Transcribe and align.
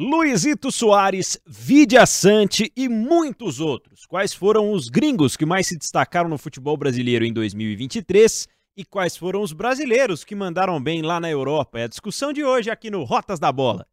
Luizito 0.00 0.70
Soares, 0.70 1.40
Vidia 1.44 2.06
Sante 2.06 2.72
e 2.76 2.88
muitos 2.88 3.58
outros. 3.58 4.06
Quais 4.06 4.32
foram 4.32 4.70
os 4.70 4.88
gringos 4.88 5.36
que 5.36 5.44
mais 5.44 5.66
se 5.66 5.76
destacaram 5.76 6.30
no 6.30 6.38
futebol 6.38 6.76
brasileiro 6.76 7.24
em 7.24 7.32
2023 7.32 8.46
e 8.76 8.84
quais 8.84 9.16
foram 9.16 9.42
os 9.42 9.52
brasileiros 9.52 10.22
que 10.22 10.36
mandaram 10.36 10.80
bem 10.80 11.02
lá 11.02 11.18
na 11.18 11.28
Europa? 11.28 11.80
É 11.80 11.82
a 11.82 11.88
discussão 11.88 12.32
de 12.32 12.44
hoje 12.44 12.70
aqui 12.70 12.92
no 12.92 13.02
Rotas 13.02 13.40
da 13.40 13.50
Bola. 13.50 13.88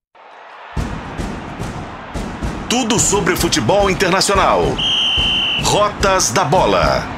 Tudo 2.70 3.00
sobre 3.00 3.36
futebol 3.36 3.90
internacional. 3.90 4.62
Rotas 5.64 6.32
da 6.32 6.46
Bola. 6.46 7.15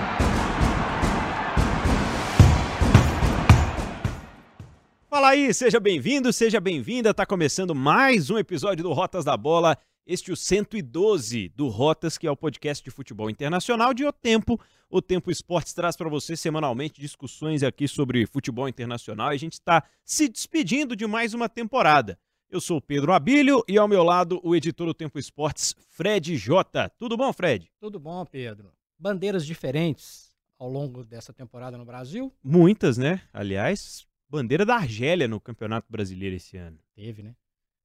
Fala 5.09 5.29
aí, 5.29 5.53
seja 5.53 5.79
bem-vindo, 5.79 6.33
seja 6.33 6.59
bem-vinda. 6.59 7.13
Tá 7.13 7.25
começando 7.25 7.73
mais 7.73 8.29
um 8.29 8.38
episódio 8.38 8.84
do 8.84 8.91
Rotas 8.91 9.23
da 9.23 9.38
Bola, 9.38 9.77
este 10.05 10.34
o 10.34 10.35
112 10.35 11.48
do 11.55 11.70
Rotas, 11.70 12.17
que 12.17 12.27
é 12.27 12.31
o 12.31 12.35
podcast 12.35 12.84
de 12.84 12.91
futebol 12.91 13.29
internacional 13.29 13.93
de 13.93 14.03
O 14.03 14.12
Tempo. 14.12 14.59
O 14.89 15.01
Tempo 15.01 15.31
Esportes 15.31 15.73
traz 15.73 15.95
para 15.95 16.09
você 16.09 16.35
semanalmente 16.35 16.99
discussões 16.99 17.63
aqui 17.63 17.88
sobre 17.88 18.27
futebol 18.27 18.67
internacional 18.67 19.31
e 19.31 19.35
a 19.35 19.39
gente 19.39 19.53
está 19.53 19.81
se 20.03 20.27
despedindo 20.27 20.93
de 20.93 21.07
mais 21.07 21.34
uma 21.34 21.48
temporada. 21.48 22.20
Eu 22.49 22.59
sou 22.59 22.76
o 22.76 22.81
Pedro 22.81 23.13
Abílio 23.13 23.63
e 23.65 23.77
ao 23.77 23.87
meu 23.87 24.03
lado 24.03 24.41
o 24.43 24.53
editor 24.57 24.87
do 24.87 24.93
Tempo 24.93 25.17
Esportes, 25.17 25.73
Fred 25.89 26.35
Jota. 26.35 26.91
Tudo 26.98 27.15
bom, 27.15 27.31
Fred? 27.31 27.71
Tudo 27.79 27.98
bom, 27.98 28.26
Pedro. 28.26 28.73
Bandeiras 28.99 29.45
diferentes 29.45 30.35
ao 30.59 30.70
longo 30.70 31.05
dessa 31.05 31.31
temporada 31.31 31.77
no 31.77 31.85
Brasil? 31.85 32.29
Muitas, 32.43 32.98
né? 32.98 33.21
Aliás, 33.31 34.05
bandeira 34.30 34.66
da 34.66 34.76
Argélia 34.76 35.27
no 35.27 35.40
Campeonato 35.40 35.88
Brasileiro 35.90 36.35
esse 36.35 36.58
ano. 36.58 36.77
Teve, 36.94 37.23
né? 37.23 37.35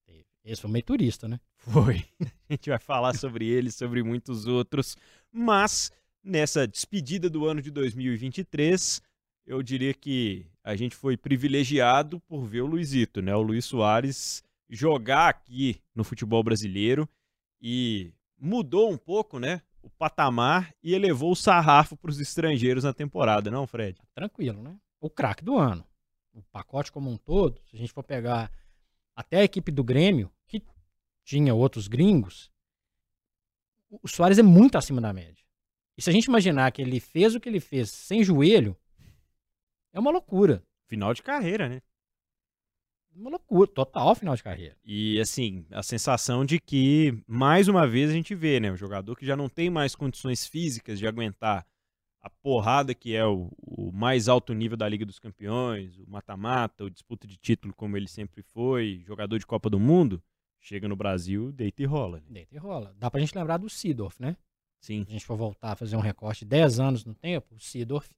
Teve. 0.07 0.27
Esse 0.45 0.63
foi 0.63 0.71
meio 0.71 0.85
turista, 0.85 1.29
né? 1.29 1.39
Foi. 1.57 2.05
A 2.49 2.53
gente 2.53 2.71
vai 2.71 2.79
falar 2.79 3.15
sobre 3.15 3.47
ele, 3.47 3.71
sobre 3.71 4.03
muitos 4.03 4.47
outros. 4.47 4.97
Mas 5.31 5.91
nessa 6.23 6.67
despedida 6.67 7.31
do 7.31 7.47
ano 7.47 7.63
de 7.63 7.71
2023, 7.71 9.01
eu 9.47 9.63
diria 9.63 9.95
que 9.95 10.47
a 10.63 10.77
gente 10.77 10.95
foi 10.95 11.17
privilegiado 11.17 12.21
por 12.21 12.45
ver 12.45 12.63
o 12.63 12.67
Luizito, 12.67 13.23
né? 13.23 13.35
O 13.35 13.43
Luiz 13.43 13.65
Soares 13.65 14.43
jogar 14.69 15.29
aqui 15.29 15.81
no 15.95 16.05
futebol 16.05 16.43
brasileiro 16.43 17.09
e 17.61 18.13
mudou 18.39 18.91
um 18.91 18.97
pouco, 18.97 19.39
né? 19.39 19.63
O 19.83 19.91
patamar 19.91 20.73
e 20.83 20.95
elevou 20.95 21.33
o 21.33 21.37
sarrafo 21.37 21.97
para 21.97 22.11
os 22.11 22.21
estrangeiros 22.21 22.85
na 22.85 22.93
temporada, 22.93 23.51
não, 23.51 23.67
Fred? 23.67 23.99
Tranquilo, 24.15 24.63
né? 24.63 24.77
O 25.01 25.11
craque 25.11 25.45
do 25.45 25.57
ano 25.57 25.85
o 26.33 26.43
pacote 26.45 26.91
como 26.91 27.11
um 27.11 27.17
todo, 27.17 27.61
se 27.65 27.77
a 27.77 27.79
gente 27.79 27.93
for 27.93 28.03
pegar 28.03 28.51
até 29.15 29.39
a 29.39 29.45
equipe 29.45 29.71
do 29.71 29.85
Grêmio, 29.85 30.33
que 30.47 30.63
tinha 31.25 31.55
outros 31.55 31.89
gringos, 31.89 32.51
o 33.91 34.09
Soares 34.09 34.39
é 34.39 34.43
muito 34.43 34.79
acima 34.79 35.01
da 35.01 35.13
média. 35.13 35.45
E 35.97 36.03
se 36.03 36.09
a 36.09 36.13
gente 36.13 36.25
imaginar 36.25 36.73
que 36.73 36.81
ele 36.81 36.99
fez 37.01 37.35
o 37.35 37.41
que 37.41 37.49
ele 37.49 37.61
fez 37.61 37.91
sem 37.91 38.25
joelho, 38.25 38.77
é 39.93 40.01
uma 40.01 40.11
loucura. 40.11 40.65
Final 40.87 41.13
de 41.13 41.23
carreira, 41.23 41.69
né? 41.69 41.83
Uma 43.15 43.31
loucura, 43.31 43.71
total 43.71 44.15
final 44.15 44.35
de 44.35 44.43
carreira. 44.43 44.77
E 44.83 45.21
assim, 45.21 45.67
a 45.71 45.83
sensação 45.83 46.47
de 46.47 46.59
que, 46.59 47.23
mais 47.27 47.69
uma 47.69 47.87
vez, 47.87 48.09
a 48.09 48.15
gente 48.15 48.35
vê, 48.35 48.59
né? 48.59 48.71
O 48.73 48.77
jogador 48.77 49.15
que 49.15 49.27
já 49.27 49.37
não 49.37 49.51
tem 49.51 49.69
mais 49.69 49.95
condições 49.95 50.47
físicas 50.47 50.99
de 50.99 51.07
aguentar 51.07 51.67
a 52.23 52.31
porrada 52.31 52.95
que 52.95 53.15
é 53.15 53.27
o, 53.27 53.51
o, 53.61 53.91
mais 53.93 54.29
alto 54.29 54.55
nível 54.55 54.77
da 54.77 54.89
Liga 54.89 55.05
dos 55.05 55.19
Campeões, 55.19 55.99
o 55.99 56.09
mata-mata, 56.09 56.85
o 56.85 56.91
disputa 56.91 57.27
de 57.27 57.37
título 57.37 57.75
como 57.75 57.97
ele 57.97 58.07
sempre 58.07 58.43
foi, 58.43 59.03
jogador 59.05 59.39
de 59.39 59.47
Copa 59.47 59.69
do 59.69 59.81
Mundo, 59.81 60.23
chega 60.61 60.87
no 60.87 60.95
Brasil, 60.95 61.51
deita 61.51 61.83
e 61.83 61.85
rola. 61.85 62.19
Né? 62.21 62.27
Deita 62.31 62.55
e 62.55 62.59
rola. 62.59 62.95
Dá 62.97 63.11
pra 63.11 63.19
gente 63.19 63.37
lembrar 63.37 63.57
do 63.57 63.69
Sidorf, 63.69 64.23
né? 64.23 64.37
Sim. 64.81 65.05
Se 65.05 65.11
a 65.11 65.13
gente 65.13 65.27
for 65.27 65.37
voltar 65.37 65.73
a 65.73 65.77
fazer 65.77 65.97
um 65.97 66.01
recorte 66.01 66.45
10 66.45 66.79
anos 66.79 67.05
no 67.05 67.15
tempo, 67.15 67.57
o 67.57 67.61
Sidorf, 67.61 68.09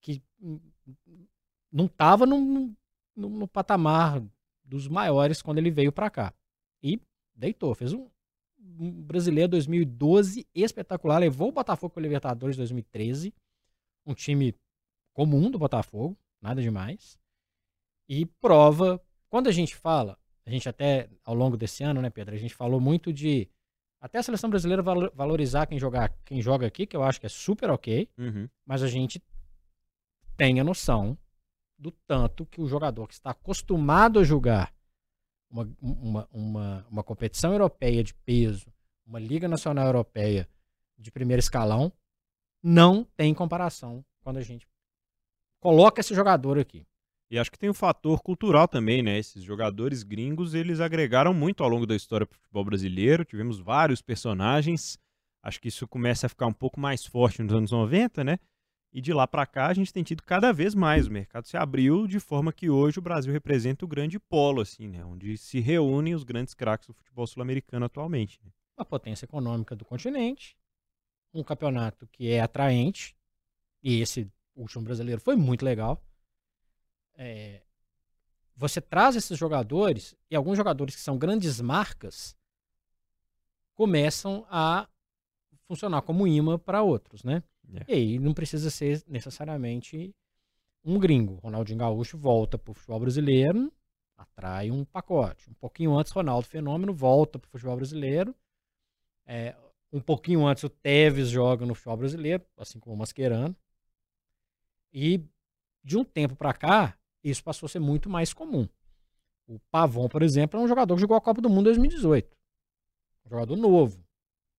que 0.00 0.20
não 1.70 1.86
tava 1.86 2.26
no, 2.26 2.74
no, 3.14 3.28
no 3.28 3.48
patamar 3.48 4.22
dos 4.64 4.88
maiores 4.88 5.40
quando 5.40 5.58
ele 5.58 5.70
veio 5.70 5.92
para 5.92 6.10
cá. 6.10 6.34
E 6.82 7.00
deitou, 7.34 7.74
fez 7.74 7.92
um 7.92 8.08
brasileiro 8.68 9.48
2012 9.50 10.46
espetacular. 10.54 11.18
Levou 11.18 11.48
o 11.48 11.52
Botafogo 11.52 11.92
para 11.92 12.00
o 12.00 12.02
Libertadores 12.02 12.56
2013. 12.56 13.34
Um 14.06 14.14
time 14.14 14.54
comum 15.12 15.50
do 15.50 15.58
Botafogo, 15.58 16.16
nada 16.40 16.62
demais. 16.62 17.18
E 18.08 18.26
prova. 18.26 19.02
Quando 19.28 19.48
a 19.48 19.52
gente 19.52 19.74
fala, 19.74 20.18
a 20.46 20.50
gente 20.50 20.68
até 20.68 21.08
ao 21.24 21.34
longo 21.34 21.56
desse 21.56 21.82
ano, 21.82 22.00
né, 22.00 22.10
Pedro? 22.10 22.34
A 22.34 22.38
gente 22.38 22.54
falou 22.54 22.80
muito 22.80 23.12
de 23.12 23.48
até 24.00 24.18
a 24.18 24.22
seleção 24.22 24.48
brasileira 24.48 24.82
valorizar 24.82 25.66
quem, 25.66 25.78
jogar, 25.78 26.10
quem 26.24 26.40
joga 26.40 26.66
aqui, 26.66 26.86
que 26.86 26.96
eu 26.96 27.02
acho 27.02 27.18
que 27.18 27.26
é 27.26 27.28
super 27.28 27.70
ok. 27.70 28.08
Uhum. 28.16 28.48
Mas 28.64 28.82
a 28.82 28.86
gente 28.86 29.20
tem 30.36 30.60
a 30.60 30.64
noção 30.64 31.18
do 31.76 31.90
tanto 32.06 32.46
que 32.46 32.60
o 32.60 32.66
jogador 32.66 33.06
que 33.06 33.14
está 33.14 33.30
acostumado 33.30 34.18
a 34.18 34.24
jogar 34.24 34.72
uma, 35.50 35.68
uma, 35.80 36.28
uma, 36.32 36.86
uma 36.90 37.02
competição 37.02 37.52
europeia 37.52 38.02
de 38.04 38.14
peso, 38.14 38.72
uma 39.06 39.18
Liga 39.18 39.48
Nacional 39.48 39.86
Europeia 39.86 40.48
de 40.96 41.10
primeiro 41.10 41.40
escalão, 41.40 41.92
não 42.62 43.04
tem 43.16 43.32
comparação 43.32 44.04
quando 44.20 44.38
a 44.38 44.42
gente 44.42 44.68
coloca 45.60 46.00
esse 46.00 46.14
jogador 46.14 46.58
aqui. 46.58 46.86
E 47.30 47.38
acho 47.38 47.50
que 47.50 47.58
tem 47.58 47.68
um 47.68 47.74
fator 47.74 48.22
cultural 48.22 48.66
também, 48.66 49.02
né? 49.02 49.18
Esses 49.18 49.42
jogadores 49.42 50.02
gringos, 50.02 50.54
eles 50.54 50.80
agregaram 50.80 51.34
muito 51.34 51.62
ao 51.62 51.68
longo 51.68 51.86
da 51.86 51.94
história 51.94 52.24
do 52.24 52.34
futebol 52.34 52.64
brasileiro. 52.64 53.24
Tivemos 53.24 53.58
vários 53.58 54.00
personagens. 54.00 54.98
Acho 55.42 55.60
que 55.60 55.68
isso 55.68 55.86
começa 55.86 56.26
a 56.26 56.28
ficar 56.28 56.46
um 56.46 56.52
pouco 56.52 56.80
mais 56.80 57.04
forte 57.04 57.42
nos 57.42 57.52
anos 57.52 57.70
90, 57.70 58.24
né? 58.24 58.38
E 58.92 59.00
de 59.00 59.12
lá 59.12 59.26
para 59.26 59.46
cá 59.46 59.66
a 59.66 59.74
gente 59.74 59.92
tem 59.92 60.02
tido 60.02 60.22
cada 60.22 60.52
vez 60.52 60.74
mais. 60.74 61.06
O 61.06 61.12
mercado 61.12 61.46
se 61.46 61.56
abriu 61.56 62.06
de 62.06 62.18
forma 62.18 62.52
que 62.52 62.70
hoje 62.70 62.98
o 62.98 63.02
Brasil 63.02 63.32
representa 63.32 63.84
o 63.84 63.88
grande 63.88 64.18
polo, 64.18 64.62
assim, 64.62 64.88
né? 64.88 65.04
Onde 65.04 65.36
se 65.36 65.60
reúnem 65.60 66.14
os 66.14 66.24
grandes 66.24 66.54
craques 66.54 66.86
do 66.86 66.94
futebol 66.94 67.26
sul-americano 67.26 67.84
atualmente. 67.84 68.40
Né? 68.42 68.50
A 68.76 68.84
potência 68.84 69.26
econômica 69.26 69.76
do 69.76 69.84
continente, 69.84 70.56
um 71.34 71.44
campeonato 71.44 72.06
que 72.06 72.30
é 72.30 72.40
atraente, 72.40 73.14
e 73.82 74.00
esse 74.00 74.30
último 74.56 74.84
brasileiro 74.84 75.20
foi 75.20 75.36
muito 75.36 75.64
legal. 75.64 76.02
É, 77.14 77.62
você 78.56 78.80
traz 78.80 79.14
esses 79.16 79.38
jogadores, 79.38 80.16
e 80.30 80.34
alguns 80.34 80.56
jogadores 80.56 80.96
que 80.96 81.00
são 81.00 81.18
grandes 81.18 81.60
marcas 81.60 82.36
começam 83.74 84.46
a 84.50 84.88
funcionar 85.66 86.02
como 86.02 86.26
imã 86.26 86.58
para 86.58 86.82
outros, 86.82 87.22
né? 87.22 87.42
É. 87.74 87.84
E 87.88 87.94
aí 87.94 88.18
não 88.18 88.32
precisa 88.32 88.70
ser 88.70 89.02
necessariamente 89.06 90.14
um 90.84 90.98
gringo. 90.98 91.34
Ronaldinho 91.36 91.78
Gaúcho 91.78 92.16
volta 92.16 92.56
para 92.56 92.70
o 92.70 92.74
futebol 92.74 93.00
brasileiro, 93.00 93.72
atrai 94.16 94.70
um 94.70 94.84
pacote. 94.84 95.50
Um 95.50 95.54
pouquinho 95.54 95.96
antes, 95.96 96.12
Ronaldo 96.12 96.46
Fenômeno 96.46 96.92
volta 96.92 97.38
para 97.38 97.48
o 97.48 97.50
futebol 97.50 97.76
brasileiro. 97.76 98.34
É, 99.26 99.54
um 99.92 100.00
pouquinho 100.00 100.46
antes, 100.46 100.64
o 100.64 100.68
Tevez 100.68 101.28
joga 101.28 101.66
no 101.66 101.74
futebol 101.74 101.98
brasileiro, 101.98 102.44
assim 102.56 102.78
como 102.78 102.94
o 102.94 102.98
Mascherano. 102.98 103.54
E 104.92 105.22
de 105.84 105.96
um 105.96 106.04
tempo 106.04 106.34
para 106.34 106.52
cá, 106.52 106.98
isso 107.22 107.42
passou 107.42 107.66
a 107.66 107.70
ser 107.70 107.78
muito 107.78 108.08
mais 108.08 108.32
comum. 108.32 108.68
O 109.46 109.58
Pavon, 109.70 110.08
por 110.08 110.22
exemplo, 110.22 110.58
é 110.58 110.62
um 110.62 110.68
jogador 110.68 110.94
que 110.94 111.00
jogou 111.00 111.16
a 111.16 111.20
Copa 111.20 111.40
do 111.40 111.48
Mundo 111.48 111.70
em 111.70 111.74
2018. 111.74 112.36
Um 113.24 113.30
jogador 113.30 113.56
novo. 113.56 114.04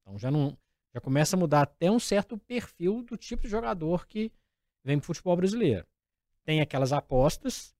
Então 0.01 0.17
já 0.17 0.31
não, 0.31 0.57
já 0.93 0.99
começa 0.99 1.35
a 1.35 1.39
mudar 1.39 1.61
até 1.61 1.89
um 1.91 1.99
certo 1.99 2.37
perfil 2.37 3.03
do 3.03 3.15
tipo 3.15 3.43
de 3.43 3.49
jogador 3.49 4.07
que 4.07 4.31
vem 4.83 4.97
pro 4.97 5.07
futebol 5.07 5.35
brasileiro. 5.35 5.85
Tem 6.43 6.61
aquelas 6.61 6.91
apostas, 6.91 7.75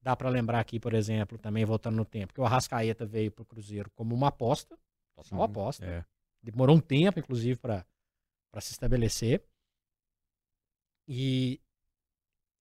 dá 0.00 0.14
para 0.14 0.28
lembrar 0.28 0.60
aqui, 0.60 0.78
por 0.78 0.94
exemplo, 0.94 1.38
também 1.38 1.64
voltando 1.64 1.96
no 1.96 2.04
tempo, 2.04 2.32
que 2.32 2.40
o 2.40 2.44
Arrascaeta 2.44 3.04
veio 3.04 3.32
pro 3.32 3.44
Cruzeiro 3.44 3.90
como 3.90 4.14
uma 4.14 4.28
aposta, 4.28 4.78
total 5.14 5.38
Sim, 5.38 5.44
aposta. 5.44 5.84
É. 5.84 6.04
Demorou 6.42 6.76
um 6.76 6.80
tempo, 6.80 7.18
inclusive, 7.18 7.56
para 7.56 7.84
se 8.60 8.72
estabelecer. 8.72 9.44
E, 11.06 11.60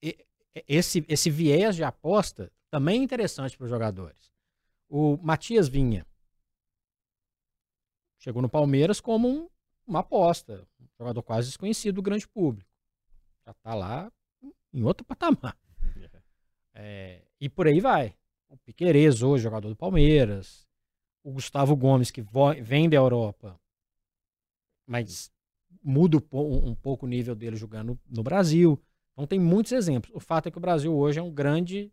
e 0.02 0.26
esse, 0.68 1.06
esse 1.08 1.30
viés 1.30 1.76
de 1.76 1.84
aposta 1.84 2.52
também 2.70 3.02
é 3.02 3.04
interessante 3.04 3.58
para 3.58 3.66
os 3.66 3.70
jogadores. 3.70 4.32
O 4.90 5.18
Matias 5.18 5.68
Vinha 5.68 6.06
chegou 8.20 8.42
no 8.42 8.50
Palmeiras 8.50 9.00
como 9.00 9.28
um 9.28 9.50
uma 9.92 10.00
aposta. 10.00 10.66
Um 10.80 10.88
jogador 10.98 11.22
quase 11.22 11.50
desconhecido 11.50 11.96
do 11.96 12.02
grande 12.02 12.28
público. 12.28 12.70
Já 13.46 13.54
tá 13.54 13.76
lá 13.76 14.12
em 14.74 14.84
outro 14.84 15.06
patamar. 15.06 15.58
É, 16.74 17.22
e 17.38 17.50
por 17.50 17.68
aí 17.68 17.82
vai. 17.82 18.16
O 18.48 18.58
Piquerez 18.58 19.22
hoje, 19.22 19.44
jogador 19.44 19.68
do 19.68 19.76
Palmeiras. 19.76 20.66
O 21.22 21.34
Gustavo 21.34 21.76
Gomes, 21.76 22.10
que 22.10 22.24
vem 22.64 22.90
da 22.90 22.96
Europa, 22.96 23.60
mas 24.88 25.30
muda 25.84 26.18
um 26.18 26.74
pouco 26.74 27.06
o 27.06 27.10
nível 27.10 27.36
dele 27.36 27.58
jogando 27.58 28.00
no 28.10 28.24
Brasil. 28.24 28.82
Então 29.12 29.28
tem 29.28 29.38
muitos 29.38 29.74
exemplos. 29.74 30.16
O 30.16 30.20
fato 30.22 30.48
é 30.48 30.52
que 30.52 30.58
o 30.58 30.62
Brasil 30.62 30.96
hoje 30.96 31.20
é 31.20 31.22
um 31.22 31.30
grande 31.30 31.92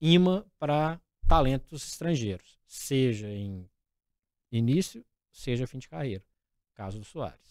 imã 0.00 0.46
para 0.60 1.00
talentos 1.26 1.86
estrangeiros, 1.88 2.56
seja 2.66 3.28
em 3.28 3.68
início, 4.52 5.04
seja 5.32 5.66
fim 5.66 5.78
de 5.78 5.88
carreira. 5.88 6.24
Caso 6.74 6.98
do 6.98 7.04
Soares. 7.04 7.44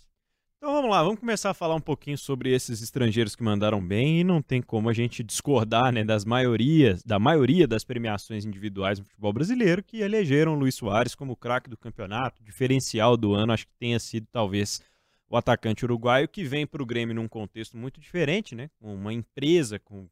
Então 0.64 0.72
vamos 0.74 0.92
lá, 0.92 1.04
vamos 1.04 1.20
começar 1.20 1.50
a 1.50 1.54
falar 1.54 1.76
um 1.76 1.82
pouquinho 1.82 2.18
sobre 2.18 2.54
esses 2.54 2.82
estrangeiros 2.82 3.36
que 3.36 3.44
mandaram 3.44 3.86
bem 3.86 4.22
e 4.22 4.24
não 4.24 4.42
tem 4.42 4.62
como 4.62 4.88
a 4.88 4.94
gente 4.94 5.22
discordar 5.22 5.92
né, 5.92 6.06
das 6.06 6.24
maiorias, 6.24 7.04
da 7.04 7.20
maioria 7.20 7.68
das 7.68 7.84
premiações 7.84 8.46
individuais 8.46 8.98
no 8.98 9.04
futebol 9.04 9.34
brasileiro 9.34 9.84
que 9.84 10.00
elegeram 10.00 10.56
Luiz 10.56 10.76
Soares 10.76 11.16
como 11.16 11.36
craque 11.36 11.70
do 11.70 11.76
campeonato, 11.76 12.42
diferencial 12.42 13.18
do 13.18 13.34
ano, 13.34 13.52
acho 13.52 13.68
que 13.68 13.74
tenha 13.78 14.00
sido 14.00 14.26
talvez 14.32 14.82
o 15.30 15.36
atacante 15.36 15.84
uruguaio 15.84 16.30
que 16.30 16.46
vem 16.46 16.66
para 16.66 16.82
o 16.82 16.86
Grêmio 16.86 17.14
num 17.14 17.28
contexto 17.28 17.76
muito 17.76 18.00
diferente, 18.00 18.56
né, 18.56 18.70
uma 18.80 19.12
empresa 19.12 19.80
com, 19.80 20.08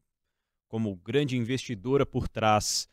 como 0.67 0.93
grande 0.97 1.37
investidora 1.37 2.05
por 2.05 2.27
trás 2.27 2.89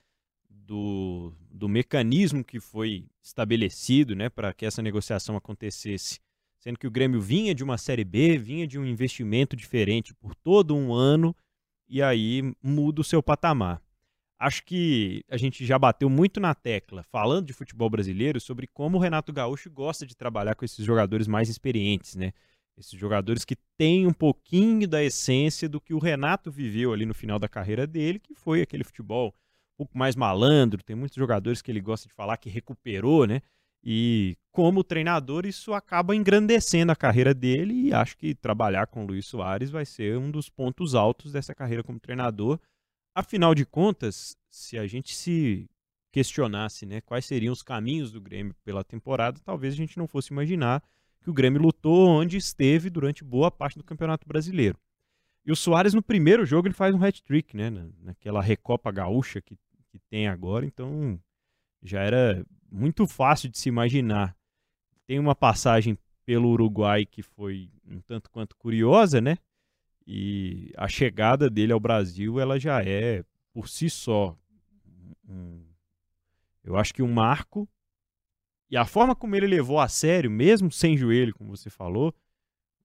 do, 0.67 1.33
do 1.51 1.69
mecanismo 1.69 2.45
que 2.45 2.61
foi 2.61 3.07
estabelecido 3.23 4.15
né, 4.15 4.29
para 4.29 4.53
que 4.53 4.67
essa 4.67 4.83
negociação 4.83 5.37
acontecesse 5.37 6.21
sendo 6.59 6.79
que 6.79 6.87
o 6.87 6.91
Grêmio 6.91 7.21
vinha 7.21 7.55
de 7.55 7.63
uma 7.63 7.79
Série 7.79 8.05
B, 8.05 8.37
vinha 8.37 8.67
de 8.67 8.79
um 8.79 8.85
investimento 8.85 9.57
diferente 9.57 10.13
por 10.15 10.35
todo 10.35 10.75
um 10.75 10.93
ano, 10.93 11.35
e 11.89 12.03
aí 12.03 12.43
muda 12.63 13.01
o 13.01 13.05
seu 13.05 13.23
patamar. 13.23 13.81
Acho 14.39 14.65
que 14.65 15.25
a 15.29 15.37
gente 15.37 15.65
já 15.65 15.79
bateu 15.79 16.09
muito 16.09 16.39
na 16.39 16.55
tecla, 16.55 17.03
falando 17.03 17.47
de 17.47 17.53
futebol 17.53 17.89
brasileiro, 17.91 18.41
sobre 18.41 18.67
como 18.67 18.97
o 18.97 19.01
Renato 19.01 19.33
Gaúcho 19.33 19.71
gosta 19.71 20.07
de 20.07 20.17
trabalhar 20.17 20.55
com 20.55 20.65
esses 20.65 20.85
jogadores 20.85 21.27
mais 21.27 21.49
experientes, 21.49 22.15
né? 22.15 22.33
Esses 22.77 22.97
jogadores 22.97 23.45
que 23.45 23.57
têm 23.77 24.07
um 24.07 24.13
pouquinho 24.13 24.87
da 24.87 25.03
essência 25.03 25.69
do 25.69 25.81
que 25.81 25.93
o 25.93 25.99
Renato 25.99 26.53
viveu 26.53 26.93
ali 26.93 27.05
no 27.05 27.15
final 27.15 27.39
da 27.39 27.49
carreira 27.49 27.85
dele, 27.85 28.21
que 28.21 28.35
foi 28.35 28.63
aquele 28.63 28.85
futebol 28.85 29.35
pouco 29.79 29.97
mais 29.97 30.17
malandro. 30.17 30.83
Tem 30.83 30.97
muitos 30.97 31.17
jogadores 31.17 31.63
que 31.63 31.71
ele 31.71 31.81
gosta 31.81 32.09
de 32.09 32.15
falar 32.15 32.37
que 32.37 32.51
recuperou, 32.51 33.27
né? 33.27 33.41
E 33.83 34.37
como 34.51 34.83
treinador, 34.83 35.47
isso 35.47 35.73
acaba 35.73 36.17
engrandecendo 36.17 36.91
a 36.91 36.97
carreira 36.97 37.33
dele 37.33 37.75
e 37.75 37.95
acho 37.95 38.19
que 38.19 38.35
trabalhar 38.35 38.89
com 38.89 39.05
o 39.05 39.07
Luiz 39.07 39.27
Soares 39.27 39.71
vai 39.71 39.87
ser 39.87 40.19
um 40.19 40.33
dos 40.33 40.51
pontos 40.51 40.97
altos 40.97 41.33
dessa 41.33 41.55
carreira 41.55 41.85
como 41.85 42.01
treinador. 42.01 42.59
Afinal 43.15 43.55
de 43.55 43.65
contas, 43.65 44.37
se 44.51 44.77
a 44.77 44.87
gente 44.87 45.15
se 45.15 45.71
questionasse 46.11 46.85
né, 46.85 47.01
quais 47.01 47.25
seriam 47.25 47.53
os 47.53 47.63
caminhos 47.63 48.11
do 48.11 48.21
Grêmio 48.21 48.55
pela 48.65 48.83
temporada, 48.83 49.41
talvez 49.45 49.75
a 49.75 49.77
gente 49.77 49.97
não 49.97 50.09
fosse 50.09 50.33
imaginar 50.33 50.83
que 51.21 51.31
o 51.31 51.33
Grêmio 51.33 51.63
lutou 51.63 52.09
onde 52.09 52.37
esteve 52.37 52.91
durante 52.91 53.23
boa 53.23 53.51
parte 53.51 53.79
do 53.79 53.85
Campeonato 53.85 54.27
Brasileiro. 54.27 54.79
E 55.45 55.53
o 55.53 55.57
Soares, 55.57 55.95
no 55.95 56.03
primeiro 56.03 56.45
jogo, 56.45 56.69
ele 56.69 56.75
faz 56.75 56.95
um 56.95 57.03
hat-trick, 57.03 57.57
né? 57.57 57.71
Naquela 58.03 58.43
Recopa 58.43 58.93
Gaúcha 58.93 59.41
que, 59.41 59.57
que 59.91 59.99
tem 59.99 60.29
agora. 60.29 60.65
Então, 60.65 61.21
já 61.83 62.01
era 62.03 62.45
muito 62.71 63.07
fácil 63.07 63.49
de 63.49 63.59
se 63.59 63.69
imaginar. 63.69 64.37
Tem 65.07 65.19
uma 65.19 65.35
passagem 65.35 65.99
pelo 66.25 66.51
Uruguai 66.51 67.07
que 67.07 67.23
foi 67.23 67.71
um 67.87 68.01
tanto 68.01 68.31
quanto 68.31 68.57
curiosa, 68.57 69.21
né? 69.21 69.39
E 70.07 70.73
a 70.77 70.89
chegada 70.89 71.51
dele 71.51 71.73
ao 71.73 71.81
Brasil, 71.81 72.39
ela 72.39 72.59
já 72.59 72.83
é 72.83 73.25
por 73.53 73.69
si 73.69 73.91
só 73.91 74.37
um, 75.29 75.63
eu 76.65 76.77
acho 76.77 76.93
que 76.93 77.03
um 77.03 77.13
marco. 77.13 77.69
E 78.71 78.77
a 78.77 78.85
forma 78.85 79.15
como 79.17 79.35
ele 79.35 79.47
levou 79.47 79.81
a 79.81 79.89
sério, 79.89 80.31
mesmo 80.31 80.71
sem 80.71 80.97
joelho, 80.97 81.35
como 81.35 81.57
você 81.57 81.71
falou, 81.71 82.15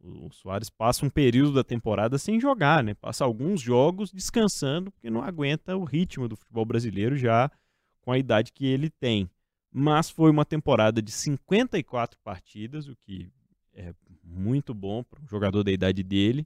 o 0.03 0.29
Soares 0.31 0.69
passa 0.69 1.05
um 1.05 1.09
período 1.09 1.53
da 1.53 1.63
temporada 1.63 2.17
sem 2.17 2.39
jogar, 2.39 2.83
né? 2.83 2.93
Passa 2.93 3.23
alguns 3.23 3.61
jogos 3.61 4.11
descansando 4.11 4.91
porque 4.91 5.09
não 5.09 5.23
aguenta 5.23 5.77
o 5.77 5.83
ritmo 5.83 6.27
do 6.27 6.35
futebol 6.35 6.65
brasileiro 6.65 7.15
já 7.15 7.49
com 8.01 8.11
a 8.11 8.17
idade 8.17 8.51
que 8.51 8.65
ele 8.65 8.89
tem. 8.89 9.29
Mas 9.71 10.09
foi 10.09 10.29
uma 10.29 10.45
temporada 10.45 11.01
de 11.01 11.11
54 11.11 12.19
partidas, 12.23 12.87
o 12.87 12.95
que 12.95 13.31
é 13.73 13.93
muito 14.23 14.73
bom 14.73 15.03
para 15.03 15.21
um 15.21 15.27
jogador 15.27 15.63
da 15.63 15.71
idade 15.71 16.03
dele, 16.03 16.45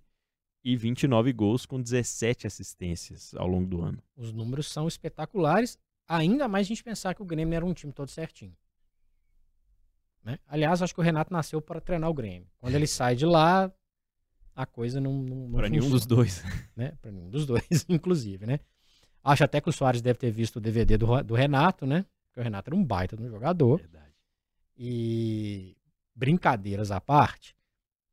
e 0.64 0.76
29 0.76 1.34
gols 1.34 1.66
com 1.66 1.82
17 1.82 2.48
assistências 2.48 3.34
ao 3.36 3.48
longo 3.48 3.68
do 3.68 3.82
ano. 3.82 4.02
Os 4.16 4.32
números 4.32 4.68
são 4.68 4.88
espetaculares, 4.88 5.78
ainda 6.08 6.48
mais 6.48 6.68
a 6.68 6.70
gente 6.70 6.84
pensar 6.84 7.14
que 7.16 7.22
o 7.22 7.26
Grêmio 7.26 7.56
era 7.56 7.66
um 7.66 7.74
time 7.74 7.92
todo 7.92 8.10
certinho. 8.10 8.56
Né? 10.24 10.40
Aliás, 10.48 10.82
acho 10.82 10.94
que 10.94 11.00
o 11.00 11.04
Renato 11.04 11.32
nasceu 11.32 11.62
para 11.62 11.80
treinar 11.80 12.10
o 12.10 12.14
Grêmio. 12.14 12.48
Quando 12.60 12.76
ele 12.76 12.88
sai 12.88 13.16
de 13.16 13.26
lá, 13.26 13.72
a 14.56 14.66
coisa 14.66 15.00
não, 15.00 15.14
não, 15.14 15.48
não 15.48 15.58
Para 15.58 15.70
nenhum 15.70 15.90
dos 15.90 16.06
dois. 16.06 16.44
Né? 16.76 16.98
Para 17.02 17.12
nenhum 17.12 17.30
dos 17.30 17.46
dois, 17.48 17.86
inclusive, 17.88 18.46
né? 18.46 18.60
Acho 19.24 19.44
até 19.44 19.60
que 19.60 19.70
o 19.70 19.74
Soares 19.74 20.02
deve 20.02 20.20
ter 20.20 20.32
visto 20.32 20.58
o 20.58 20.62
DVD 20.62 20.98
do, 20.98 21.24
do 21.24 21.36
Renato, 21.36 21.86
né? 21.86 22.06
Porque 22.28 22.40
o 22.40 22.44
Renato 22.44 22.70
era 22.70 22.76
um 22.76 22.84
baita 22.84 23.16
de 23.16 23.24
um 23.24 23.30
jogador. 23.30 23.80
Verdade. 23.80 24.14
E 24.78 25.78
brincadeiras 26.16 26.92
à 26.92 27.00
parte, 27.00 27.56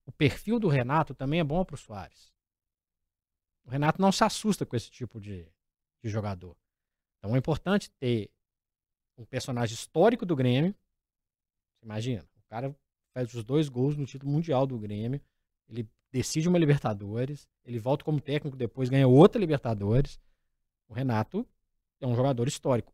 o 0.07 0.13
perfil 0.13 0.59
do 0.59 0.69
Renato 0.69 1.15
também 1.15 1.41
é 1.41 1.45
bom 1.45 1.65
para 1.65 1.75
o 1.75 1.79
Soares. 1.79 2.33
O 3.65 3.71
Renato 3.71 4.01
não 4.01 4.13
se 4.13 4.23
assusta 4.25 4.67
com 4.67 4.77
esse 4.77 4.91
tipo 4.91 5.21
de, 5.21 5.49
de 6.03 6.11
jogador. 6.11 6.57
Então 7.19 7.35
é 7.35 7.39
importante 7.39 7.91
ter 7.93 8.31
um 9.17 9.25
personagem 9.25 9.75
histórico 9.75 10.27
do 10.27 10.37
Grêmio. 10.37 10.75
Imagina, 11.85 12.27
o 12.37 12.49
cara 12.49 12.75
faz 13.13 13.33
os 13.35 13.45
dois 13.45 13.69
gols 13.69 13.97
no 13.97 14.07
título 14.07 14.33
mundial 14.33 14.67
do 14.67 14.79
Grêmio. 14.79 15.21
Ele 15.69 15.89
decide 16.11 16.49
uma 16.49 16.59
Libertadores. 16.59 17.49
Ele 17.65 17.79
volta 17.79 18.05
como 18.05 18.21
técnico, 18.21 18.57
depois 18.57 18.89
ganha 18.89 19.07
outra 19.07 19.41
Libertadores. 19.41 20.19
O 20.89 20.95
Renato 20.95 21.47
é 22.01 22.07
um 22.07 22.17
jogador 22.17 22.49
histórico. 22.49 22.93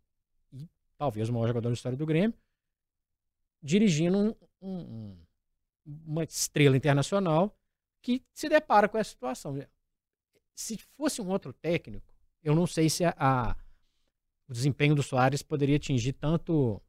E 0.53 0.69
talvez 0.99 1.29
o 1.29 1.33
maior 1.33 1.47
jogador 1.47 1.69
da 1.69 1.75
história 1.75 1.97
do 1.97 2.07
Grêmio. 2.07 2.37
Dirigindo 3.63 4.19
um, 4.19 4.37
um, 4.63 5.17
uma 6.07 6.25
estrela 6.25 6.77
internacional 6.77 7.57
que 8.03 8.25
se 8.33 8.49
depara 8.49 8.89
com 8.89 8.99
essa 8.99 9.11
situação. 9.11 9.57
Se 10.55 10.77
fosse 10.97 11.23
um 11.23 11.29
outro 11.29 11.53
técnico, 11.53 12.13
eu 12.43 12.55
não 12.55 12.67
sei 12.67 12.89
se 12.91 13.05
a, 13.05 13.15
a 13.19 13.57
o 14.51 14.53
desempenho 14.53 14.97
do 14.97 15.03
Soares 15.03 15.45
poderia 15.45 15.77
atingir 15.77 16.13
tanto, 16.13 16.83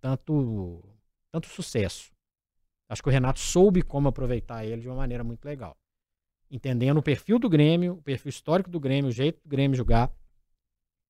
tanto, 0.00 0.80
tanto 1.32 1.48
sucesso. 1.48 2.12
Acho 2.88 3.02
que 3.02 3.08
o 3.08 3.12
Renato 3.12 3.38
soube 3.38 3.82
como 3.82 4.08
aproveitar 4.08 4.64
ele 4.64 4.82
de 4.82 4.88
uma 4.88 4.96
maneira 4.96 5.22
muito 5.22 5.44
legal 5.44 5.76
entendendo 6.50 6.98
o 6.98 7.02
perfil 7.02 7.38
do 7.38 7.48
Grêmio, 7.48 7.94
o 7.94 8.02
perfil 8.02 8.28
histórico 8.28 8.68
do 8.68 8.80
Grêmio, 8.80 9.08
o 9.08 9.12
jeito 9.12 9.40
do 9.42 9.48
Grêmio 9.48 9.76
jogar 9.76 10.12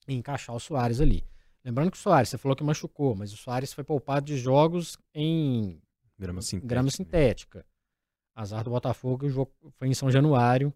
e 0.06 0.14
encaixar 0.14 0.54
o 0.54 0.60
Soares 0.60 1.00
ali. 1.00 1.24
Lembrando 1.64 1.90
que 1.90 1.96
o 1.96 2.00
Soares, 2.00 2.28
você 2.28 2.38
falou 2.38 2.54
que 2.54 2.62
machucou, 2.62 3.14
mas 3.14 3.32
o 3.32 3.36
Soares 3.36 3.72
foi 3.72 3.82
poupado 3.82 4.26
de 4.26 4.36
jogos 4.36 4.98
em 5.14 5.80
grama 6.18 6.42
sintética. 6.42 6.68
Grama 6.68 6.90
sintética. 6.90 7.66
Azar 8.34 8.64
do 8.64 8.70
Botafogo, 8.70 9.26
o 9.26 9.30
jogo 9.30 9.52
foi 9.72 9.88
em 9.88 9.94
São 9.94 10.10
Januário 10.10 10.72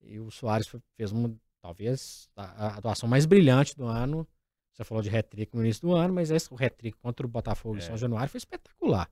e 0.00 0.18
o 0.18 0.30
Soares 0.30 0.68
fez 0.96 1.12
uma, 1.12 1.34
talvez, 1.60 2.28
a, 2.36 2.78
atuação 2.78 3.08
mais 3.08 3.26
brilhante 3.26 3.76
do 3.76 3.84
ano. 3.84 4.26
Você 4.74 4.82
falou 4.82 5.02
de 5.02 5.08
hat-trick 5.08 5.54
no 5.54 5.64
início 5.64 5.82
do 5.82 5.94
ano, 5.94 6.12
mas 6.12 6.30
esse 6.30 6.52
o 6.52 6.56
hat-trick 6.56 6.98
contra 6.98 7.24
o 7.24 7.28
Botafogo 7.28 7.76
é. 7.76 7.78
em 7.78 7.82
São 7.82 7.96
Januário 7.96 8.28
foi 8.28 8.38
espetacular. 8.38 9.08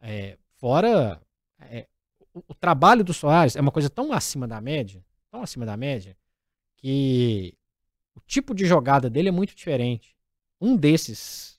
É, 0.00 0.38
fora 0.56 1.20
é, 1.60 1.88
o, 2.32 2.42
o, 2.48 2.54
trabalho 2.54 3.02
do 3.02 3.12
Soares 3.12 3.56
é 3.56 3.60
uma 3.60 3.72
coisa 3.72 3.90
tão 3.90 4.12
acima 4.12 4.46
da 4.46 4.60
média, 4.60 5.04
tão 5.30 5.42
acima 5.42 5.66
da 5.66 5.76
média, 5.76 6.16
que 6.76 7.56
o 8.14 8.20
tipo 8.20 8.54
de 8.54 8.64
jogada 8.64 9.10
dele 9.10 9.28
é 9.28 9.32
muito 9.32 9.54
diferente. 9.54 10.16
Um 10.60 10.76
desses 10.76 11.58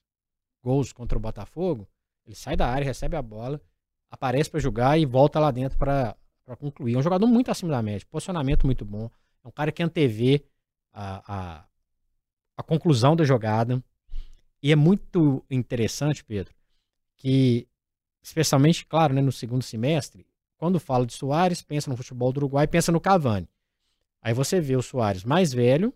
gols 0.61 0.93
contra 0.93 1.17
o 1.17 1.21
Botafogo, 1.21 1.87
ele 2.25 2.35
sai 2.35 2.55
da 2.55 2.67
área, 2.67 2.85
recebe 2.85 3.17
a 3.17 3.21
bola, 3.21 3.61
aparece 4.09 4.49
para 4.49 4.59
jogar 4.61 4.97
e 4.97 5.05
volta 5.05 5.39
lá 5.39 5.51
dentro 5.51 5.77
para 5.77 6.15
concluir. 6.57 6.95
É 6.95 6.97
um 6.97 7.03
jogador 7.03 7.27
muito 7.27 7.51
acima 7.51 7.71
da 7.71 7.81
média, 7.81 8.07
posicionamento 8.09 8.65
muito 8.65 8.85
bom. 8.85 9.09
É 9.43 9.47
um 9.47 9.51
cara 9.51 9.73
que 9.73 9.83
antevê 9.83 10.45
a, 10.93 11.33
a, 11.33 11.65
a 12.57 12.63
conclusão 12.63 13.15
da 13.15 13.23
jogada. 13.23 13.83
E 14.61 14.71
é 14.71 14.75
muito 14.75 15.43
interessante, 15.49 16.23
Pedro, 16.23 16.53
que, 17.17 17.67
especialmente, 18.21 18.85
claro, 18.85 19.13
né, 19.13 19.21
no 19.21 19.31
segundo 19.31 19.63
semestre, 19.63 20.25
quando 20.57 20.79
fala 20.79 21.05
de 21.05 21.13
Soares, 21.13 21.61
pensa 21.61 21.89
no 21.89 21.97
futebol 21.97 22.31
do 22.31 22.37
Uruguai, 22.37 22.65
pensa 22.67 22.91
no 22.91 23.01
Cavani. 23.01 23.49
Aí 24.21 24.33
você 24.33 24.61
vê 24.61 24.77
o 24.77 24.81
Soares 24.81 25.25
mais 25.25 25.51
velho, 25.51 25.93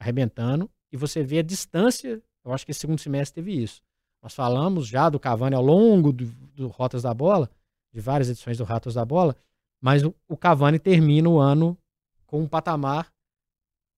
arrebentando, 0.00 0.68
e 0.90 0.96
você 0.96 1.22
vê 1.22 1.38
a 1.38 1.42
distância. 1.42 2.20
Eu 2.44 2.52
acho 2.52 2.64
que 2.64 2.72
esse 2.72 2.80
segundo 2.80 2.98
semestre 2.98 3.36
teve 3.36 3.62
isso. 3.62 3.80
Nós 4.20 4.34
falamos 4.34 4.88
já 4.88 5.08
do 5.08 5.20
Cavani 5.20 5.54
ao 5.54 5.62
longo 5.62 6.12
do, 6.12 6.24
do 6.26 6.66
Rotas 6.66 7.02
da 7.02 7.14
Bola, 7.14 7.48
de 7.92 8.00
várias 8.00 8.28
edições 8.28 8.58
do 8.58 8.64
Ratos 8.64 8.94
da 8.94 9.04
Bola, 9.04 9.36
mas 9.80 10.02
o, 10.02 10.14
o 10.26 10.36
Cavani 10.36 10.78
termina 10.78 11.28
o 11.28 11.38
ano 11.38 11.78
com 12.26 12.40
um 12.40 12.48
patamar 12.48 13.11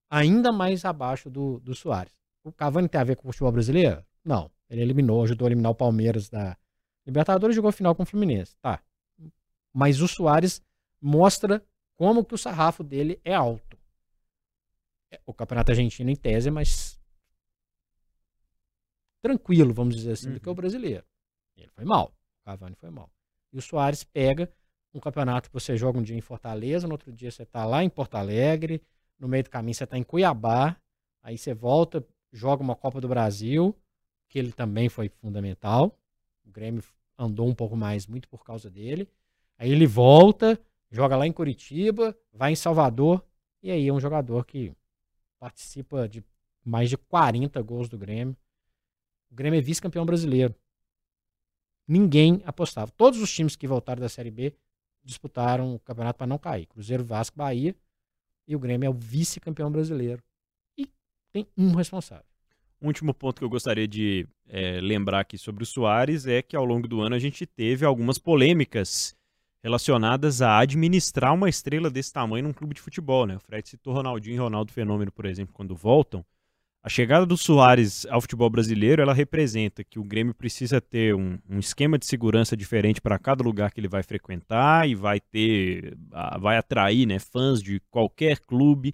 ainda 0.09 0.51
mais 0.51 0.85
abaixo 0.85 1.29
do, 1.29 1.59
do 1.59 1.73
Soares. 1.75 2.13
O 2.43 2.51
Cavani 2.51 2.87
tem 2.87 3.01
a 3.01 3.03
ver 3.03 3.15
com 3.15 3.27
o 3.27 3.31
futebol 3.31 3.51
brasileiro? 3.51 4.03
Não. 4.23 4.51
Ele 4.69 4.81
eliminou, 4.81 5.23
ajudou 5.23 5.45
a 5.45 5.49
eliminar 5.49 5.71
o 5.71 5.75
Palmeiras 5.75 6.29
da 6.29 6.57
Libertadores 7.05 7.53
e 7.53 7.57
jogou 7.57 7.71
final 7.71 7.93
com 7.95 8.03
o 8.03 8.05
Fluminense. 8.05 8.55
Tá 8.61 8.81
mas 9.75 9.99
o 9.99 10.07
Soares 10.07 10.61
mostra 11.01 11.61
como 11.97 12.23
que 12.23 12.33
o 12.33 12.37
sarrafo 12.37 12.81
dele 12.81 13.19
é 13.25 13.33
alto. 13.33 13.77
É, 15.11 15.19
o 15.25 15.33
campeonato 15.33 15.71
argentino, 15.71 16.09
em 16.09 16.15
tese, 16.15 16.47
é 16.47 16.51
mais, 16.51 16.97
tranquilo, 19.21 19.73
vamos 19.73 19.97
dizer 19.97 20.13
assim, 20.13 20.29
uhum. 20.29 20.33
do 20.35 20.39
que 20.39 20.47
o 20.47 20.51
Uhum. 20.51 20.55
brasileiro. 20.55 21.05
Ele 21.57 21.69
foi 21.71 21.83
mal. 21.83 22.15
O 22.41 22.45
Cavani 22.45 22.75
foi 22.75 22.89
mal. 22.89 23.11
E 23.51 23.57
o 23.57 23.61
Soares 23.61 24.05
pega 24.05 24.49
um 24.93 24.99
campeonato 24.99 25.49
que 25.49 25.53
você 25.53 25.75
joga 25.75 25.99
um 25.99 26.03
dia 26.03 26.15
em 26.15 26.21
Fortaleza, 26.21 26.87
no 26.87 26.93
outro 26.93 27.11
dia 27.11 27.29
você 27.29 27.43
está 27.43 27.65
lá 27.65 27.83
em 27.83 27.89
Porto 27.89 28.15
Alegre, 28.15 28.81
no 29.19 29.27
meio 29.27 29.43
do 29.43 29.49
caminho 29.49 29.73
você 29.73 29.83
está 29.83 29.97
em 29.97 30.03
Cuiabá, 30.03 30.75
aí 31.21 31.37
você 31.37 31.53
volta, 31.53 32.05
joga 32.31 32.61
uma 32.61 32.75
Copa 32.75 32.99
do 32.99 33.07
Brasil, 33.07 33.75
que 34.27 34.37
ele 34.37 34.51
também 34.51 34.89
foi 34.89 35.09
fundamental. 35.09 35.97
O 36.45 36.51
Grêmio 36.51 36.83
andou 37.17 37.47
um 37.47 37.55
pouco 37.55 37.75
mais, 37.75 38.07
muito 38.07 38.27
por 38.27 38.43
causa 38.43 38.69
dele. 38.69 39.09
Aí 39.57 39.71
ele 39.71 39.87
volta, 39.87 40.59
joga 40.91 41.15
lá 41.15 41.25
em 41.25 41.31
Curitiba, 41.31 42.17
vai 42.33 42.51
em 42.51 42.55
Salvador, 42.55 43.25
e 43.63 43.71
aí 43.71 43.87
é 43.87 43.93
um 43.93 43.99
jogador 43.99 44.45
que 44.45 44.73
participa 45.39 46.07
de 46.07 46.23
mais 46.63 46.89
de 46.89 46.97
40 46.97 47.61
gols 47.61 47.87
do 47.87 47.97
Grêmio. 47.97 48.35
O 49.31 49.35
Grêmio 49.35 49.57
é 49.57 49.61
vice-campeão 49.61 50.05
brasileiro. 50.05 50.55
Ninguém 51.87 52.41
apostava. 52.45 52.91
Todos 52.91 53.21
os 53.21 53.31
times 53.31 53.55
que 53.55 53.67
voltaram 53.67 54.01
da 54.01 54.09
Série 54.09 54.31
B 54.31 54.55
disputaram 55.03 55.75
o 55.75 55.79
campeonato 55.79 56.17
para 56.17 56.27
não 56.27 56.39
cair. 56.39 56.65
Cruzeiro, 56.65 57.03
Vasco, 57.03 57.37
Bahia. 57.37 57.75
E 58.47 58.55
o 58.55 58.59
Grêmio 58.59 58.87
é 58.87 58.89
o 58.89 58.93
vice-campeão 58.93 59.71
brasileiro. 59.71 60.21
E 60.77 60.87
tem 61.31 61.47
um 61.57 61.73
responsável. 61.73 62.25
Um 62.81 62.87
último 62.87 63.13
ponto 63.13 63.39
que 63.39 63.43
eu 63.43 63.49
gostaria 63.49 63.87
de 63.87 64.27
é, 64.47 64.79
lembrar 64.79 65.21
aqui 65.21 65.37
sobre 65.37 65.63
o 65.63 65.65
Soares 65.65 66.27
é 66.27 66.41
que 66.41 66.55
ao 66.55 66.65
longo 66.65 66.87
do 66.87 67.01
ano 67.01 67.15
a 67.15 67.19
gente 67.19 67.45
teve 67.45 67.85
algumas 67.85 68.17
polêmicas 68.17 69.15
relacionadas 69.63 70.43
a 70.43 70.59
administrar 70.59 71.33
uma 71.33 71.49
estrela 71.49 71.89
desse 71.89 72.13
tamanho 72.13 72.43
num 72.43 72.53
clube 72.53 72.75
de 72.75 72.81
futebol. 72.81 73.25
Né? 73.25 73.35
O 73.35 73.39
Fred 73.39 73.67
citou 73.67 73.93
Ronaldinho 73.93 74.35
e 74.35 74.37
Ronaldo 74.37 74.71
Fenômeno, 74.71 75.11
por 75.11 75.25
exemplo, 75.25 75.53
quando 75.55 75.75
voltam. 75.75 76.23
A 76.85 76.89
chegada 76.89 77.25
do 77.25 77.35
Soares 77.35 78.05
ao 78.11 78.21
futebol 78.21 78.47
brasileiro, 78.47 79.01
ela 79.01 79.11
representa 79.11 79.83
que 79.83 79.97
o 79.97 80.03
Grêmio 80.03 80.35
precisa 80.35 80.79
ter 80.79 81.15
um, 81.15 81.39
um 81.49 81.57
esquema 81.57 81.97
de 81.97 82.05
segurança 82.05 82.55
diferente 82.55 83.01
para 83.01 83.17
cada 83.17 83.43
lugar 83.43 83.71
que 83.71 83.79
ele 83.79 83.87
vai 83.87 84.03
frequentar 84.03 84.87
e 84.87 84.93
vai 84.93 85.19
ter, 85.19 85.97
vai 86.39 86.57
atrair 86.57 87.07
né, 87.07 87.17
fãs 87.17 87.59
de 87.59 87.81
qualquer 87.89 88.37
clube. 88.37 88.93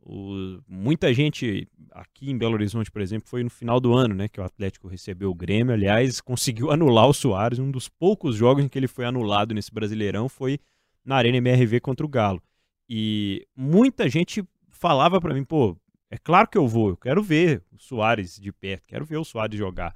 O, 0.00 0.58
muita 0.66 1.12
gente 1.12 1.68
aqui 1.92 2.30
em 2.30 2.38
Belo 2.38 2.54
Horizonte, 2.54 2.90
por 2.90 3.02
exemplo, 3.02 3.28
foi 3.28 3.44
no 3.44 3.50
final 3.50 3.78
do 3.78 3.92
ano, 3.92 4.14
né, 4.14 4.26
que 4.26 4.40
o 4.40 4.44
Atlético 4.44 4.88
recebeu 4.88 5.30
o 5.30 5.34
Grêmio. 5.34 5.74
Aliás, 5.74 6.22
conseguiu 6.24 6.70
anular 6.70 7.06
o 7.10 7.12
Soares. 7.12 7.58
Um 7.58 7.70
dos 7.70 7.90
poucos 7.90 8.36
jogos 8.36 8.64
em 8.64 8.68
que 8.68 8.78
ele 8.78 8.88
foi 8.88 9.04
anulado 9.04 9.52
nesse 9.52 9.70
Brasileirão 9.70 10.30
foi 10.30 10.58
na 11.04 11.16
Arena 11.16 11.36
MRV 11.36 11.78
contra 11.80 12.06
o 12.06 12.08
Galo. 12.08 12.42
E 12.88 13.46
muita 13.54 14.08
gente 14.08 14.42
falava 14.70 15.20
para 15.20 15.34
mim, 15.34 15.44
pô, 15.44 15.76
é 16.10 16.16
claro 16.16 16.48
que 16.48 16.56
eu 16.56 16.66
vou, 16.66 16.90
eu 16.90 16.96
quero 16.96 17.22
ver 17.22 17.62
o 17.70 17.78
Soares 17.78 18.38
de 18.38 18.50
perto, 18.50 18.86
quero 18.86 19.04
ver 19.04 19.18
o 19.18 19.24
Soares 19.24 19.58
jogar. 19.58 19.94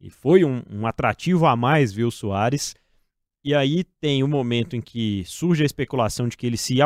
E 0.00 0.08
foi 0.08 0.44
um, 0.44 0.62
um 0.70 0.86
atrativo 0.86 1.44
a 1.46 1.54
mais 1.54 1.92
ver 1.92 2.04
o 2.04 2.10
Soares. 2.10 2.74
E 3.44 3.54
aí 3.54 3.84
tem 3.84 4.22
o 4.22 4.26
um 4.26 4.28
momento 4.28 4.74
em 4.74 4.80
que 4.80 5.22
surge 5.26 5.62
a 5.62 5.66
especulação 5.66 6.28
de 6.28 6.36
que 6.36 6.46
ele 6.46 6.56
se, 6.56 6.76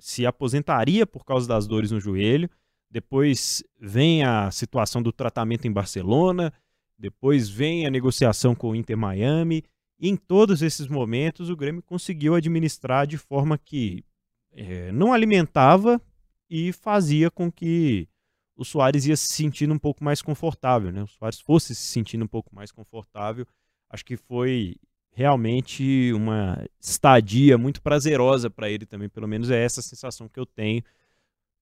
se 0.00 0.26
aposentaria 0.26 1.06
por 1.06 1.24
causa 1.24 1.46
das 1.46 1.66
dores 1.66 1.92
no 1.92 2.00
joelho. 2.00 2.50
Depois 2.90 3.62
vem 3.80 4.24
a 4.24 4.50
situação 4.50 5.00
do 5.00 5.12
tratamento 5.12 5.66
em 5.66 5.72
Barcelona. 5.72 6.52
Depois 6.98 7.48
vem 7.48 7.86
a 7.86 7.90
negociação 7.90 8.54
com 8.54 8.70
o 8.70 8.76
Inter 8.76 8.96
Miami. 8.96 9.62
E 10.00 10.08
em 10.08 10.16
todos 10.16 10.62
esses 10.62 10.88
momentos 10.88 11.50
o 11.50 11.56
Grêmio 11.56 11.82
conseguiu 11.82 12.34
administrar 12.34 13.06
de 13.06 13.16
forma 13.16 13.56
que 13.56 14.04
é, 14.52 14.90
não 14.90 15.12
alimentava 15.12 16.00
e 16.48 16.72
fazia 16.72 17.30
com 17.30 17.50
que 17.50 18.08
o 18.56 18.64
Soares 18.64 19.06
ia 19.06 19.16
se 19.16 19.28
sentindo 19.28 19.74
um 19.74 19.78
pouco 19.78 20.04
mais 20.04 20.22
confortável, 20.22 20.92
né? 20.92 21.02
O 21.02 21.08
Soares 21.08 21.40
fosse 21.40 21.74
se 21.74 21.82
sentindo 21.82 22.24
um 22.24 22.28
pouco 22.28 22.54
mais 22.54 22.70
confortável. 22.70 23.46
Acho 23.90 24.04
que 24.04 24.16
foi 24.16 24.76
realmente 25.12 26.12
uma 26.12 26.64
estadia 26.80 27.56
muito 27.56 27.80
prazerosa 27.80 28.50
para 28.50 28.68
ele 28.68 28.84
também, 28.84 29.08
pelo 29.08 29.28
menos 29.28 29.50
é 29.50 29.62
essa 29.62 29.80
sensação 29.80 30.28
que 30.28 30.38
eu 30.38 30.44
tenho, 30.44 30.82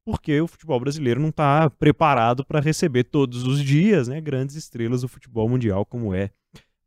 porque 0.04 0.40
o 0.40 0.48
futebol 0.48 0.80
brasileiro 0.80 1.20
não 1.20 1.28
está 1.28 1.68
preparado 1.68 2.44
para 2.44 2.60
receber 2.60 3.04
todos 3.04 3.46
os 3.46 3.62
dias, 3.62 4.08
né, 4.08 4.20
grandes 4.20 4.56
estrelas 4.56 5.02
do 5.02 5.08
futebol 5.08 5.48
mundial 5.48 5.84
como 5.84 6.14
é 6.14 6.30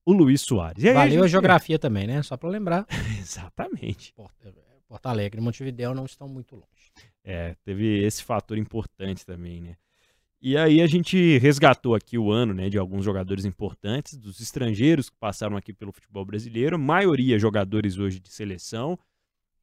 o 0.04 0.12
Luiz 0.12 0.42
Soares. 0.42 0.84
Valeu 0.84 1.00
a, 1.00 1.10
gente... 1.10 1.24
a, 1.24 1.28
geografia 1.28 1.80
também, 1.80 2.06
né? 2.06 2.22
Só 2.22 2.38
para 2.38 2.50
lembrar. 2.50 2.86
Exatamente. 3.20 4.14
Porto 4.88 5.08
Alegre 5.08 5.42
e 5.42 5.44
Montevideo 5.44 5.96
não 5.96 6.06
estão 6.06 6.28
muito 6.28 6.56
longe. 6.56 6.92
É, 7.25 7.55
teve 7.65 8.03
esse 8.05 8.24
fator 8.24 8.55
importante 8.55 9.25
também, 9.25 9.60
né? 9.60 9.75
E 10.39 10.55
aí 10.55 10.79
a 10.79 10.86
gente 10.86 11.39
resgatou 11.39 11.96
aqui 11.96 12.20
o 12.20 12.32
ano, 12.32 12.53
né, 12.53 12.70
de 12.70 12.77
alguns 12.77 13.03
jogadores 13.03 13.46
importantes, 13.46 14.15
dos 14.15 14.39
estrangeiros 14.39 15.10
que 15.10 15.17
passaram 15.17 15.58
aqui 15.58 15.74
pelo 15.74 15.91
futebol 15.91 16.24
brasileiro, 16.24 16.77
maioria 16.77 17.39
jogadores 17.39 17.98
hoje 17.98 18.20
de 18.20 18.32
seleção, 18.32 19.00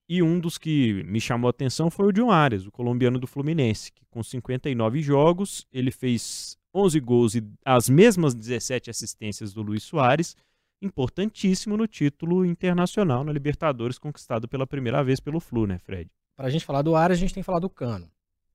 e 0.09 0.21
um 0.25 0.41
dos 0.41 0.59
que 0.59 1.05
me 1.05 1.21
chamou 1.21 1.47
a 1.47 1.51
atenção 1.51 1.89
foi 1.89 2.09
o 2.09 2.13
John 2.13 2.33
Arias, 2.33 2.67
o 2.67 2.73
colombiano 2.73 3.17
do 3.17 3.29
Fluminense, 3.29 3.93
que 3.93 4.05
com 4.11 4.25
59 4.25 5.01
jogos, 5.01 5.65
ele 5.73 5.93
fez 5.93 6.59
11 6.75 6.99
gols 6.99 7.35
e 7.37 7.45
as 7.65 7.89
mesmas 7.89 8.35
17 8.35 8.91
assistências 8.91 9.53
do 9.53 9.63
Luiz 9.63 9.85
Soares, 9.85 10.37
importantíssimo 10.83 11.77
no 11.77 11.87
título 11.87 12.45
internacional 12.45 13.23
na 13.23 13.33
Libertadores 13.33 13.99
conquistado 13.99 14.49
pela 14.49 14.67
primeira 14.67 15.05
vez 15.05 15.21
pelo 15.21 15.39
Flu, 15.39 15.65
né, 15.65 15.79
Fred? 15.79 16.11
Para 16.37 16.47
a 16.47 16.51
gente 16.51 16.65
falar 16.65 16.83
do 16.83 16.97
Arias, 16.97 17.19
a 17.19 17.21
gente 17.21 17.35
tem 17.35 17.43
que 17.43 17.47
falar 17.47 17.59
do 17.59 17.71
Cano. 17.71 18.11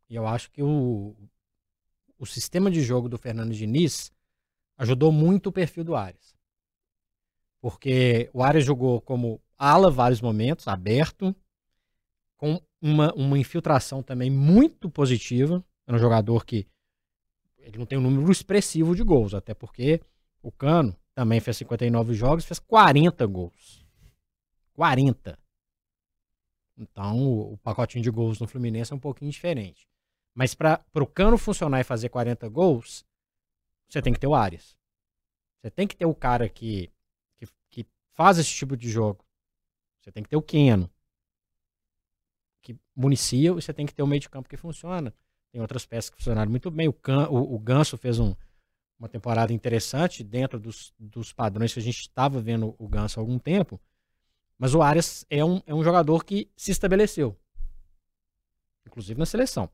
E 0.10 0.16
eu 0.16 0.28
acho 0.28 0.52
que 0.52 0.64
o, 0.64 1.16
o 2.18 2.26
sistema 2.26 2.72
de 2.72 2.82
jogo 2.82 3.10
do 3.10 3.18
Fernando 3.18 3.54
Diniz 3.54 4.12
ajudou 4.78 5.12
muito 5.12 5.48
o 5.48 5.52
perfil 5.52 5.84
do 5.84 5.96
Arias. 5.96 6.36
Porque 7.60 8.30
o 8.34 8.44
Arias 8.44 8.66
jogou 8.66 9.02
como 9.02 9.42
ala 9.58 9.90
vários 9.90 10.22
momentos, 10.22 10.68
aberto, 10.68 11.36
com 12.38 12.62
uma, 12.82 13.14
uma 13.14 13.38
infiltração 13.38 14.04
também 14.04 14.30
muito 14.30 14.90
positiva. 14.90 15.64
Era 15.86 15.98
um 15.98 16.00
jogador 16.00 16.46
que 16.46 16.68
ele 17.58 17.78
não 17.78 17.86
tem 17.86 17.98
um 17.98 18.02
número 18.02 18.32
expressivo 18.32 18.96
de 18.96 19.04
gols, 19.04 19.34
até 19.34 19.54
porque 19.54 20.00
o 20.42 20.52
Cano 20.52 20.96
também 21.14 21.40
fez 21.40 21.58
59 21.58 22.14
jogos, 22.14 22.46
fez 22.46 22.60
40 22.60 23.26
gols. 23.26 23.86
40. 24.74 25.38
Então, 26.78 27.28
o, 27.54 27.58
pacotinho 27.58 28.04
de 28.04 28.12
gols 28.12 28.40
no 28.40 28.48
Fluminense 28.48 28.94
é 28.94 28.96
um 28.96 29.00
pouquinho 29.00 29.32
diferente. 29.32 29.88
Mas 30.34 30.54
para 30.54 30.84
o 30.94 31.08
Cano 31.08 31.38
funcionar 31.38 31.82
e 31.82 31.84
fazer 31.84 32.10
40 32.10 32.48
gols, 32.50 33.04
você 33.90 34.02
tem 34.02 34.14
que 34.14 34.20
ter 34.20 34.28
o 34.28 34.36
Arias. 34.36 34.78
Você 35.60 35.72
tem 35.72 35.88
que 35.88 35.96
ter 35.96 36.06
o 36.06 36.14
cara 36.14 36.48
que, 36.48 36.92
que, 37.38 37.48
que 37.70 37.86
faz 38.14 38.38
esse 38.38 38.52
tipo 38.52 38.78
de 38.78 38.90
jogo. 38.90 39.26
Você 40.00 40.12
tem 40.12 40.22
que 40.22 40.30
ter 40.30 40.38
o 40.38 40.42
Keno, 40.42 40.90
que 42.62 42.78
municia, 42.96 43.50
e 43.50 43.54
você 43.54 43.74
tem 43.74 43.86
que 43.86 43.94
ter 43.94 44.04
o 44.04 44.08
meio 44.08 44.22
de 44.22 44.30
campo 44.30 44.48
que 44.48 44.56
funciona. 44.56 45.14
Tem 45.52 45.60
outras 45.60 45.86
peças 45.86 46.12
que 46.12 46.18
funcionaram 46.18 46.52
muito 46.52 46.70
bem. 46.70 46.88
O, 46.88 46.94
Can, 46.94 47.28
o, 47.30 47.56
o 47.56 47.60
Ganso 47.60 47.98
fez 47.98 48.20
um, 48.20 48.36
uma 49.00 49.10
temporada 49.10 49.52
interessante 49.52 50.24
dentro 50.24 50.60
dos, 50.60 50.94
dos 51.00 51.34
padrões 51.34 51.74
que 51.74 51.80
a 51.80 51.84
gente 51.84 52.02
estava 52.02 52.40
vendo 52.40 52.76
o 52.78 52.88
Ganso 52.88 53.20
há 53.20 53.24
algum 53.24 53.40
tempo. 53.40 53.82
Mas 54.58 54.74
o 54.74 54.82
Arias 54.82 55.26
é 55.30 55.44
um, 55.44 55.62
é 55.66 55.74
um 55.74 55.84
jogador 55.84 56.24
que 56.26 56.50
se 56.56 56.72
estabeleceu. 56.72 57.38
Inclusive 58.86 59.20
na 59.20 59.26
seleção. 59.26 59.70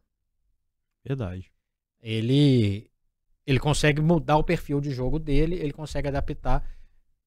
Verdade. 1.05 1.51
Ele, 2.01 2.89
ele 3.45 3.59
consegue 3.59 4.01
mudar 4.01 4.37
o 4.37 4.43
perfil 4.43 4.81
de 4.81 4.91
jogo 4.91 5.19
dele, 5.19 5.55
ele 5.55 5.71
consegue 5.71 6.07
adaptar 6.07 6.67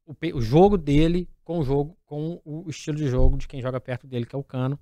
o, 0.04 0.14
o 0.34 0.40
jogo 0.40 0.76
dele 0.76 1.28
com 1.42 1.58
o 1.58 1.64
jogo, 1.64 1.96
com 2.04 2.40
o 2.44 2.68
estilo 2.68 2.96
de 2.96 3.08
jogo 3.08 3.38
de 3.38 3.48
quem 3.48 3.62
joga 3.62 3.80
perto 3.80 4.06
dele, 4.06 4.26
que 4.26 4.34
é 4.34 4.38
o 4.38 4.44
Cano. 4.44 4.78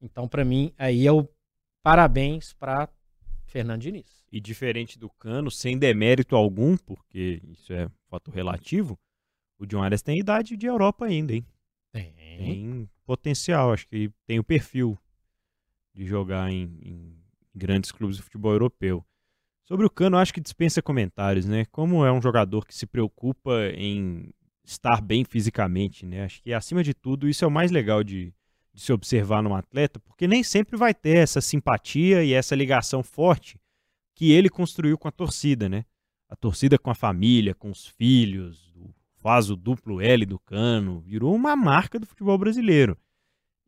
Então, 0.00 0.28
para 0.28 0.44
mim, 0.44 0.72
aí 0.78 1.06
é 1.06 1.12
o 1.12 1.28
parabéns 1.82 2.52
para 2.52 2.88
Fernando 3.44 3.82
Diniz. 3.82 4.24
E 4.30 4.40
diferente 4.40 4.98
do 4.98 5.10
Cano, 5.10 5.50
sem 5.50 5.76
demérito 5.76 6.36
algum, 6.36 6.76
porque 6.76 7.42
isso 7.48 7.72
é 7.72 7.88
fato 8.08 8.30
relativo, 8.30 8.98
o 9.58 9.66
John 9.66 9.82
Arias 9.82 10.02
tem 10.02 10.18
idade 10.18 10.56
de 10.56 10.66
Europa 10.66 11.04
ainda, 11.06 11.34
hein? 11.34 11.46
Tem. 11.92 12.12
Tem 12.14 12.90
potencial, 13.04 13.72
acho 13.72 13.86
que 13.86 14.10
tem 14.26 14.38
o 14.38 14.44
perfil 14.44 14.98
de 15.94 16.06
jogar 16.06 16.50
em, 16.50 16.78
em 16.82 17.16
grandes 17.54 17.92
clubes 17.92 18.16
de 18.16 18.22
futebol 18.22 18.52
europeu. 18.52 19.04
Sobre 19.64 19.86
o 19.86 19.90
Cano, 19.90 20.16
acho 20.16 20.34
que 20.34 20.40
dispensa 20.40 20.82
comentários, 20.82 21.46
né? 21.46 21.64
Como 21.66 22.04
é 22.04 22.12
um 22.12 22.20
jogador 22.20 22.66
que 22.66 22.74
se 22.74 22.86
preocupa 22.86 23.52
em 23.74 24.32
estar 24.64 25.00
bem 25.00 25.24
fisicamente, 25.24 26.04
né? 26.04 26.24
Acho 26.24 26.42
que 26.42 26.52
acima 26.52 26.82
de 26.82 26.94
tudo 26.94 27.28
isso 27.28 27.44
é 27.44 27.48
o 27.48 27.50
mais 27.50 27.70
legal 27.70 28.02
de, 28.02 28.34
de 28.72 28.80
se 28.80 28.92
observar 28.92 29.42
num 29.42 29.54
atleta, 29.54 30.00
porque 30.00 30.26
nem 30.26 30.42
sempre 30.42 30.76
vai 30.76 30.94
ter 30.94 31.18
essa 31.18 31.40
simpatia 31.40 32.24
e 32.24 32.32
essa 32.32 32.54
ligação 32.54 33.02
forte 33.02 33.58
que 34.14 34.32
ele 34.32 34.48
construiu 34.48 34.98
com 34.98 35.08
a 35.08 35.12
torcida, 35.12 35.68
né? 35.68 35.84
A 36.28 36.36
torcida 36.36 36.78
com 36.78 36.90
a 36.90 36.94
família, 36.94 37.54
com 37.54 37.70
os 37.70 37.86
filhos, 37.86 38.74
faz 39.22 39.48
o 39.48 39.56
duplo 39.56 40.00
L 40.00 40.26
do 40.26 40.38
Cano, 40.38 41.00
virou 41.00 41.32
uma 41.34 41.54
marca 41.54 41.98
do 41.98 42.06
futebol 42.06 42.36
brasileiro. 42.36 42.98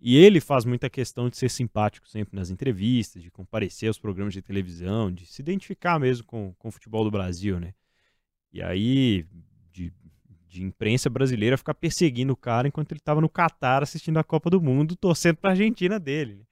E 0.00 0.16
ele 0.16 0.40
faz 0.40 0.64
muita 0.64 0.90
questão 0.90 1.30
de 1.30 1.36
ser 1.36 1.48
simpático 1.48 2.08
sempre 2.08 2.36
nas 2.36 2.50
entrevistas, 2.50 3.22
de 3.22 3.30
comparecer 3.30 3.86
aos 3.88 3.98
programas 3.98 4.34
de 4.34 4.42
televisão, 4.42 5.10
de 5.10 5.24
se 5.24 5.40
identificar 5.40 5.98
mesmo 5.98 6.26
com, 6.26 6.52
com 6.58 6.68
o 6.68 6.70
futebol 6.72 7.04
do 7.04 7.10
Brasil, 7.10 7.58
né? 7.60 7.72
E 8.52 8.60
aí, 8.60 9.24
de, 9.72 9.92
de 10.48 10.62
imprensa 10.62 11.08
brasileira 11.08 11.56
ficar 11.56 11.74
perseguindo 11.74 12.32
o 12.32 12.36
cara 12.36 12.68
enquanto 12.68 12.92
ele 12.92 12.98
estava 12.98 13.20
no 13.20 13.28
Catar 13.28 13.82
assistindo 13.82 14.18
a 14.18 14.24
Copa 14.24 14.50
do 14.50 14.60
Mundo, 14.60 14.96
torcendo 14.96 15.36
para 15.36 15.50
a 15.50 15.52
Argentina 15.52 15.98
dele. 15.98 16.44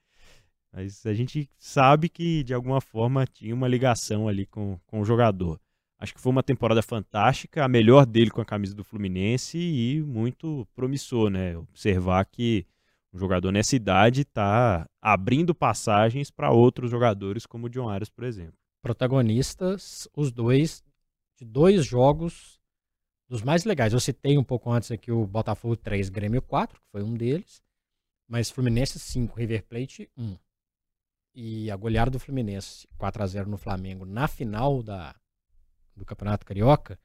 Mas 0.73 1.05
a 1.05 1.13
gente 1.13 1.51
sabe 1.59 2.09
que, 2.09 2.43
de 2.43 2.55
alguma 2.55 2.81
forma, 2.81 3.27
tinha 3.27 3.55
uma 3.55 3.69
ligação 3.69 4.29
ali 4.29 4.47
com, 4.47 4.81
com 4.87 5.01
o 5.01 5.05
jogador. 5.05 5.61
Acho 6.03 6.15
que 6.15 6.21
foi 6.21 6.33
uma 6.33 6.43
temporada 6.43 6.83
fantástica, 6.83 7.65
a 7.65 7.69
melhor 7.69 8.05
dele 8.05 8.29
com 8.29 8.41
a 8.41 8.45
camisa 8.45 8.75
do 8.75 8.83
Fluminense 8.83 9.57
e 9.57 10.03
muito 10.03 10.67
promissor, 10.75 11.31
né? 11.31 11.57
Observar 11.57 12.25
que 12.25 12.67
um 13.15 13.19
jogador 13.21 13.53
nessa 13.53 13.77
idade 13.77 14.23
está 14.23 14.85
abrindo 15.01 15.55
passagens 15.55 16.29
para 16.29 16.51
outros 16.51 16.91
jogadores, 16.91 17.47
como 17.47 17.67
o 17.67 17.71
John 17.71 17.89
Arias, 17.89 18.11
por 18.11 18.25
exemplo. 18.25 18.59
Protagonistas, 18.83 20.09
os 20.13 20.33
dois, 20.33 20.83
de 21.39 21.45
dois 21.45 21.87
jogos 21.87 22.61
dos 23.29 23.41
mais 23.41 23.65
legais. 23.65 23.93
Eu 23.93 24.01
citei 24.01 24.37
um 24.37 24.43
pouco 24.43 24.73
antes 24.73 24.91
aqui 24.91 25.13
o 25.13 25.25
Botafogo 25.25 25.77
3, 25.77 26.09
Grêmio 26.09 26.43
4, 26.43 26.81
que 26.81 26.91
foi 26.91 27.05
um 27.05 27.15
deles. 27.15 27.63
Mas 28.27 28.51
Fluminense 28.51 28.99
5, 28.99 29.39
River 29.39 29.65
Plate 29.69 30.11
1. 30.19 30.37
E 31.37 31.71
a 31.71 31.77
goleada 31.77 32.11
do 32.11 32.19
Fluminense 32.19 32.89
4 32.99 33.23
a 33.23 33.27
0 33.29 33.49
no 33.49 33.57
Flamengo 33.57 34.05
na 34.05 34.27
final 34.27 34.83
da, 34.83 35.15
do 35.97 36.05
Campeonato 36.05 36.47
Carioca 36.47 36.99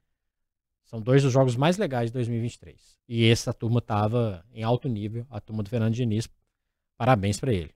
são 0.88 1.02
dois 1.02 1.22
dos 1.22 1.34
jogos 1.34 1.56
mais 1.56 1.78
legais 1.78 2.10
de 2.10 2.14
2023. 2.14 2.98
E 3.10 3.30
essa 3.30 3.54
turma 3.54 3.80
estava 3.80 4.46
em 4.54 4.64
alto 4.64 4.88
nível, 4.88 5.28
a 5.30 5.42
turma 5.42 5.62
do 5.62 5.70
Fernando 5.70 5.94
Diniz. 5.94 6.30
Parabéns 6.98 7.40
para 7.40 7.54
ele. 7.54 7.72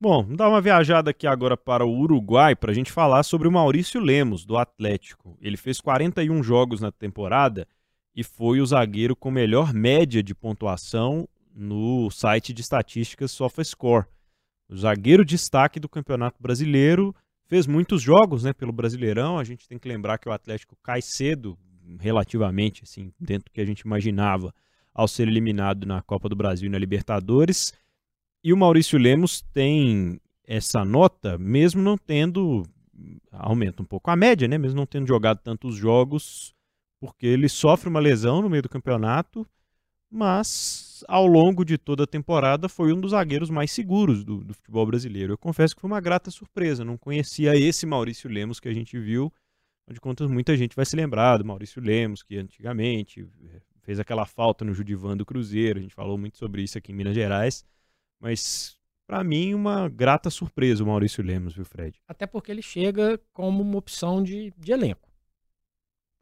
Bom, 0.00 0.24
dar 0.34 0.48
uma 0.48 0.60
viajada 0.60 1.10
aqui 1.10 1.26
agora 1.26 1.56
para 1.56 1.84
o 1.84 1.94
Uruguai 1.94 2.56
para 2.56 2.72
a 2.72 2.74
gente 2.74 2.90
falar 2.90 3.22
sobre 3.22 3.46
o 3.46 3.52
Maurício 3.52 4.00
Lemos, 4.00 4.44
do 4.44 4.56
Atlético. 4.56 5.36
Ele 5.40 5.56
fez 5.56 5.80
41 5.80 6.42
jogos 6.42 6.80
na 6.80 6.90
temporada 6.90 7.68
e 8.16 8.24
foi 8.24 8.60
o 8.60 8.66
zagueiro 8.66 9.14
com 9.14 9.30
melhor 9.30 9.72
média 9.72 10.22
de 10.22 10.34
pontuação 10.34 11.28
no 11.54 12.10
site 12.10 12.52
de 12.52 12.62
estatísticas 12.62 13.30
SofaScore. 13.30 14.06
O 14.68 14.76
zagueiro 14.76 15.24
destaque 15.24 15.78
do 15.78 15.88
Campeonato 15.88 16.42
Brasileiro, 16.42 17.14
fez 17.50 17.66
muitos 17.66 18.00
jogos 18.00 18.44
né, 18.44 18.52
pelo 18.52 18.72
Brasileirão. 18.72 19.36
A 19.36 19.42
gente 19.42 19.68
tem 19.68 19.76
que 19.76 19.88
lembrar 19.88 20.18
que 20.18 20.28
o 20.28 20.32
Atlético 20.32 20.78
cai 20.80 21.02
cedo, 21.02 21.58
relativamente, 21.98 22.84
assim, 22.84 23.12
dentro 23.18 23.46
do 23.46 23.52
que 23.52 23.60
a 23.60 23.64
gente 23.64 23.80
imaginava, 23.80 24.54
ao 24.94 25.08
ser 25.08 25.26
eliminado 25.26 25.84
na 25.84 26.00
Copa 26.00 26.28
do 26.28 26.36
Brasil 26.36 26.68
e 26.68 26.70
na 26.70 26.78
Libertadores. 26.78 27.74
E 28.44 28.52
o 28.52 28.56
Maurício 28.56 28.96
Lemos 28.96 29.42
tem 29.52 30.20
essa 30.46 30.84
nota, 30.84 31.36
mesmo 31.36 31.82
não 31.82 31.98
tendo. 31.98 32.62
Aumenta 33.32 33.82
um 33.82 33.86
pouco 33.86 34.10
a 34.10 34.16
média, 34.16 34.46
né? 34.46 34.56
Mesmo 34.56 34.76
não 34.76 34.86
tendo 34.86 35.08
jogado 35.08 35.38
tantos 35.38 35.74
jogos, 35.74 36.54
porque 37.00 37.26
ele 37.26 37.48
sofre 37.48 37.88
uma 37.88 37.98
lesão 37.98 38.42
no 38.42 38.48
meio 38.48 38.62
do 38.62 38.68
campeonato, 38.68 39.46
mas 40.10 41.04
ao 41.06 41.26
longo 41.26 41.64
de 41.64 41.78
toda 41.78 42.04
a 42.04 42.06
temporada 42.06 42.68
foi 42.68 42.92
um 42.92 43.00
dos 43.00 43.12
zagueiros 43.12 43.48
mais 43.48 43.70
seguros 43.70 44.24
do, 44.24 44.42
do 44.42 44.52
futebol 44.52 44.84
brasileiro. 44.84 45.32
Eu 45.32 45.38
confesso 45.38 45.74
que 45.74 45.80
foi 45.80 45.88
uma 45.88 46.00
grata 46.00 46.30
surpresa, 46.30 46.84
não 46.84 46.98
conhecia 46.98 47.56
esse 47.56 47.86
Maurício 47.86 48.28
Lemos 48.28 48.58
que 48.58 48.68
a 48.68 48.74
gente 48.74 48.98
viu. 48.98 49.32
De 49.88 50.00
contas, 50.00 50.30
muita 50.30 50.56
gente 50.56 50.76
vai 50.76 50.84
se 50.84 50.94
lembrar 50.94 51.38
do 51.38 51.44
Maurício 51.44 51.82
Lemos, 51.82 52.22
que 52.22 52.36
antigamente 52.36 53.28
eh, 53.44 53.60
fez 53.82 53.98
aquela 53.98 54.24
falta 54.24 54.64
no 54.64 54.72
Judivan 54.72 55.16
do 55.16 55.26
Cruzeiro. 55.26 55.80
A 55.80 55.82
gente 55.82 55.94
falou 55.94 56.16
muito 56.16 56.38
sobre 56.38 56.62
isso 56.62 56.78
aqui 56.78 56.92
em 56.92 56.94
Minas 56.94 57.14
Gerais. 57.14 57.64
Mas, 58.20 58.76
para 59.04 59.24
mim, 59.24 59.52
uma 59.52 59.88
grata 59.88 60.30
surpresa 60.30 60.84
o 60.84 60.86
Maurício 60.86 61.24
Lemos, 61.24 61.54
viu, 61.54 61.64
Fred? 61.64 62.00
Até 62.06 62.24
porque 62.24 62.52
ele 62.52 62.62
chega 62.62 63.20
como 63.32 63.62
uma 63.62 63.78
opção 63.78 64.22
de, 64.22 64.52
de 64.56 64.70
elenco. 64.70 65.08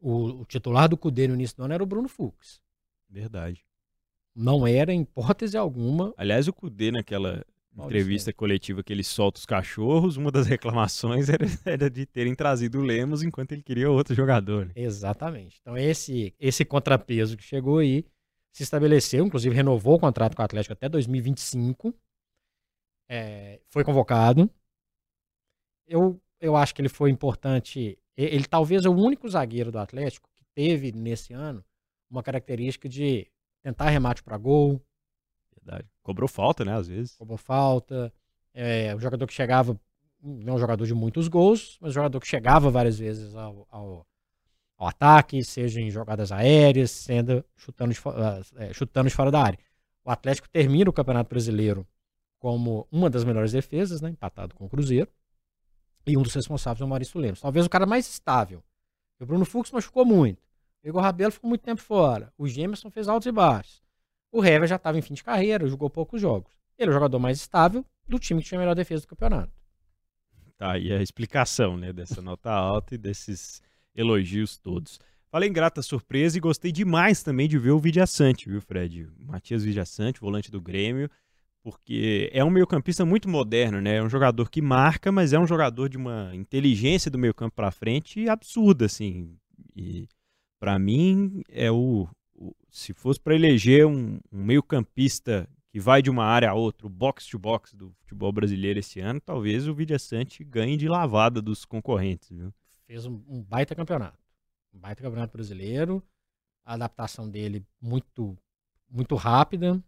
O, 0.00 0.40
o 0.40 0.44
titular 0.46 0.88
do 0.88 0.96
Cudê 0.96 1.28
no 1.28 1.34
início 1.34 1.56
do 1.56 1.64
ano 1.64 1.74
era 1.74 1.82
o 1.82 1.86
Bruno 1.86 2.08
Fux. 2.08 2.62
Verdade. 3.06 3.67
Não 4.38 4.64
era, 4.64 4.92
em 4.92 5.00
hipótese 5.00 5.56
alguma. 5.56 6.14
Aliás, 6.16 6.46
o 6.46 6.52
Cudê, 6.52 6.92
naquela 6.92 7.44
entrevista 7.76 8.32
coletiva 8.32 8.84
que 8.84 8.92
ele 8.92 9.02
solta 9.02 9.40
os 9.40 9.44
cachorros, 9.44 10.16
uma 10.16 10.30
das 10.30 10.46
reclamações 10.48 11.28
era, 11.28 11.44
era, 11.64 11.90
de 11.90 12.06
terem 12.06 12.36
trazido 12.36 12.78
o 12.78 12.82
Lemos 12.82 13.24
enquanto 13.24 13.50
ele 13.50 13.64
queria 13.64 13.90
outro 13.90 14.14
jogador. 14.14 14.66
Né? 14.66 14.72
Exatamente. 14.76 15.58
Então, 15.60 15.76
esse, 15.76 16.32
esse 16.38 16.64
contrapeso 16.64 17.36
que 17.36 17.42
chegou 17.42 17.78
aí 17.78 18.04
se 18.52 18.62
estabeleceu, 18.62 19.26
inclusive 19.26 19.52
renovou 19.52 19.96
o 19.96 20.00
contrato 20.00 20.36
com 20.36 20.42
o 20.42 20.44
Atlético 20.44 20.72
até 20.72 20.88
2025. 20.88 21.92
É, 23.08 23.60
foi 23.68 23.82
convocado. 23.82 24.48
Eu, 25.84 26.20
eu 26.40 26.54
acho 26.54 26.72
que 26.72 26.80
ele 26.80 26.88
foi 26.88 27.10
importante. 27.10 27.98
Ele, 28.16 28.36
ele 28.36 28.44
talvez 28.44 28.84
é 28.84 28.88
o 28.88 28.96
único 28.96 29.28
zagueiro 29.28 29.72
do 29.72 29.80
Atlético 29.80 30.28
que 30.36 30.44
teve 30.54 30.92
nesse 30.92 31.32
ano 31.32 31.64
uma 32.08 32.22
característica 32.22 32.88
de 32.88 33.28
tentar 33.68 33.90
remate 33.90 34.22
para 34.22 34.36
gol. 34.38 34.82
Verdade. 35.56 35.88
Cobrou 36.02 36.28
falta, 36.28 36.64
né, 36.64 36.74
às 36.74 36.88
vezes. 36.88 37.14
Cobrou 37.16 37.36
falta. 37.36 38.12
É, 38.54 38.94
o 38.94 39.00
jogador 39.00 39.26
que 39.26 39.34
chegava, 39.34 39.78
não 40.22 40.54
é 40.54 40.56
um 40.56 40.58
jogador 40.58 40.86
de 40.86 40.94
muitos 40.94 41.28
gols, 41.28 41.78
mas 41.80 41.90
um 41.90 41.94
jogador 41.94 42.18
que 42.20 42.26
chegava 42.26 42.70
várias 42.70 42.98
vezes 42.98 43.34
ao, 43.34 43.66
ao, 43.70 44.06
ao 44.76 44.88
ataque, 44.88 45.44
seja 45.44 45.80
em 45.80 45.90
jogadas 45.90 46.32
aéreas, 46.32 46.90
sendo 46.90 47.44
chutando 47.56 47.92
de, 47.92 48.00
é, 48.56 48.72
chutando 48.72 49.08
de 49.08 49.14
fora 49.14 49.30
da 49.30 49.42
área. 49.42 49.58
O 50.04 50.10
Atlético 50.10 50.48
termina 50.48 50.88
o 50.88 50.92
Campeonato 50.92 51.28
Brasileiro 51.28 51.86
como 52.38 52.86
uma 52.90 53.10
das 53.10 53.24
melhores 53.24 53.52
defesas, 53.52 54.00
né, 54.00 54.10
empatado 54.10 54.54
com 54.54 54.64
o 54.64 54.68
Cruzeiro. 54.68 55.10
E 56.06 56.16
um 56.16 56.22
dos 56.22 56.32
responsáveis 56.32 56.80
é 56.80 56.84
o 56.84 56.88
Maurício 56.88 57.20
Lemos. 57.20 57.40
Talvez 57.40 57.66
o 57.66 57.70
cara 57.70 57.84
mais 57.84 58.08
estável. 58.08 58.62
O 59.20 59.26
Bruno 59.26 59.44
Fux 59.44 59.70
machucou 59.70 60.06
muito. 60.06 60.47
O 60.88 60.90
Igor 60.90 61.02
Rabelo 61.02 61.30
ficou 61.30 61.50
muito 61.50 61.60
tempo 61.60 61.82
fora. 61.82 62.32
O 62.38 62.48
Gemerson 62.48 62.90
fez 62.90 63.08
altos 63.08 63.26
e 63.26 63.32
baixos. 63.32 63.82
O 64.32 64.42
Hever 64.42 64.66
já 64.66 64.76
estava 64.76 64.96
em 64.96 65.02
fim 65.02 65.12
de 65.12 65.22
carreira, 65.22 65.68
jogou 65.68 65.90
poucos 65.90 66.18
jogos. 66.18 66.50
Ele 66.78 66.88
é 66.88 66.90
o 66.90 66.94
jogador 66.94 67.18
mais 67.18 67.36
estável 67.36 67.84
do 68.06 68.18
time 68.18 68.40
que 68.40 68.48
tinha 68.48 68.58
a 68.58 68.62
melhor 68.62 68.74
defesa 68.74 69.02
do 69.02 69.08
campeonato. 69.08 69.52
Tá 70.56 70.72
aí 70.72 70.90
a 70.90 71.02
explicação, 71.02 71.76
né, 71.76 71.92
dessa 71.92 72.22
nota 72.22 72.50
alta 72.50 72.94
e 72.94 72.98
desses 72.98 73.60
elogios 73.94 74.56
todos. 74.56 74.98
Falei 75.30 75.50
em 75.50 75.52
grata 75.52 75.82
surpresa 75.82 76.38
e 76.38 76.40
gostei 76.40 76.72
demais 76.72 77.22
também 77.22 77.46
de 77.46 77.58
ver 77.58 77.72
o 77.72 77.78
Vidiaçante, 77.78 78.48
viu, 78.48 78.62
Fred? 78.62 79.10
Matias 79.18 79.62
Vidiaçante, 79.64 80.22
volante 80.22 80.50
do 80.50 80.58
Grêmio, 80.58 81.10
porque 81.62 82.30
é 82.32 82.42
um 82.42 82.48
meio-campista 82.48 83.04
muito 83.04 83.28
moderno, 83.28 83.78
né? 83.78 83.96
É 83.96 84.02
um 84.02 84.08
jogador 84.08 84.48
que 84.48 84.62
marca, 84.62 85.12
mas 85.12 85.34
é 85.34 85.38
um 85.38 85.46
jogador 85.46 85.90
de 85.90 85.98
uma 85.98 86.34
inteligência 86.34 87.10
do 87.10 87.18
meio-campo 87.18 87.54
para 87.54 87.70
frente 87.70 88.26
absurda, 88.26 88.86
assim. 88.86 89.36
E 89.76 90.08
para 90.58 90.78
mim 90.78 91.42
é 91.48 91.70
o, 91.70 92.08
o, 92.34 92.54
se 92.70 92.92
fosse 92.92 93.20
para 93.20 93.34
eleger 93.34 93.86
um, 93.86 94.18
um 94.32 94.44
meio-campista 94.44 95.48
que 95.70 95.78
vai 95.78 96.00
de 96.00 96.10
uma 96.10 96.24
área 96.24 96.50
a 96.50 96.54
outra, 96.54 96.86
o 96.86 96.90
box 96.90 97.26
to 97.28 97.38
box 97.38 97.74
do 97.74 97.92
futebol 98.00 98.32
brasileiro 98.32 98.78
esse 98.78 99.00
ano, 99.00 99.20
talvez 99.20 99.68
o 99.68 99.74
Vidiaçante 99.74 100.42
ganhe 100.42 100.76
de 100.76 100.88
lavada 100.88 101.42
dos 101.42 101.64
concorrentes, 101.64 102.30
viu? 102.30 102.52
fez 102.88 103.04
um, 103.04 103.22
um 103.28 103.42
baita 103.42 103.74
campeonato. 103.74 104.18
Um 104.72 104.80
baita 104.80 105.02
campeonato 105.02 105.32
brasileiro. 105.34 106.02
A 106.64 106.74
adaptação 106.74 107.28
dele 107.28 107.64
muito, 107.80 108.36
muito 108.90 109.14
rápida. 109.14 109.82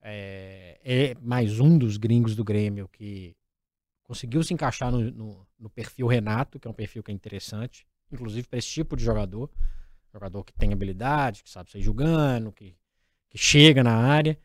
É, 0.00 0.80
é, 0.82 1.14
mais 1.20 1.60
um 1.60 1.76
dos 1.76 1.98
gringos 1.98 2.34
do 2.34 2.42
Grêmio 2.42 2.88
que 2.88 3.36
conseguiu 4.02 4.42
se 4.42 4.54
encaixar 4.54 4.90
no, 4.90 5.10
no, 5.10 5.46
no 5.58 5.70
perfil 5.70 6.06
Renato, 6.06 6.58
que 6.58 6.66
é 6.66 6.70
um 6.70 6.74
perfil 6.74 7.02
que 7.02 7.12
é 7.12 7.14
interessante, 7.14 7.86
inclusive 8.10 8.48
para 8.48 8.58
esse 8.58 8.68
tipo 8.68 8.96
de 8.96 9.04
jogador. 9.04 9.50
Jogador 10.12 10.44
que 10.44 10.52
tem 10.52 10.72
habilidade, 10.72 11.42
que 11.42 11.50
sabe 11.50 11.70
sair 11.70 11.82
jogando, 11.82 12.52
que, 12.52 12.76
que 13.28 13.38
chega 13.38 13.82
na 13.82 13.94
área. 13.94 14.38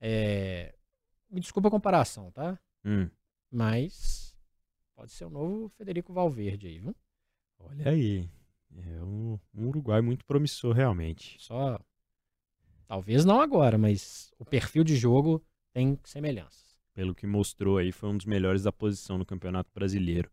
É, 0.00 0.74
me 1.30 1.40
desculpa 1.40 1.68
a 1.68 1.70
comparação, 1.70 2.30
tá? 2.30 2.58
Hum. 2.84 3.08
Mas 3.50 4.36
pode 4.94 5.12
ser 5.12 5.24
o 5.24 5.30
novo 5.30 5.68
Federico 5.70 6.12
Valverde 6.12 6.66
aí, 6.66 6.78
viu? 6.78 6.94
Olha 7.58 7.90
aí. 7.90 8.28
É 8.78 9.02
um, 9.02 9.38
um 9.54 9.68
Uruguai 9.68 10.00
muito 10.02 10.24
promissor, 10.24 10.74
realmente. 10.74 11.36
Só. 11.38 11.80
Talvez 12.86 13.24
não 13.24 13.40
agora, 13.40 13.78
mas 13.78 14.32
o 14.38 14.44
perfil 14.44 14.84
de 14.84 14.96
jogo 14.96 15.44
tem 15.72 15.98
semelhanças. 16.04 16.76
Pelo 16.94 17.14
que 17.14 17.26
mostrou 17.26 17.78
aí, 17.78 17.90
foi 17.90 18.08
um 18.08 18.16
dos 18.16 18.26
melhores 18.26 18.62
da 18.62 18.72
posição 18.72 19.18
no 19.18 19.26
Campeonato 19.26 19.70
Brasileiro. 19.74 20.30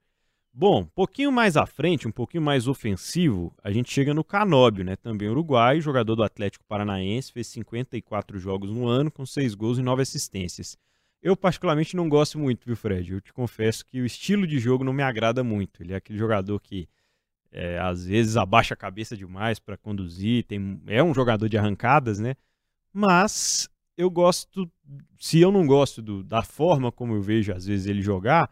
Bom, 0.56 0.86
pouquinho 0.86 1.32
mais 1.32 1.58
à 1.58 1.66
frente, 1.66 2.08
um 2.08 2.12
pouquinho 2.12 2.44
mais 2.44 2.68
ofensivo, 2.68 3.52
a 3.64 3.72
gente 3.72 3.92
chega 3.92 4.14
no 4.14 4.24
Canóbio, 4.24 4.86
né? 4.86 4.96
Também 4.96 5.28
uruguai, 5.28 5.82
jogador 5.82 6.16
do 6.16 6.22
Atlético 6.22 6.64
Paranaense, 6.66 7.32
fez 7.32 7.48
54 7.48 8.38
jogos 8.38 8.70
no 8.70 8.88
ano, 8.88 9.10
com 9.10 9.26
6 9.26 9.56
gols 9.56 9.80
e 9.80 9.82
9 9.82 10.04
assistências. 10.04 10.78
Eu, 11.24 11.36
particularmente, 11.36 11.96
não 11.96 12.08
gosto 12.08 12.38
muito, 12.38 12.66
viu, 12.68 12.76
Fred? 12.76 13.14
Eu 13.14 13.20
te 13.20 13.34
confesso 13.34 13.84
que 13.84 14.00
o 14.00 14.06
estilo 14.06 14.46
de 14.46 14.60
jogo 14.60 14.84
não 14.84 14.94
me 14.94 15.02
agrada 15.02 15.44
muito. 15.44 15.82
Ele 15.82 15.94
é 15.94 15.96
aquele 15.96 16.20
jogador 16.20 16.60
que 16.60 16.88
é, 17.52 17.80
às 17.80 18.06
vezes 18.06 18.38
abaixa 18.38 18.76
a 18.76 18.78
cabeça 18.78 19.18
demais 19.18 19.58
para 19.58 19.76
conduzir, 19.76 20.44
tem, 20.44 20.80
é 20.86 21.04
um 21.04 21.16
jogador 21.16 21.50
de 21.50 21.58
arrancadas, 21.58 22.20
né? 22.20 22.36
Mas 22.92 23.68
eu 23.98 24.10
gosto, 24.10 24.70
se 25.20 25.40
eu 25.40 25.52
não 25.52 25.66
gosto 25.66 26.00
do, 26.00 26.24
da 26.24 26.44
forma 26.44 26.92
como 26.92 27.16
eu 27.16 27.22
vejo 27.22 27.52
às 27.54 27.66
vezes 27.66 27.88
ele 27.88 28.02
jogar, 28.02 28.50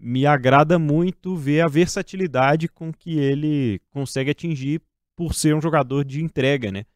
me 0.00 0.24
agrada 0.24 0.78
muito 0.78 1.36
ver 1.36 1.60
a 1.60 1.68
versatilidade 1.68 2.68
com 2.68 2.90
que 2.90 3.18
ele 3.18 3.80
consegue 3.90 4.30
atingir 4.30 4.80
por 5.14 5.34
ser 5.34 5.54
um 5.54 5.60
jogador 5.60 6.04
de 6.04 6.22
entrega, 6.22 6.72
né? 6.72 6.86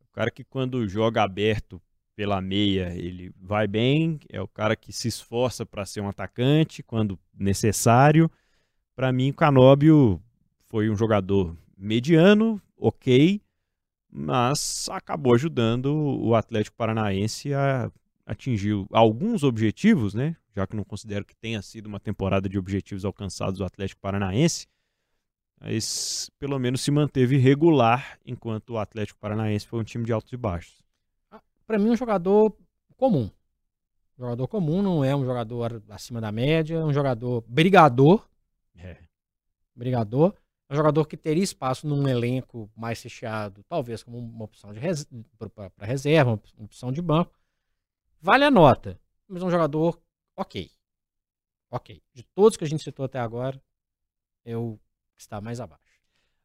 O 0.00 0.12
cara 0.12 0.30
que 0.30 0.44
quando 0.44 0.88
joga 0.88 1.22
aberto 1.22 1.82
pela 2.14 2.40
meia, 2.40 2.94
ele 2.94 3.32
vai 3.40 3.66
bem, 3.66 4.20
é 4.28 4.40
o 4.40 4.46
cara 4.46 4.76
que 4.76 4.92
se 4.92 5.08
esforça 5.08 5.66
para 5.66 5.84
ser 5.84 6.00
um 6.00 6.08
atacante 6.08 6.82
quando 6.82 7.18
necessário. 7.36 8.30
Para 8.94 9.10
mim, 9.10 9.30
o 9.30 9.34
Canóbio 9.34 10.22
foi 10.68 10.88
um 10.88 10.94
jogador 10.94 11.56
mediano, 11.76 12.62
ok, 12.76 13.40
mas 14.08 14.88
acabou 14.90 15.34
ajudando 15.34 15.86
o 15.92 16.34
Atlético 16.36 16.76
Paranaense 16.76 17.52
a 17.54 17.90
atingir 18.24 18.86
alguns 18.92 19.42
objetivos, 19.42 20.14
né? 20.14 20.36
Já 20.54 20.66
que 20.66 20.76
não 20.76 20.84
considero 20.84 21.24
que 21.24 21.34
tenha 21.34 21.62
sido 21.62 21.86
uma 21.86 21.98
temporada 21.98 22.48
de 22.48 22.58
objetivos 22.58 23.04
alcançados 23.04 23.58
do 23.58 23.64
Atlético 23.64 24.00
Paranaense, 24.00 24.66
mas 25.58 26.28
pelo 26.38 26.58
menos 26.58 26.80
se 26.80 26.90
manteve 26.90 27.36
regular 27.36 28.18
enquanto 28.26 28.70
o 28.70 28.78
Atlético 28.78 29.18
Paranaense 29.20 29.66
foi 29.66 29.80
um 29.80 29.84
time 29.84 30.04
de 30.04 30.12
altos 30.12 30.32
e 30.32 30.36
baixos. 30.36 30.82
Ah, 31.30 31.40
Para 31.66 31.78
mim, 31.78 31.90
um 31.90 31.96
jogador 31.96 32.56
comum. 32.96 33.30
jogador 34.18 34.48
comum 34.48 34.82
não 34.82 35.04
é 35.04 35.14
um 35.14 35.24
jogador 35.24 35.82
acima 35.88 36.20
da 36.20 36.32
média, 36.32 36.76
é 36.76 36.84
um 36.84 36.92
jogador 36.92 37.44
brigador. 37.46 38.28
É. 38.76 38.98
Brigador. 39.74 40.34
É 40.68 40.74
um 40.74 40.76
jogador 40.76 41.06
que 41.06 41.16
teria 41.16 41.44
espaço 41.44 41.86
num 41.86 42.08
elenco 42.08 42.70
mais 42.74 43.02
recheado, 43.02 43.62
talvez 43.68 44.02
como 44.02 44.18
uma 44.18 44.44
opção 44.44 44.72
de 44.72 44.80
res... 44.80 45.06
para 45.54 45.86
reserva, 45.86 46.30
uma 46.56 46.64
opção 46.64 46.90
de 46.90 47.00
banco. 47.00 47.38
Vale 48.20 48.44
a 48.44 48.50
nota, 48.50 48.98
mas 49.28 49.42
é 49.42 49.44
um 49.46 49.50
jogador 49.50 50.00
ok. 50.42 50.70
Ok. 51.70 52.02
De 52.12 52.22
todos 52.34 52.56
que 52.56 52.64
a 52.64 52.68
gente 52.68 52.84
citou 52.84 53.06
até 53.06 53.18
agora, 53.18 53.60
é 54.44 54.56
o 54.56 54.78
que 55.14 55.22
está 55.22 55.40
mais 55.40 55.58
abaixo. 55.58 55.82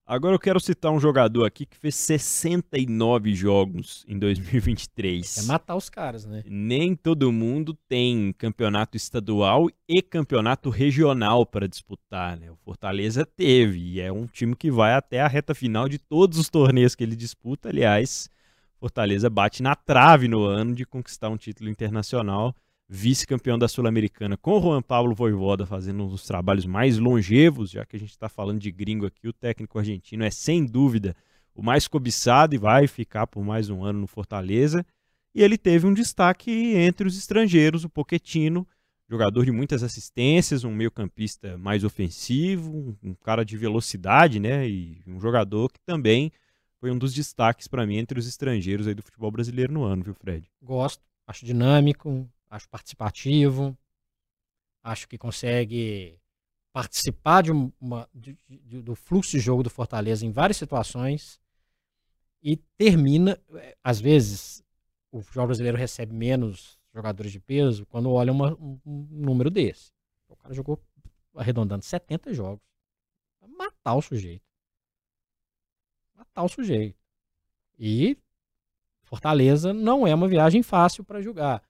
Agora 0.10 0.36
eu 0.36 0.40
quero 0.40 0.58
citar 0.58 0.90
um 0.90 1.02
jogador 1.02 1.44
aqui 1.44 1.66
que 1.66 1.76
fez 1.76 1.94
69 1.96 3.36
jogos 3.36 4.06
em 4.08 4.18
2023. 4.18 5.40
É 5.40 5.42
matar 5.42 5.76
os 5.76 5.90
caras, 5.90 6.26
né? 6.26 6.44
Nem 6.48 6.96
todo 6.96 7.30
mundo 7.30 7.78
tem 7.90 8.32
campeonato 8.38 8.96
estadual 8.96 9.68
e 9.86 10.02
campeonato 10.02 10.70
regional 10.70 11.46
para 11.46 11.68
disputar, 11.68 12.40
né? 12.40 12.50
O 12.50 12.56
Fortaleza 12.56 13.26
teve 13.26 13.80
e 13.80 14.00
é 14.00 14.10
um 14.10 14.28
time 14.28 14.56
que 14.56 14.72
vai 14.72 14.94
até 14.94 15.20
a 15.20 15.28
reta 15.28 15.54
final 15.54 15.90
de 15.90 16.00
todos 16.00 16.38
os 16.38 16.50
torneios 16.50 16.96
que 16.96 17.04
ele 17.04 17.16
disputa. 17.18 17.68
Aliás, 17.68 18.30
Fortaleza 18.80 19.30
bate 19.30 19.62
na 19.62 19.76
trave 19.76 20.30
no 20.30 20.46
ano 20.46 20.74
de 20.74 20.86
conquistar 20.86 21.28
um 21.28 21.36
título 21.36 21.70
internacional 21.70 22.56
vice-campeão 22.90 23.60
da 23.60 23.68
Sul-Americana, 23.68 24.38
com 24.38 24.58
o 24.58 24.62
Juan 24.62 24.82
Pablo 24.82 25.14
Voivoda 25.14 25.66
fazendo 25.66 26.06
um 26.06 26.08
dos 26.08 26.26
trabalhos 26.26 26.66
mais 26.66 26.98
longevos, 26.98 27.72
já 27.72 27.86
que 27.86 27.98
a 27.98 28.00
gente 28.00 28.12
está 28.12 28.30
falando 28.30 28.60
de 28.60 28.72
gringo 28.72 29.06
aqui, 29.06 29.28
o 29.28 29.34
técnico 29.34 29.78
argentino 29.78 30.24
é 30.24 30.30
sem 30.30 30.66
dúvida 30.66 31.16
o 31.54 31.62
mais 31.62 31.88
cobiçado 31.88 32.56
e 32.56 32.58
vai 32.58 32.88
ficar 32.88 33.28
por 33.28 33.44
mais 33.44 33.70
um 33.70 33.84
ano 33.84 34.00
no 34.00 34.08
Fortaleza. 34.08 34.86
E 35.34 35.44
ele 35.44 35.58
teve 35.58 35.86
um 35.86 35.94
destaque 35.94 36.52
entre 36.76 37.08
os 37.08 37.18
estrangeiros, 37.18 37.84
o 37.84 37.90
Poquetino, 37.90 38.66
jogador 39.10 39.44
de 39.44 39.52
muitas 39.52 39.84
assistências, 39.84 40.64
um 40.64 40.72
meio-campista 40.72 41.58
mais 41.58 41.84
ofensivo, 41.84 42.98
um 43.04 43.14
cara 43.16 43.44
de 43.44 43.58
velocidade, 43.58 44.40
né? 44.40 44.68
E 44.68 45.02
um 45.08 45.20
jogador 45.20 45.72
que 45.72 45.80
também 45.86 46.32
foi 46.80 46.92
um 46.92 46.98
dos 46.98 47.14
destaques 47.14 47.68
para 47.68 47.86
mim 47.86 47.98
entre 47.98 48.20
os 48.20 48.28
estrangeiros 48.28 48.88
aí 48.88 48.94
do 48.94 49.04
futebol 49.04 49.32
brasileiro 49.32 49.74
no 49.74 49.84
ano, 49.84 50.04
viu, 50.04 50.14
Fred? 50.14 50.50
Gosto, 50.62 51.04
acho 51.26 51.46
dinâmico, 51.46 52.30
acho 52.50 52.70
participativo, 52.70 53.78
acho 54.84 55.08
que 55.08 55.18
consegue 55.18 56.20
participar 56.72 57.44
de 57.44 57.52
uma, 57.52 58.08
de, 58.14 58.38
de, 58.48 58.82
do 58.82 58.96
fluxo 58.96 59.32
de 59.32 59.40
jogo 59.40 59.64
do 59.64 59.70
Fortaleza 59.70 60.26
em 60.26 60.32
várias 60.32 60.58
situações 60.58 61.40
e 62.42 62.56
termina, 62.78 63.40
eh, 63.56 63.76
às 63.84 64.00
vezes, 64.00 64.64
o 65.12 65.22
futebol 65.22 65.48
brasileiro 65.48 65.78
recebe 65.78 66.14
menos 66.14 66.78
jogadores 66.94 67.32
de 67.32 67.40
peso 67.40 67.86
quando 67.88 68.12
olha 68.12 68.32
uma, 68.32 68.54
um, 68.54 68.80
um, 68.86 69.08
número 69.10 69.50
desse. 69.50 69.92
O 70.28 70.36
cara 70.36 70.54
jogou 70.54 70.82
arredondando 71.36 71.84
70 71.84 72.34
jogos. 72.34 72.64
Matar 73.58 73.96
o 73.96 74.02
sujeito. 74.02 74.46
Matar 76.16 76.44
o 76.44 76.50
sujeito. 76.50 76.98
E 77.78 78.18
Fortaleza 79.04 79.74
não 79.74 80.06
é 80.06 80.14
uma 80.14 80.28
viagem 80.28 80.62
fácil 80.62 81.04
para 81.04 81.22
jogar 81.22 81.64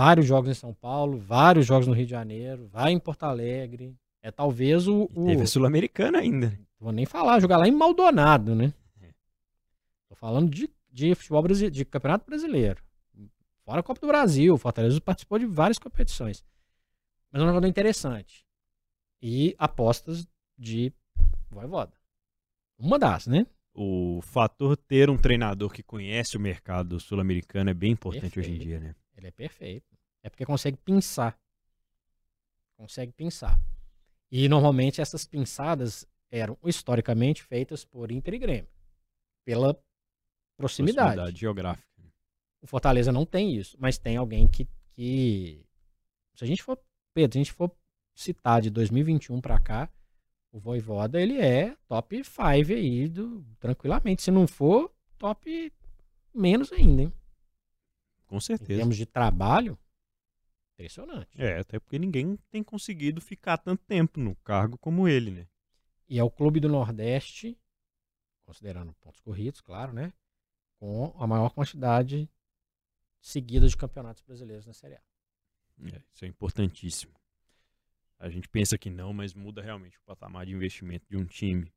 vários 0.00 0.26
jogos 0.26 0.48
em 0.48 0.54
São 0.54 0.72
Paulo, 0.72 1.18
vários 1.18 1.66
jogos 1.66 1.86
no 1.86 1.92
Rio 1.92 2.06
de 2.06 2.10
Janeiro, 2.10 2.66
vai 2.68 2.90
em 2.90 2.98
Porto 2.98 3.24
Alegre. 3.24 3.94
É 4.22 4.30
talvez 4.30 4.88
o. 4.88 5.06
o... 5.14 5.26
Teve 5.26 5.46
Sul-Americana 5.46 6.18
ainda. 6.18 6.58
Vou 6.78 6.90
nem 6.90 7.04
falar, 7.04 7.38
jogar 7.38 7.58
lá 7.58 7.68
em 7.68 7.70
Maldonado, 7.70 8.54
né? 8.54 8.72
É. 9.02 9.08
Tô 10.08 10.14
falando 10.14 10.50
de, 10.50 10.70
de 10.90 11.14
futebol 11.14 11.42
brasileiro, 11.42 11.74
de 11.74 11.84
campeonato 11.84 12.24
brasileiro. 12.24 12.82
Fora 13.62 13.80
a 13.80 13.82
Copa 13.82 14.00
do 14.00 14.06
Brasil, 14.06 14.54
o 14.54 14.58
Fortaleza 14.58 14.98
participou 15.02 15.38
de 15.38 15.44
várias 15.44 15.78
competições. 15.78 16.42
Mas 17.30 17.42
é 17.42 17.44
um 17.44 17.48
jogador 17.48 17.66
interessante. 17.66 18.46
E 19.20 19.54
apostas 19.58 20.26
de 20.56 20.92
Voivoda. 21.50 21.92
Uma 22.78 22.98
das, 22.98 23.26
né? 23.26 23.46
O 23.74 24.20
fator 24.22 24.78
ter 24.78 25.10
um 25.10 25.18
treinador 25.18 25.70
que 25.70 25.82
conhece 25.82 26.38
o 26.38 26.40
mercado 26.40 26.98
sul-americano 26.98 27.68
é 27.68 27.74
bem 27.74 27.92
importante 27.92 28.34
Perfeito. 28.34 28.48
hoje 28.48 28.56
em 28.56 28.58
dia, 28.58 28.80
né? 28.80 28.94
Ele 29.20 29.28
é 29.28 29.30
perfeito. 29.30 29.96
É 30.22 30.30
porque 30.30 30.46
consegue 30.46 30.76
pensar. 30.78 31.38
Consegue 32.76 33.12
pensar. 33.12 33.60
E 34.30 34.48
normalmente 34.48 35.00
essas 35.00 35.26
pinçadas 35.26 36.06
eram 36.30 36.56
historicamente 36.64 37.42
feitas 37.42 37.84
por 37.84 38.10
Inter 38.10 38.34
e 38.34 38.38
Grêmio. 38.38 38.70
Pela 39.44 39.74
proximidade. 40.56 41.14
proximidade 41.14 41.40
geográfica. 41.40 41.88
O 42.62 42.66
Fortaleza 42.66 43.10
não 43.12 43.24
tem 43.24 43.54
isso, 43.54 43.76
mas 43.78 43.98
tem 43.98 44.16
alguém 44.16 44.46
que, 44.46 44.68
que. 44.92 45.64
Se 46.34 46.44
a 46.44 46.46
gente 46.46 46.62
for. 46.62 46.78
Pedro, 47.12 47.32
se 47.32 47.38
a 47.38 47.42
gente 47.42 47.52
for 47.52 47.70
citar 48.14 48.60
de 48.60 48.70
2021 48.70 49.40
para 49.40 49.58
cá, 49.58 49.90
o 50.52 50.60
Voivoda 50.60 51.20
ele 51.20 51.38
é 51.38 51.76
top 51.88 52.22
5 52.22 52.42
aí, 52.72 53.08
do, 53.08 53.44
tranquilamente. 53.58 54.22
Se 54.22 54.30
não 54.30 54.46
for, 54.46 54.92
top 55.18 55.72
menos 56.32 56.72
ainda, 56.72 57.02
hein? 57.02 57.12
Com 58.30 58.38
certeza. 58.38 58.72
Em 58.72 58.76
termos 58.76 58.96
de 58.96 59.04
trabalho, 59.04 59.76
impressionante. 60.74 61.30
É, 61.36 61.58
até 61.58 61.80
porque 61.80 61.98
ninguém 61.98 62.38
tem 62.48 62.62
conseguido 62.62 63.20
ficar 63.20 63.58
tanto 63.58 63.84
tempo 63.84 64.20
no 64.20 64.36
cargo 64.36 64.78
como 64.78 65.08
ele, 65.08 65.32
né? 65.32 65.48
E 66.08 66.16
é 66.16 66.22
o 66.22 66.30
clube 66.30 66.60
do 66.60 66.68
Nordeste, 66.68 67.58
considerando 68.46 68.92
pontos 69.00 69.20
corridos, 69.20 69.60
claro, 69.60 69.92
né? 69.92 70.12
Com 70.78 71.12
a 71.18 71.26
maior 71.26 71.50
quantidade 71.50 72.30
seguida 73.20 73.66
de 73.66 73.76
campeonatos 73.76 74.22
brasileiros 74.22 74.64
na 74.64 74.72
Série 74.72 74.94
A. 74.94 75.02
É, 75.92 76.00
isso 76.14 76.24
é 76.24 76.28
importantíssimo. 76.28 77.12
A 78.16 78.30
gente 78.30 78.48
pensa 78.48 78.78
que 78.78 78.90
não, 78.90 79.12
mas 79.12 79.34
muda 79.34 79.60
realmente 79.60 79.98
o 79.98 80.02
patamar 80.02 80.46
de 80.46 80.52
investimento 80.52 81.04
de 81.10 81.16
um 81.16 81.24
time. 81.24 81.72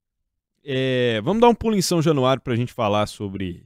É, 0.63 1.19
vamos 1.21 1.41
dar 1.41 1.49
um 1.49 1.55
pulo 1.55 1.75
em 1.75 1.81
São 1.81 1.99
Januário 1.99 2.43
para 2.43 2.53
a 2.53 2.55
gente 2.55 2.71
falar 2.71 3.07
sobre 3.07 3.65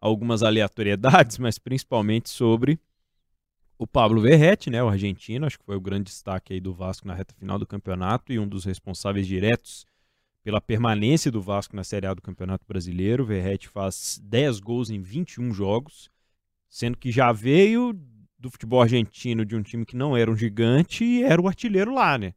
algumas 0.00 0.42
aleatoriedades, 0.42 1.38
mas 1.38 1.58
principalmente 1.58 2.28
sobre 2.30 2.80
o 3.78 3.86
Pablo 3.86 4.20
Verrete, 4.20 4.68
né, 4.70 4.82
o 4.82 4.88
argentino, 4.88 5.46
acho 5.46 5.58
que 5.58 5.64
foi 5.64 5.76
o 5.76 5.80
grande 5.80 6.04
destaque 6.04 6.52
aí 6.52 6.60
do 6.60 6.72
Vasco 6.72 7.06
na 7.06 7.14
reta 7.14 7.34
final 7.34 7.58
do 7.58 7.66
campeonato 7.66 8.32
e 8.32 8.38
um 8.38 8.46
dos 8.46 8.64
responsáveis 8.64 9.26
diretos 9.26 9.86
pela 10.42 10.60
permanência 10.60 11.30
do 11.30 11.40
Vasco 11.40 11.76
na 11.76 11.84
Série 11.84 12.06
A 12.06 12.14
do 12.14 12.22
Campeonato 12.22 12.64
Brasileiro. 12.66 13.24
Verrete 13.24 13.68
faz 13.68 14.20
10 14.22 14.60
gols 14.60 14.90
em 14.90 15.00
21 15.00 15.52
jogos, 15.52 16.10
sendo 16.68 16.96
que 16.96 17.10
já 17.10 17.32
veio 17.32 17.92
do 18.38 18.50
futebol 18.50 18.80
argentino 18.80 19.44
de 19.44 19.54
um 19.54 19.62
time 19.62 19.84
que 19.84 19.96
não 19.96 20.16
era 20.16 20.30
um 20.30 20.36
gigante 20.36 21.04
e 21.04 21.22
era 21.22 21.40
o 21.40 21.48
artilheiro 21.48 21.92
lá, 21.92 22.16
né? 22.16 22.34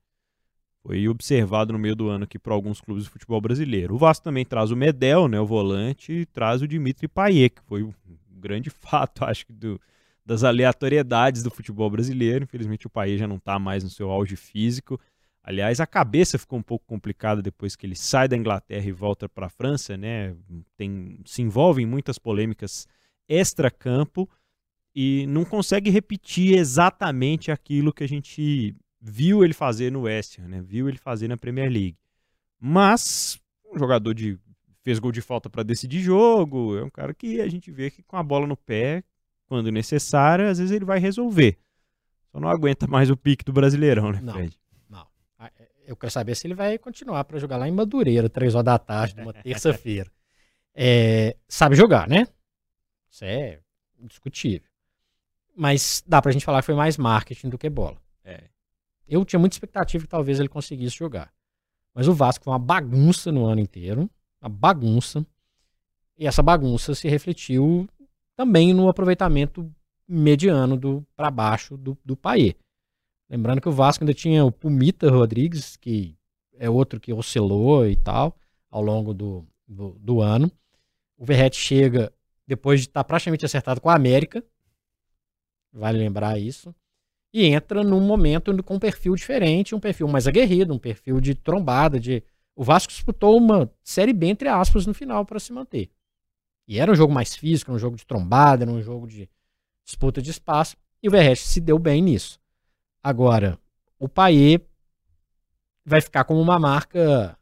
Foi 0.85 1.07
observado 1.07 1.71
no 1.71 1.79
meio 1.79 1.95
do 1.95 2.09
ano 2.09 2.25
aqui 2.25 2.37
por 2.37 2.51
alguns 2.51 2.81
clubes 2.81 3.05
de 3.05 3.09
futebol 3.09 3.39
brasileiro. 3.39 3.95
O 3.95 3.97
Vasco 3.97 4.23
também 4.23 4.45
traz 4.45 4.69
o 4.69 4.75
Medel, 4.75 5.29
né, 5.29 5.39
o 5.39 5.45
volante, 5.45 6.11
e 6.11 6.25
traz 6.25 6.61
o 6.61 6.67
Dimitri 6.67 7.07
Payet, 7.07 7.55
que 7.55 7.61
foi 7.63 7.83
um 7.83 7.93
grande 8.29 8.69
fato, 8.71 9.23
acho 9.23 9.45
que, 9.45 9.53
do, 9.53 9.79
das 10.25 10.43
aleatoriedades 10.43 11.41
do 11.41 11.49
futebol 11.49 11.89
brasileiro. 11.89 12.43
Infelizmente 12.43 12.85
o 12.85 12.89
Payet 12.89 13.17
já 13.17 13.27
não 13.27 13.37
está 13.37 13.57
mais 13.57 13.83
no 13.83 13.89
seu 13.89 14.11
auge 14.11 14.35
físico. 14.35 14.99
Aliás, 15.41 15.79
a 15.79 15.87
cabeça 15.87 16.37
ficou 16.37 16.59
um 16.59 16.63
pouco 16.63 16.85
complicada 16.85 17.41
depois 17.41 17.75
que 17.75 17.85
ele 17.85 17.95
sai 17.95 18.27
da 18.27 18.37
Inglaterra 18.37 18.85
e 18.85 18.93
volta 18.93 19.27
para 19.27 19.47
a 19.47 19.49
França, 19.49 19.97
né? 19.97 20.35
Tem, 20.77 21.19
se 21.25 21.41
envolve 21.41 21.81
em 21.81 21.85
muitas 21.85 22.17
polêmicas 22.17 22.87
extra-campo 23.27 24.29
e 24.95 25.25
não 25.27 25.43
consegue 25.43 25.89
repetir 25.89 26.57
exatamente 26.57 27.51
aquilo 27.51 27.91
que 27.91 28.03
a 28.03 28.07
gente 28.07 28.73
viu 29.03 29.43
ele 29.43 29.53
fazer 29.53 29.91
no 29.91 30.03
West 30.03 30.39
Ham, 30.39 30.47
né? 30.47 30.61
Viu 30.61 30.87
ele 30.87 30.97
fazer 30.97 31.27
na 31.27 31.35
Premier 31.35 31.69
League. 31.69 31.97
Mas 32.57 33.37
um 33.69 33.77
jogador 33.77 34.13
de 34.13 34.39
fez 34.81 34.99
gol 34.99 35.11
de 35.11 35.21
falta 35.21 35.49
para 35.49 35.63
decidir 35.63 35.99
jogo, 35.99 36.77
é 36.77 36.83
um 36.83 36.89
cara 36.89 37.13
que 37.13 37.41
a 37.41 37.47
gente 37.47 37.71
vê 37.71 37.89
que 37.89 38.03
com 38.03 38.17
a 38.17 38.23
bola 38.23 38.45
no 38.45 38.55
pé, 38.55 39.03
quando 39.45 39.71
necessário, 39.71 40.47
às 40.47 40.57
vezes 40.57 40.73
ele 40.73 40.85
vai 40.85 40.99
resolver. 40.99 41.57
Só 42.31 42.39
não 42.39 42.49
aguenta 42.49 42.87
mais 42.87 43.09
o 43.09 43.17
pique 43.17 43.45
do 43.45 43.53
Brasileirão, 43.53 44.11
né, 44.11 44.19
Fred? 44.19 44.59
Não. 44.89 44.99
não. 44.99 45.07
Ah, 45.37 45.51
é, 45.57 45.67
eu 45.85 45.95
quero 45.95 46.11
saber 46.11 46.35
se 46.35 46.47
ele 46.47 46.55
vai 46.55 46.77
continuar 46.77 47.23
para 47.25 47.39
jogar 47.39 47.57
lá 47.57 47.67
em 47.67 47.71
Madureira, 47.71 48.29
três 48.29 48.55
horas 48.55 48.65
da 48.65 48.79
tarde, 48.79 49.15
numa 49.15 49.33
terça-feira. 49.43 50.11
É, 50.73 51.35
sabe 51.47 51.75
jogar, 51.75 52.07
né? 52.07 52.27
Isso 53.09 53.23
é 53.23 53.59
discutível. 53.99 54.67
Mas 55.55 56.03
dá 56.05 56.21
pra 56.21 56.31
gente 56.31 56.43
falar 56.43 56.61
que 56.61 56.65
foi 56.65 56.75
mais 56.75 56.97
marketing 56.97 57.49
do 57.49 57.57
que 57.57 57.69
bola. 57.69 58.01
É. 58.23 58.52
Eu 59.07 59.23
tinha 59.25 59.39
muita 59.39 59.55
expectativa 59.55 60.03
que 60.03 60.09
talvez 60.09 60.39
ele 60.39 60.49
conseguisse 60.49 60.95
jogar. 60.95 61.31
Mas 61.93 62.07
o 62.07 62.13
Vasco 62.13 62.43
foi 62.43 62.53
uma 62.53 62.59
bagunça 62.59 63.31
no 63.31 63.45
ano 63.45 63.61
inteiro. 63.61 64.09
Uma 64.41 64.49
bagunça. 64.49 65.25
E 66.17 66.25
essa 66.25 66.41
bagunça 66.41 66.95
se 66.95 67.07
refletiu 67.07 67.87
também 68.35 68.73
no 68.73 68.87
aproveitamento 68.87 69.71
mediano 70.07 70.77
do 70.77 71.05
para 71.15 71.29
baixo 71.29 71.77
do, 71.77 71.97
do 72.03 72.15
Paê. 72.15 72.55
Lembrando 73.29 73.61
que 73.61 73.69
o 73.69 73.71
Vasco 73.71 74.03
ainda 74.03 74.13
tinha 74.13 74.43
o 74.45 74.51
Pumita 74.51 75.09
Rodrigues, 75.09 75.75
que 75.77 76.15
é 76.57 76.69
outro 76.69 76.99
que 76.99 77.13
oscilou 77.13 77.87
e 77.87 77.95
tal 77.95 78.37
ao 78.69 78.81
longo 78.81 79.13
do, 79.13 79.45
do, 79.67 79.91
do 79.99 80.21
ano. 80.21 80.51
O 81.17 81.25
Verrete 81.25 81.57
chega 81.57 82.11
depois 82.45 82.81
de 82.81 82.87
estar 82.87 83.01
tá 83.01 83.03
praticamente 83.03 83.45
acertado 83.45 83.79
com 83.79 83.89
a 83.89 83.95
América, 83.95 84.43
vale 85.71 85.97
lembrar 85.97 86.39
isso, 86.39 86.75
e 87.33 87.47
entra 87.47 87.83
num 87.83 87.99
momento 87.99 88.61
com 88.63 88.75
um 88.75 88.79
perfil 88.79 89.15
diferente, 89.15 89.73
um 89.73 89.79
perfil 89.79 90.07
mais 90.07 90.27
aguerrido, 90.27 90.73
um 90.73 90.77
perfil 90.77 91.19
de 91.19 91.33
trombada, 91.33 91.99
de 91.99 92.23
o 92.55 92.63
Vasco 92.63 92.93
disputou 92.93 93.35
uma 93.35 93.71
série 93.83 94.13
B 94.13 94.27
entre 94.27 94.47
aspas 94.47 94.85
no 94.85 94.93
final 94.93 95.25
para 95.25 95.39
se 95.39 95.51
manter. 95.51 95.89
E 96.67 96.79
era 96.79 96.91
um 96.91 96.95
jogo 96.95 97.11
mais 97.11 97.35
físico, 97.35 97.71
um 97.71 97.79
jogo 97.79 97.97
de 97.97 98.05
trombada, 98.05 98.63
era 98.63 98.71
um 98.71 98.81
jogo 98.81 99.07
de 99.07 99.27
disputa 99.83 100.21
de 100.21 100.29
espaço, 100.29 100.77
e 101.01 101.07
o 101.07 101.11
Verrete 101.11 101.41
se 101.41 101.59
deu 101.59 101.79
bem 101.79 102.01
nisso. 102.01 102.39
Agora, 103.01 103.59
o 103.99 104.07
Paê 104.07 104.61
vai 105.83 105.99
ficar 105.99 106.23
como 106.23 106.39
uma 106.39 106.59
marca 106.59 107.37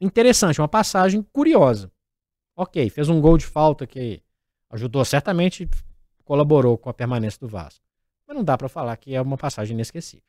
interessante, 0.00 0.60
uma 0.60 0.68
passagem 0.68 1.22
curiosa. 1.22 1.92
Ok, 2.56 2.88
fez 2.88 3.08
um 3.08 3.20
gol 3.20 3.36
de 3.36 3.46
falta 3.46 3.86
que 3.86 4.22
ajudou, 4.70 5.04
certamente 5.04 5.68
colaborou 6.24 6.78
com 6.78 6.88
a 6.88 6.94
permanência 6.94 7.38
do 7.38 7.46
Vasco. 7.46 7.83
Mas 8.26 8.36
não 8.36 8.44
dá 8.44 8.56
para 8.56 8.68
falar 8.68 8.96
que 8.96 9.14
é 9.14 9.20
uma 9.20 9.36
passagem 9.36 9.74
inesquecível. 9.74 10.24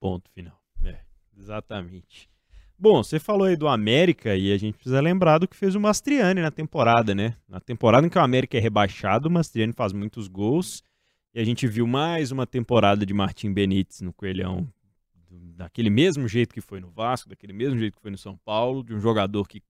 Ponto 0.00 0.30
final. 0.30 0.60
É, 0.84 1.00
exatamente. 1.36 2.30
Bom, 2.78 3.02
você 3.02 3.20
falou 3.20 3.46
aí 3.46 3.56
do 3.56 3.68
América 3.68 4.34
e 4.34 4.52
a 4.52 4.56
gente 4.56 4.74
precisa 4.74 5.00
lembrar 5.00 5.38
do 5.38 5.46
que 5.46 5.56
fez 5.56 5.74
o 5.74 5.80
Mastriani 5.80 6.40
na 6.40 6.50
temporada, 6.50 7.14
né? 7.14 7.36
Na 7.48 7.60
temporada 7.60 8.06
em 8.06 8.10
que 8.10 8.18
o 8.18 8.22
América 8.22 8.56
é 8.56 8.60
rebaixado, 8.60 9.28
o 9.28 9.30
Mastriani 9.30 9.72
faz 9.72 9.92
muitos 9.92 10.26
gols 10.26 10.82
e 11.32 11.40
a 11.40 11.44
gente 11.44 11.66
viu 11.66 11.86
mais 11.86 12.32
uma 12.32 12.46
temporada 12.46 13.06
de 13.06 13.14
Martim 13.14 13.52
Benítez 13.52 14.00
no 14.00 14.12
Coelhão 14.12 14.68
daquele 15.56 15.90
mesmo 15.90 16.26
jeito 16.28 16.52
que 16.52 16.60
foi 16.60 16.80
no 16.80 16.90
Vasco, 16.90 17.28
daquele 17.28 17.52
mesmo 17.52 17.78
jeito 17.78 17.96
que 17.96 18.02
foi 18.02 18.10
no 18.10 18.18
São 18.18 18.36
Paulo, 18.36 18.82
de 18.82 18.94
um 18.94 19.00
jogador 19.00 19.46
que, 19.46 19.62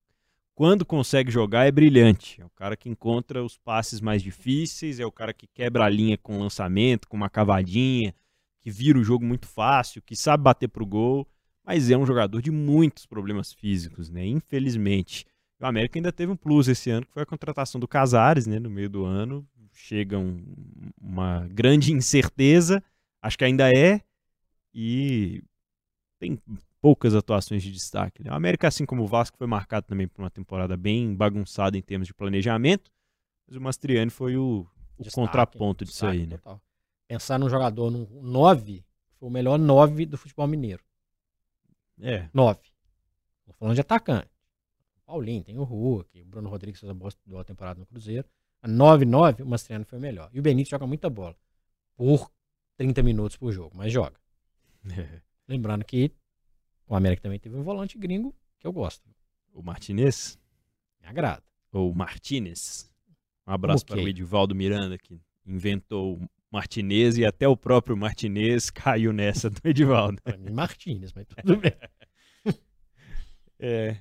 quando 0.55 0.85
consegue 0.85 1.31
jogar, 1.31 1.67
é 1.67 1.71
brilhante. 1.71 2.41
É 2.41 2.45
o 2.45 2.51
cara 2.51 2.77
que 2.77 2.89
encontra 2.89 3.43
os 3.43 3.57
passes 3.57 4.01
mais 4.01 4.23
difíceis, 4.23 5.01
é 5.01 5.07
o 5.07 5.13
cara 5.13 5.33
que 5.33 5.47
quebra 5.47 5.85
a 5.85 5.89
linha 5.89 6.19
com 6.19 6.39
lançamento, 6.39 7.09
com 7.09 7.17
uma 7.17 7.31
cavadinha, 7.31 8.15
que 8.61 8.71
vira 8.71 8.99
o 8.99 9.05
jogo 9.05 9.25
muito 9.25 9.47
fácil, 9.47 10.03
que 10.03 10.15
sabe 10.15 10.43
bater 10.43 10.69
pro 10.69 10.87
gol, 10.87 11.27
mas 11.65 11.91
é 11.91 11.97
um 11.97 12.07
jogador 12.07 12.43
de 12.43 12.51
muitos 12.51 13.07
problemas 13.07 13.53
físicos, 13.53 14.11
né? 14.11 14.27
Infelizmente. 14.27 15.27
O 15.61 15.67
América 15.67 15.99
ainda 15.99 16.13
teve 16.13 16.33
um 16.33 16.37
plus 16.37 16.69
esse 16.69 16.91
ano, 16.91 17.07
que 17.07 17.13
foi 17.13 17.23
a 17.23 17.27
contratação 17.27 17.81
do 17.81 17.87
Casares, 17.87 18.47
né? 18.47 18.59
No 18.59 18.69
meio 18.69 18.91
do 18.91 19.05
ano. 19.05 19.47
Chega 19.73 20.19
um, 20.19 20.45
uma 21.01 21.47
grande 21.49 21.93
incerteza, 21.93 22.83
acho 23.23 23.39
que 23.39 23.45
ainda 23.45 23.71
é, 23.71 24.03
e 24.75 25.43
tem 26.19 26.39
poucas 26.83 27.15
atuações 27.15 27.63
de 27.63 27.71
destaque. 27.71 28.25
Né? 28.25 28.31
O 28.31 28.35
América, 28.35 28.67
assim 28.67 28.85
como 28.85 29.05
o 29.05 29.07
Vasco, 29.07 29.39
foi 29.39 29.47
marcado 29.47 29.87
também 29.87 30.09
por 30.09 30.21
uma 30.21 30.31
temporada 30.31 30.77
bem 30.77 31.15
bagunçada 31.15 31.79
em 31.79 31.81
termos 31.81 32.09
de 32.09 32.13
planejamento, 32.13 32.91
mas 33.47 33.57
o 33.57 33.61
Mastriani 33.61 34.11
foi 34.11 34.37
o, 34.37 34.67
o 34.99 35.03
destaque, 35.03 35.15
contraponto 35.15 35.85
disso 35.85 36.05
aí. 36.05 36.27
Né? 36.27 36.37
Total. 36.37 36.61
Pensar 37.07 37.39
num 37.39 37.49
jogador 37.49 37.89
no 37.89 38.07
9, 38.21 38.85
foi 39.15 39.29
o 39.29 39.33
melhor 39.33 39.59
9 39.59 40.07
do 40.07 40.19
futebol 40.19 40.47
mineiro. 40.49 40.83
É. 42.01 42.29
9. 42.35 42.59
Estou 43.41 43.55
falando 43.55 43.75
de 43.77 43.81
atacante. 43.81 44.29
Paulinho, 45.07 45.45
tem 45.45 45.59
o 45.59 45.63
Hulk, 45.63 46.21
o 46.21 46.25
Bruno 46.25 46.49
Rodrigues 46.49 46.81
fez 46.81 46.91
a 46.91 46.95
boa 46.95 47.45
temporada 47.45 47.79
no 47.79 47.87
Cruzeiro. 47.87 48.27
A 48.61 48.69
9-9, 48.69 49.43
o 49.43 49.47
Mastriani 49.47 49.85
foi 49.85 49.99
o 49.99 50.03
melhor. 50.03 50.31
E 50.33 50.41
o 50.41 50.43
Benítez 50.43 50.71
joga 50.71 50.87
muita 50.87 51.09
bola. 51.09 51.37
Por 51.95 52.31
30 52.77 53.03
minutos 53.03 53.37
por 53.37 53.53
jogo, 53.53 53.77
mas 53.77 53.93
joga. 53.93 54.17
É. 54.99 55.21
Lembrando 55.47 55.85
que 55.85 56.11
o 56.93 56.97
América 56.97 57.23
também 57.23 57.39
teve 57.39 57.57
um 57.57 57.63
volante 57.63 57.97
gringo 57.97 58.35
que 58.59 58.67
eu 58.67 58.73
gosto. 58.73 59.09
O 59.55 59.63
Martinez? 59.63 60.39
Me 61.01 61.09
agrada. 61.09 61.43
Ou 61.73 61.95
Martinez. 61.95 62.93
Um 63.47 63.53
abraço 63.53 63.87
para 63.87 63.97
o 63.97 64.07
Edivaldo 64.07 64.55
Miranda, 64.55 64.99
que 64.99 65.19
inventou 65.47 66.19
o 66.19 66.29
Martinez 66.51 67.17
e 67.17 67.25
até 67.25 67.49
o 67.49 67.57
próprio 67.57 67.97
Martinez 67.97 68.69
caiu 68.69 69.11
nessa 69.11 69.49
do 69.49 69.59
Edivaldo. 69.65 70.21
Para 70.23 70.37
mim, 70.37 70.51
Martinez, 70.51 71.15
mas 71.15 71.27
tudo 71.27 71.57
bem. 71.57 71.73
é, 73.59 73.97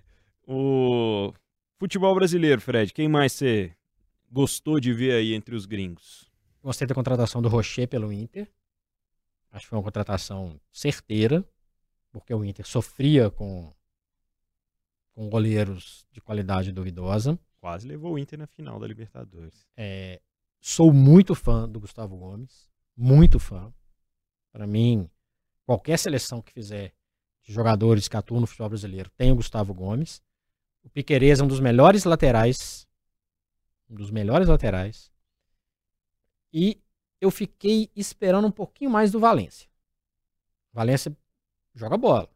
o 0.45 1.33
futebol 1.79 2.13
brasileiro, 2.13 2.59
Fred, 2.59 2.91
quem 2.91 3.07
mais 3.07 3.31
você 3.31 3.73
gostou 4.29 4.81
de 4.81 4.91
ver 4.91 5.13
aí 5.13 5.33
entre 5.33 5.55
os 5.55 5.65
gringos? 5.65 6.29
Gostei 6.61 6.85
da 6.85 6.93
contratação 6.93 7.41
do 7.41 7.47
Rocher 7.47 7.87
pelo 7.87 8.11
Inter. 8.11 8.51
Acho 9.49 9.65
que 9.65 9.69
foi 9.69 9.77
uma 9.77 9.83
contratação 9.83 10.59
certeira, 10.71 11.45
porque 12.11 12.33
o 12.33 12.43
Inter 12.43 12.67
sofria 12.67 13.29
com, 13.29 13.73
com 15.13 15.29
goleiros 15.29 16.05
de 16.11 16.19
qualidade 16.21 16.71
duvidosa. 16.71 17.39
Quase 17.59 17.87
levou 17.87 18.13
o 18.13 18.19
Inter 18.19 18.39
na 18.39 18.47
final 18.47 18.79
da 18.79 18.87
Libertadores. 18.87 19.65
É, 19.77 20.21
sou 20.59 20.91
muito 20.91 21.33
fã 21.33 21.67
do 21.67 21.79
Gustavo 21.79 22.17
Gomes, 22.17 22.69
muito 22.95 23.39
fã. 23.39 23.73
Para 24.51 24.67
mim, 24.67 25.09
qualquer 25.65 25.97
seleção 25.97 26.41
que 26.41 26.51
fizer 26.51 26.93
de 27.43 27.53
jogadores 27.53 28.07
que 28.07 28.17
atuam 28.17 28.41
no 28.41 28.47
futebol 28.47 28.69
brasileiro 28.69 29.09
tem 29.11 29.31
o 29.31 29.35
Gustavo 29.35 29.73
Gomes. 29.73 30.21
O 30.83 30.89
Piquerez 30.89 31.39
é 31.39 31.43
um 31.43 31.47
dos 31.47 31.59
melhores 31.59 32.03
laterais, 32.03 32.87
um 33.89 33.95
dos 33.95 34.11
melhores 34.11 34.47
laterais. 34.47 35.11
E 36.51 36.81
eu 37.19 37.31
fiquei 37.31 37.89
esperando 37.95 38.47
um 38.47 38.51
pouquinho 38.51 38.89
mais 38.89 39.11
do 39.11 39.19
Valência. 39.19 39.69
Valência 40.73 41.15
joga 41.73 41.97
bola. 41.97 42.29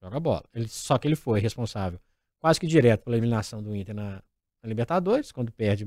Joga 0.00 0.20
bola. 0.20 0.44
Ele, 0.54 0.68
só 0.68 0.98
que 0.98 1.08
ele 1.08 1.16
foi 1.16 1.40
responsável 1.40 2.00
quase 2.40 2.60
que 2.60 2.66
direto 2.66 3.04
pela 3.04 3.16
eliminação 3.16 3.62
do 3.62 3.74
Inter 3.74 3.94
na, 3.94 4.22
na 4.62 4.68
Libertadores, 4.68 5.32
quando 5.32 5.52
perde 5.52 5.86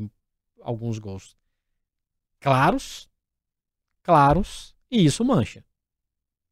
alguns 0.62 1.00
gols 1.00 1.36
claros, 2.40 3.10
claros, 4.04 4.76
e 4.90 5.06
isso 5.06 5.24
mancha. 5.24 5.64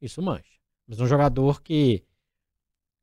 Isso 0.00 0.22
mancha. 0.22 0.58
Mas 0.86 1.00
um 1.00 1.06
jogador 1.06 1.62
que 1.62 2.02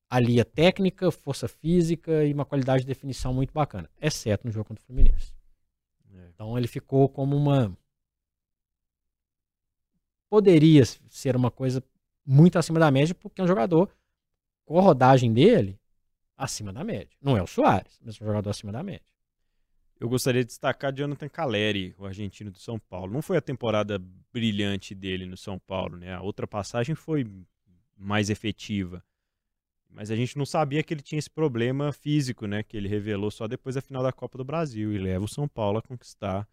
alia 0.10 0.44
técnica, 0.44 1.12
força 1.12 1.48
física 1.48 2.26
e 2.26 2.34
uma 2.34 2.46
qualidade 2.46 2.82
de 2.82 2.88
definição 2.88 3.34
muito 3.34 3.54
bacana, 3.54 3.90
exceto 4.00 4.48
no 4.48 4.52
jogo 4.52 4.70
contra 4.70 4.82
o 4.84 4.86
Fluminense. 4.86 5.36
É. 6.14 6.30
Então 6.30 6.58
ele 6.58 6.68
ficou 6.68 7.08
como 7.08 7.36
uma 7.36 7.78
poderia 10.30 10.84
ser 10.86 11.36
uma 11.36 11.50
coisa 11.50 11.82
muito 12.28 12.60
acima 12.60 12.78
da 12.78 12.92
média, 12.92 13.16
porque 13.16 13.40
é 13.40 13.44
um 13.44 13.48
jogador 13.48 13.90
com 14.66 14.78
a 14.78 14.82
rodagem 14.82 15.34
dele 15.34 15.80
acima 16.36 16.74
da 16.74 16.84
média. 16.84 17.16
Não 17.22 17.38
é 17.38 17.42
o 17.42 17.48
Soares, 17.48 17.98
mas 18.04 18.20
é 18.20 18.24
um 18.24 18.28
jogador 18.28 18.50
acima 18.50 18.72
da 18.72 18.84
média. 18.84 19.08
Eu 20.00 20.10
gostaria 20.10 20.44
de 20.44 20.48
destacar 20.48 20.94
Jonathan 20.94 21.30
Caleri, 21.30 21.96
o 21.98 22.06
argentino 22.06 22.52
do 22.52 22.60
São 22.60 22.78
Paulo. 22.78 23.14
Não 23.14 23.22
foi 23.22 23.38
a 23.38 23.42
temporada 23.42 23.98
brilhante 24.32 24.94
dele 24.94 25.26
no 25.26 25.38
São 25.38 25.58
Paulo, 25.58 25.98
né? 25.98 26.14
A 26.14 26.22
outra 26.22 26.46
passagem 26.46 26.94
foi 26.94 27.26
mais 27.98 28.30
efetiva. 28.30 29.04
Mas 29.90 30.12
a 30.12 30.16
gente 30.16 30.38
não 30.38 30.46
sabia 30.46 30.84
que 30.84 30.94
ele 30.94 31.02
tinha 31.02 31.18
esse 31.18 31.30
problema 31.30 31.92
físico, 31.92 32.46
né? 32.46 32.62
Que 32.62 32.78
ele 32.78 32.88
revelou 32.88 33.32
só 33.32 33.48
depois 33.48 33.74
da 33.74 33.82
final 33.82 34.04
da 34.04 34.12
Copa 34.12 34.38
do 34.38 34.44
Brasil 34.44 34.94
e 34.94 35.00
leva 35.00 35.26
o 35.26 35.30
São 35.30 35.48
Paulo 35.48 35.80
a 35.80 35.82
conquistar, 35.82 36.48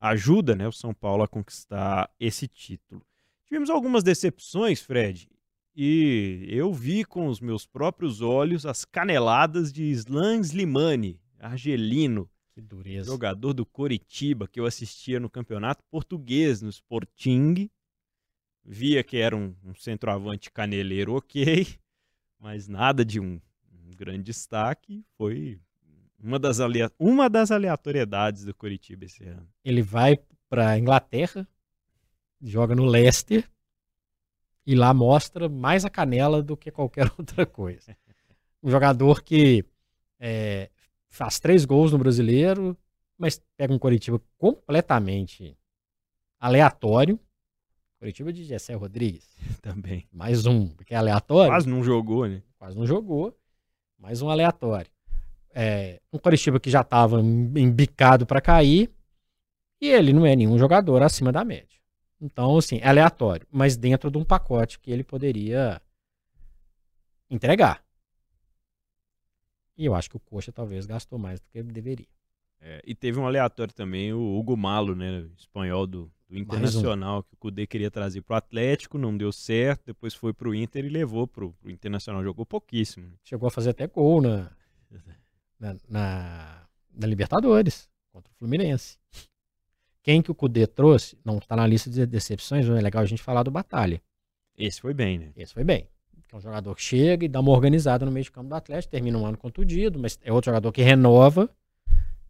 ajuda, 0.00 0.56
né, 0.56 0.66
o 0.66 0.72
São 0.72 0.94
Paulo 0.94 1.22
a 1.22 1.28
conquistar 1.28 2.10
esse 2.18 2.48
título. 2.48 3.04
Tivemos 3.48 3.70
algumas 3.70 4.04
decepções, 4.04 4.82
Fred, 4.82 5.28
e 5.74 6.46
eu 6.50 6.72
vi 6.72 7.04
com 7.04 7.28
os 7.28 7.40
meus 7.40 7.64
próprios 7.64 8.20
olhos 8.20 8.66
as 8.66 8.84
caneladas 8.84 9.72
de 9.72 9.84
Islan 9.84 10.40
Slimani, 10.40 11.18
argelino, 11.38 12.28
que 12.52 12.60
dureza. 12.60 13.10
jogador 13.10 13.54
do 13.54 13.64
Coritiba, 13.64 14.46
que 14.46 14.60
eu 14.60 14.66
assistia 14.66 15.18
no 15.18 15.30
campeonato 15.30 15.82
português, 15.90 16.60
no 16.60 16.68
Sporting. 16.68 17.70
Via 18.64 19.02
que 19.02 19.16
era 19.16 19.34
um, 19.34 19.54
um 19.64 19.74
centroavante 19.74 20.50
caneleiro 20.50 21.14
ok, 21.14 21.66
mas 22.38 22.68
nada 22.68 23.02
de 23.02 23.18
um, 23.18 23.40
um 23.72 23.90
grande 23.96 24.24
destaque. 24.24 25.02
Foi 25.16 25.58
uma 26.18 26.38
das, 26.38 26.58
uma 26.98 27.30
das 27.30 27.50
aleatoriedades 27.50 28.44
do 28.44 28.52
Coritiba 28.52 29.06
esse 29.06 29.24
ano. 29.24 29.48
Ele 29.64 29.80
vai 29.80 30.18
para 30.50 30.78
Inglaterra 30.78 31.48
joga 32.42 32.74
no 32.74 32.84
Leicester 32.84 33.48
e 34.66 34.74
lá 34.74 34.92
mostra 34.92 35.48
mais 35.48 35.84
a 35.84 35.90
canela 35.90 36.42
do 36.42 36.56
que 36.56 36.70
qualquer 36.70 37.10
outra 37.18 37.46
coisa. 37.46 37.96
Um 38.62 38.70
jogador 38.70 39.22
que 39.22 39.64
é, 40.20 40.70
faz 41.08 41.40
três 41.40 41.64
gols 41.64 41.92
no 41.92 41.98
brasileiro, 41.98 42.76
mas 43.16 43.40
pega 43.56 43.72
um 43.72 43.78
Coritiba 43.78 44.20
completamente 44.36 45.56
aleatório. 46.38 47.18
Curitiba 47.98 48.32
de 48.32 48.44
Gessé 48.44 48.74
Rodrigues. 48.74 49.26
Também. 49.62 50.06
Mais 50.12 50.46
um, 50.46 50.68
que 50.68 50.94
é 50.94 50.96
aleatório. 50.96 51.50
Quase 51.50 51.68
não 51.68 51.82
jogou, 51.82 52.26
né? 52.26 52.42
Quase 52.58 52.76
não 52.76 52.86
jogou. 52.86 53.36
Mais 53.98 54.22
um 54.22 54.28
aleatório. 54.28 54.90
É, 55.52 56.00
um 56.12 56.18
Curitiba 56.18 56.60
que 56.60 56.70
já 56.70 56.82
estava 56.82 57.20
embicado 57.20 58.26
para 58.26 58.40
cair. 58.40 58.90
E 59.80 59.88
ele 59.88 60.12
não 60.12 60.26
é 60.26 60.36
nenhum 60.36 60.58
jogador 60.58 61.02
acima 61.02 61.32
da 61.32 61.44
média. 61.44 61.77
Então, 62.20 62.56
assim, 62.56 62.78
é 62.78 62.88
aleatório. 62.88 63.46
Mas 63.50 63.76
dentro 63.76 64.10
de 64.10 64.18
um 64.18 64.24
pacote 64.24 64.78
que 64.78 64.90
ele 64.90 65.04
poderia 65.04 65.80
entregar. 67.30 67.82
E 69.76 69.84
eu 69.84 69.94
acho 69.94 70.10
que 70.10 70.16
o 70.16 70.20
Coxa 70.20 70.50
talvez 70.50 70.86
gastou 70.86 71.18
mais 71.18 71.38
do 71.38 71.48
que 71.48 71.58
ele 71.58 71.70
deveria. 71.70 72.08
É, 72.60 72.82
e 72.84 72.94
teve 72.94 73.20
um 73.20 73.26
aleatório 73.26 73.72
também, 73.72 74.12
o 74.12 74.36
Hugo 74.36 74.56
Malo, 74.56 74.96
né? 74.96 75.28
Espanhol 75.36 75.86
do, 75.86 76.10
do 76.28 76.36
Internacional, 76.36 77.20
um. 77.20 77.22
que 77.22 77.34
o 77.34 77.36
Cudê 77.36 77.66
queria 77.66 77.90
trazer 77.90 78.20
para 78.22 78.34
o 78.34 78.36
Atlético, 78.36 78.98
não 78.98 79.16
deu 79.16 79.30
certo, 79.30 79.86
depois 79.86 80.12
foi 80.14 80.32
para 80.32 80.48
o 80.48 80.54
Inter 80.54 80.84
e 80.84 80.88
levou 80.88 81.28
para 81.28 81.44
o 81.44 81.54
Internacional. 81.66 82.24
Jogou 82.24 82.44
pouquíssimo. 82.44 83.12
Chegou 83.22 83.46
a 83.46 83.50
fazer 83.50 83.70
até 83.70 83.86
gol 83.86 84.20
na, 84.20 84.50
na, 85.60 85.76
na, 85.88 86.68
na 86.92 87.06
Libertadores, 87.06 87.88
contra 88.12 88.32
o 88.32 88.34
Fluminense. 88.34 88.98
Quem 90.08 90.22
que 90.22 90.30
o 90.30 90.34
Cudê 90.34 90.66
trouxe, 90.66 91.18
não 91.22 91.36
está 91.36 91.54
na 91.54 91.66
lista 91.66 91.90
de 91.90 92.06
decepções, 92.06 92.66
não 92.66 92.78
é 92.78 92.80
legal 92.80 93.02
a 93.02 93.04
gente 93.04 93.22
falar 93.22 93.42
do 93.42 93.50
Batalha. 93.50 94.00
Esse 94.56 94.80
foi 94.80 94.94
bem, 94.94 95.18
né? 95.18 95.32
Esse 95.36 95.52
foi 95.52 95.62
bem. 95.62 95.86
É 96.32 96.34
um 96.34 96.40
jogador 96.40 96.74
que 96.74 96.80
chega 96.80 97.26
e 97.26 97.28
dá 97.28 97.40
uma 97.40 97.50
organizada 97.50 98.06
no 98.06 98.10
meio 98.10 98.24
de 98.24 98.32
campo 98.32 98.48
do 98.48 98.54
Atlético, 98.54 98.90
termina 98.90 99.18
um 99.18 99.26
ano 99.26 99.36
contundido, 99.36 99.98
mas 99.98 100.18
é 100.24 100.32
outro 100.32 100.50
jogador 100.50 100.72
que 100.72 100.80
renova 100.80 101.50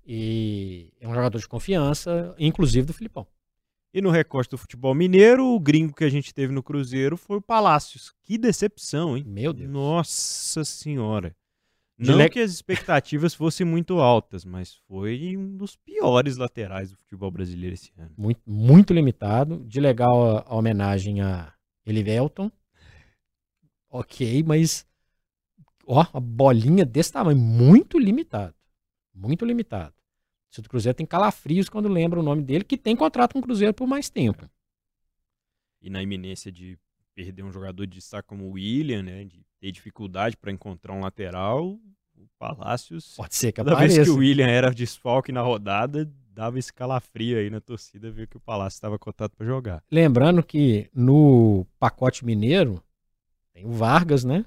e 0.05 0.93
é 1.01 1.07
um 1.07 1.15
jogador 1.15 1.39
de 1.39 1.47
confiança, 1.47 2.35
inclusive 2.37 2.85
do 2.85 2.93
Filipão. 2.93 3.25
E 3.95 4.03
no 4.03 4.11
recorte 4.11 4.51
do 4.51 4.59
futebol 4.59 4.93
mineiro, 4.93 5.47
o 5.47 5.61
gringo 5.61 5.95
que 5.95 6.03
a 6.03 6.11
gente 6.11 6.35
teve 6.35 6.53
no 6.53 6.65
Cruzeiro 6.65 7.17
foi 7.17 7.37
o 7.37 7.41
Palácios. 7.41 8.13
Que 8.25 8.37
decepção, 8.37 9.17
hein? 9.17 9.23
Meu 9.25 9.53
Deus. 9.53 9.71
Nossa 9.71 10.65
Senhora. 10.65 11.33
Não 11.99 12.17
Le... 12.17 12.31
que 12.31 12.39
as 12.39 12.53
expectativas 12.53 13.35
fossem 13.35 13.67
muito 13.67 13.99
altas, 13.99 14.45
mas 14.45 14.77
foi 14.87 15.37
um 15.37 15.57
dos 15.57 15.75
piores 15.75 16.37
laterais 16.37 16.93
do 16.93 16.97
futebol 16.97 17.31
brasileiro 17.31 17.75
esse 17.75 17.93
ano. 17.99 18.13
Muito, 18.17 18.41
muito 18.47 18.95
limitado. 18.95 19.65
De 19.67 19.81
legal 19.81 20.39
a, 20.39 20.45
a 20.47 20.55
homenagem 20.55 21.21
a 21.21 21.53
Elivelton. 21.85 22.51
Ok, 23.91 24.45
mas 24.45 24.87
ó, 25.85 26.07
a 26.13 26.21
bolinha 26.21 26.85
desse 26.85 27.13
tamanho, 27.13 27.39
muito 27.39 27.99
limitado. 27.99 28.55
Muito 29.13 29.45
limitado. 29.45 29.95
O 30.57 30.63
do 30.63 30.69
Cruzeiro 30.69 30.97
tem 30.97 31.07
calafrios 31.07 31.69
quando 31.69 31.89
lembra 31.89 32.21
o 32.21 32.23
nome 32.23 32.43
dele, 32.43 32.65
que 32.65 32.77
tem 32.77 32.97
contrato 32.97 33.33
com 33.33 33.39
o 33.41 33.43
Cruzeiro 33.43 33.75
por 33.75 33.87
mais 33.87 34.09
tempo. 34.09 34.49
E 35.81 35.91
na 35.91 36.03
iminência 36.03 36.51
de 36.51 36.79
perder 37.19 37.43
um 37.43 37.51
jogador 37.51 37.85
de 37.85 37.99
destaque 37.99 38.29
como 38.29 38.45
o 38.45 38.53
William, 38.53 39.03
né, 39.03 39.25
de 39.25 39.45
ter 39.59 39.73
dificuldade 39.73 40.37
para 40.37 40.53
encontrar 40.53 40.93
um 40.93 41.01
lateral, 41.01 41.77
o 42.17 42.29
Palácios. 42.39 43.15
Pode 43.17 43.35
ser 43.35 43.51
que 43.51 43.57
Cada 43.57 43.73
apareça. 43.73 43.97
vez 43.97 44.09
que 44.09 44.15
o 44.15 44.19
William 44.19 44.47
era 44.47 44.71
desfalque 44.71 45.33
na 45.33 45.43
rodada, 45.43 46.09
dava 46.31 46.61
esse 46.61 46.73
calafrio 46.73 47.39
aí 47.39 47.51
na 47.51 47.61
torcida, 47.61 48.09
ver 48.09 48.29
que 48.29 48.37
o 48.37 48.41
Palácio 48.41 48.77
estava 48.77 48.97
cotado 49.01 49.35
para 49.37 49.45
jogar. 49.45 49.83
Lembrando 49.91 50.45
que 50.45 50.89
no 50.95 51.67
pacote 51.81 52.25
mineiro 52.25 52.81
tem 53.53 53.67
o 53.67 53.73
Vargas, 53.73 54.23
né? 54.23 54.47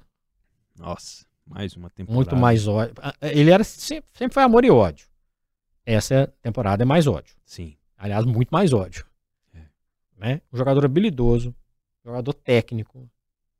Nossa, 0.74 1.26
mais 1.44 1.76
uma 1.76 1.90
temporada. 1.90 2.16
Muito 2.16 2.34
mais 2.34 2.66
ódio. 2.66 2.94
Ele 3.20 3.50
era 3.50 3.64
sempre, 3.64 4.08
sempre 4.14 4.32
foi 4.32 4.42
amor 4.42 4.64
e 4.64 4.70
ódio 4.70 5.12
essa 5.84 6.32
temporada 6.40 6.82
é 6.82 6.86
mais 6.86 7.06
ódio. 7.06 7.34
Sim. 7.44 7.76
Aliás, 7.96 8.24
muito 8.24 8.50
mais 8.50 8.72
ódio. 8.72 9.04
É. 9.54 9.60
Né? 10.16 10.40
Um 10.52 10.56
jogador 10.56 10.84
habilidoso, 10.84 11.54
jogador 12.04 12.34
técnico, 12.34 13.08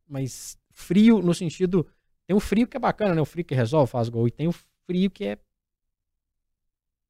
mas 0.07 0.59
frio 0.71 1.21
no 1.21 1.35
sentido. 1.35 1.87
Tem 2.27 2.37
um 2.37 2.41
frio 2.41 2.67
que 2.67 2.77
é 2.77 2.81
bacana, 2.81 3.15
né? 3.15 3.21
O 3.21 3.25
frio 3.25 3.45
que 3.45 3.55
resolve, 3.55 3.91
faz 3.91 4.09
gol. 4.09 4.27
E 4.29 4.31
tem 4.31 4.49
o 4.49 4.53
frio 4.87 5.11
que 5.11 5.25
é. 5.25 5.39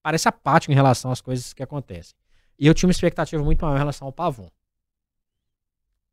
Parece 0.02 0.28
apático 0.28 0.72
em 0.72 0.74
relação 0.74 1.10
às 1.10 1.20
coisas 1.20 1.52
que 1.52 1.62
acontecem. 1.62 2.16
E 2.58 2.66
eu 2.66 2.74
tinha 2.74 2.86
uma 2.86 2.92
expectativa 2.92 3.42
muito 3.42 3.64
maior 3.64 3.76
em 3.76 3.78
relação 3.78 4.06
ao 4.06 4.12
Pavon. 4.12 4.50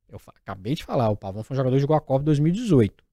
Eu 0.07 0.19
acabei 0.35 0.75
de 0.75 0.83
falar, 0.83 1.09
o 1.09 1.17
Pavon 1.17 1.43
foi 1.43 1.55
um 1.55 1.57
jogador 1.57 1.75
que 1.75 1.81
jogou 1.81 1.95
a 1.95 2.01
Copa 2.01 2.23
2018. 2.25 3.03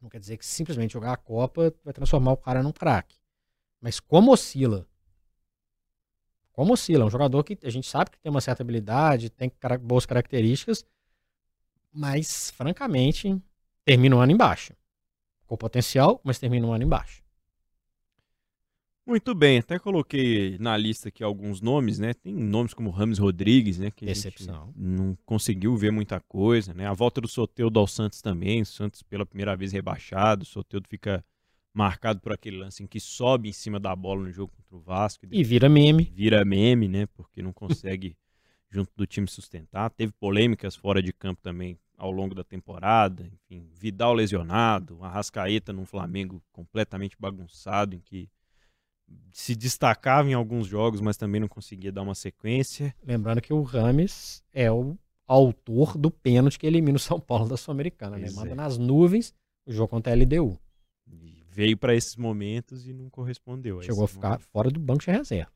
Não 0.00 0.08
quer 0.08 0.20
dizer 0.20 0.36
que 0.36 0.46
simplesmente 0.46 0.92
jogar 0.92 1.12
a 1.12 1.16
Copa 1.16 1.74
vai 1.84 1.92
transformar 1.92 2.32
o 2.32 2.36
cara 2.36 2.62
num 2.62 2.72
craque. 2.72 3.16
Mas 3.80 3.98
como 3.98 4.32
oscila? 4.32 4.86
Como 6.58 6.72
oscila? 6.72 7.04
É 7.04 7.06
um 7.06 7.10
jogador 7.10 7.44
que 7.44 7.56
a 7.62 7.70
gente 7.70 7.86
sabe 7.86 8.10
que 8.10 8.18
tem 8.18 8.28
uma 8.28 8.40
certa 8.40 8.64
habilidade, 8.64 9.30
tem 9.30 9.48
boas 9.80 10.04
características, 10.04 10.84
mas, 11.92 12.50
francamente, 12.50 13.40
termina 13.84 14.16
o 14.16 14.18
ano 14.18 14.32
embaixo. 14.32 14.72
Com 15.46 15.56
potencial, 15.56 16.20
mas 16.24 16.40
termina 16.40 16.66
o 16.66 16.72
ano 16.72 16.82
embaixo. 16.82 17.22
Muito 19.06 19.36
bem, 19.36 19.58
até 19.58 19.78
coloquei 19.78 20.58
na 20.58 20.76
lista 20.76 21.10
aqui 21.10 21.22
alguns 21.22 21.60
nomes, 21.60 22.00
né? 22.00 22.12
Tem 22.12 22.34
nomes 22.34 22.74
como 22.74 22.90
Rames 22.90 23.20
Rodrigues, 23.20 23.78
né? 23.78 23.92
Que 23.92 24.06
Decepção. 24.06 24.74
não 24.74 25.16
conseguiu 25.24 25.76
ver 25.76 25.92
muita 25.92 26.18
coisa, 26.18 26.74
né? 26.74 26.88
A 26.88 26.92
volta 26.92 27.20
do 27.20 27.28
Soteudo 27.28 27.78
ao 27.78 27.86
Santos 27.86 28.20
também, 28.20 28.62
o 28.62 28.66
Santos 28.66 29.00
pela 29.04 29.24
primeira 29.24 29.54
vez 29.54 29.70
rebaixado, 29.70 30.42
o 30.42 30.46
Soteudo 30.46 30.88
fica 30.88 31.24
marcado 31.72 32.20
por 32.20 32.32
aquele 32.32 32.58
lance 32.58 32.82
em 32.82 32.86
que 32.86 33.00
sobe 33.00 33.48
em 33.48 33.52
cima 33.52 33.78
da 33.78 33.94
bola 33.94 34.22
no 34.22 34.32
jogo 34.32 34.52
contra 34.56 34.76
o 34.76 34.80
Vasco. 34.80 35.26
E, 35.30 35.40
e 35.40 35.44
vira 35.44 35.68
meme. 35.68 36.04
Vira 36.14 36.44
meme, 36.44 36.88
né? 36.88 37.06
Porque 37.14 37.42
não 37.42 37.52
consegue, 37.52 38.16
junto 38.70 38.90
do 38.96 39.06
time, 39.06 39.28
sustentar. 39.28 39.90
Teve 39.90 40.12
polêmicas 40.12 40.74
fora 40.74 41.02
de 41.02 41.12
campo 41.12 41.40
também 41.42 41.78
ao 41.96 42.10
longo 42.10 42.34
da 42.34 42.44
temporada. 42.44 43.28
Enfim, 43.32 43.68
Vidal 43.72 44.14
lesionado, 44.14 45.02
Arrascaeta 45.02 45.72
num 45.72 45.84
Flamengo 45.84 46.42
completamente 46.52 47.16
bagunçado, 47.18 47.94
em 47.94 48.00
que 48.00 48.28
se 49.32 49.54
destacava 49.54 50.28
em 50.28 50.34
alguns 50.34 50.66
jogos, 50.66 51.00
mas 51.00 51.16
também 51.16 51.40
não 51.40 51.48
conseguia 51.48 51.90
dar 51.90 52.02
uma 52.02 52.14
sequência. 52.14 52.94
Lembrando 53.02 53.40
que 53.40 53.52
o 53.52 53.62
Rames 53.62 54.42
é 54.52 54.70
o 54.70 54.98
autor 55.26 55.96
do 55.96 56.10
pênalti 56.10 56.58
que 56.58 56.66
elimina 56.66 56.96
o 56.96 57.00
São 57.00 57.18
Paulo 57.18 57.48
da 57.48 57.56
Sul-Americana, 57.56 58.18
né? 58.18 58.28
Manda 58.34 58.50
é. 58.50 58.54
nas 58.54 58.76
nuvens 58.76 59.34
o 59.66 59.72
jogo 59.72 59.88
contra 59.88 60.12
a 60.12 60.16
LDU 60.16 60.58
veio 61.58 61.76
para 61.76 61.92
esses 61.92 62.14
momentos 62.14 62.86
e 62.86 62.92
não 62.92 63.10
correspondeu. 63.10 63.80
A 63.80 63.82
Chegou 63.82 64.04
a 64.04 64.08
ficar 64.08 64.28
momento. 64.28 64.46
fora 64.52 64.70
do 64.70 64.78
banco 64.78 65.00
de 65.00 65.10
reserva. 65.10 65.50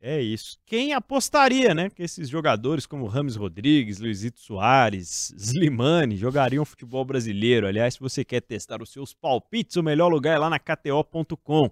É 0.00 0.20
isso. 0.20 0.60
Quem 0.64 0.92
apostaria, 0.92 1.74
né, 1.74 1.90
que 1.90 2.04
esses 2.04 2.28
jogadores 2.28 2.86
como 2.86 3.08
Rames 3.08 3.34
Rodrigues, 3.34 3.98
Luizito 3.98 4.38
Soares, 4.38 5.34
Slimani 5.36 6.16
jogariam 6.16 6.64
futebol 6.64 7.04
brasileiro? 7.04 7.66
Aliás, 7.66 7.94
se 7.94 8.00
você 8.00 8.24
quer 8.24 8.42
testar 8.42 8.80
os 8.80 8.92
seus 8.92 9.12
palpites, 9.12 9.74
o 9.74 9.82
melhor 9.82 10.06
lugar 10.06 10.36
é 10.36 10.38
lá 10.38 10.48
na 10.48 10.60
KTO.com. 10.60 11.68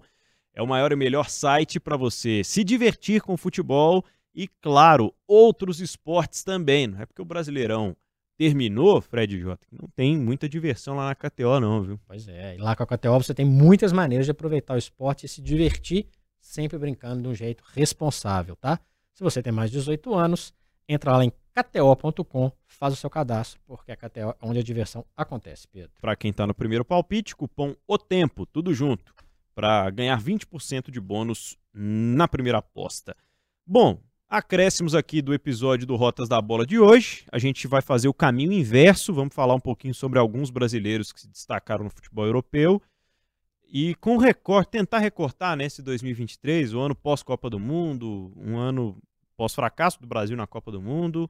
É 0.53 0.61
o 0.61 0.67
maior 0.67 0.91
e 0.91 0.95
melhor 0.97 1.29
site 1.29 1.79
para 1.79 1.95
você 1.95 2.43
se 2.43 2.65
divertir 2.65 3.21
com 3.21 3.37
futebol 3.37 4.03
e, 4.35 4.45
claro, 4.59 5.13
outros 5.25 5.79
esportes 5.79 6.43
também. 6.43 6.87
Não 6.87 6.99
é 6.99 7.05
porque 7.05 7.21
o 7.21 7.25
Brasileirão 7.25 7.95
terminou, 8.37 9.01
Fred 9.01 9.39
J, 9.39 9.59
não 9.71 9.87
tem 9.89 10.17
muita 10.17 10.49
diversão 10.49 10.95
lá 10.95 11.07
na 11.07 11.15
KTO, 11.15 11.59
não, 11.59 11.83
viu? 11.83 11.99
Pois 12.07 12.27
é, 12.27 12.55
e 12.55 12.57
lá 12.57 12.75
com 12.75 12.83
a 12.83 12.87
KTO 12.87 13.23
você 13.23 13.33
tem 13.33 13.45
muitas 13.45 13.91
maneiras 13.91 14.25
de 14.25 14.31
aproveitar 14.31 14.73
o 14.75 14.77
esporte 14.77 15.25
e 15.25 15.29
se 15.29 15.41
divertir, 15.41 16.07
sempre 16.39 16.77
brincando 16.77 17.21
de 17.21 17.27
um 17.27 17.35
jeito 17.35 17.63
responsável, 17.73 18.55
tá? 18.55 18.79
Se 19.13 19.23
você 19.23 19.41
tem 19.41 19.53
mais 19.53 19.69
de 19.69 19.77
18 19.77 20.13
anos, 20.13 20.53
entra 20.87 21.15
lá 21.17 21.23
em 21.23 21.31
KTO.com, 21.53 22.51
faz 22.65 22.93
o 22.93 22.97
seu 22.97 23.09
cadastro, 23.09 23.61
porque 23.65 23.91
a 23.91 23.95
KTO 23.95 24.31
é 24.31 24.35
onde 24.41 24.59
a 24.59 24.63
diversão 24.63 25.05
acontece, 25.15 25.67
Pedro. 25.67 25.91
Para 26.01 26.15
quem 26.15 26.31
está 26.31 26.47
no 26.47 26.53
primeiro 26.53 26.83
palpite, 26.83 27.35
cupom 27.35 27.75
O 27.87 27.97
Tempo, 27.97 28.45
tudo 28.45 28.73
junto, 28.73 29.13
para 29.53 29.89
ganhar 29.91 30.19
20% 30.19 30.89
de 30.89 30.99
bônus 30.99 31.57
na 31.73 32.27
primeira 32.27 32.57
aposta. 32.57 33.15
Bom, 33.65 33.99
acréscimos 34.33 34.95
aqui 34.95 35.21
do 35.21 35.31
episódio 35.31 35.85
do 35.85 35.95
Rotas 35.95 36.27
da 36.27 36.41
Bola 36.41 36.65
de 36.65 36.79
hoje. 36.79 37.23
A 37.31 37.37
gente 37.37 37.67
vai 37.67 37.83
fazer 37.83 38.07
o 38.07 38.13
caminho 38.13 38.51
inverso, 38.51 39.13
vamos 39.13 39.35
falar 39.35 39.53
um 39.53 39.59
pouquinho 39.59 39.93
sobre 39.93 40.17
alguns 40.17 40.49
brasileiros 40.49 41.11
que 41.11 41.21
se 41.21 41.27
destacaram 41.27 41.83
no 41.83 41.91
futebol 41.91 42.25
europeu. 42.25 42.81
E 43.71 43.93
com 43.95 44.17
recorte, 44.17 44.71
tentar 44.71 44.97
recortar 44.97 45.55
nesse 45.55 45.81
né, 45.81 45.85
2023, 45.85 46.73
o 46.73 46.79
ano 46.79 46.95
pós-Copa 46.95 47.47
do 47.47 47.59
Mundo, 47.59 48.33
um 48.35 48.57
ano 48.57 48.97
pós-fracasso 49.37 50.01
do 50.01 50.07
Brasil 50.07 50.35
na 50.35 50.47
Copa 50.47 50.71
do 50.71 50.81
Mundo. 50.81 51.29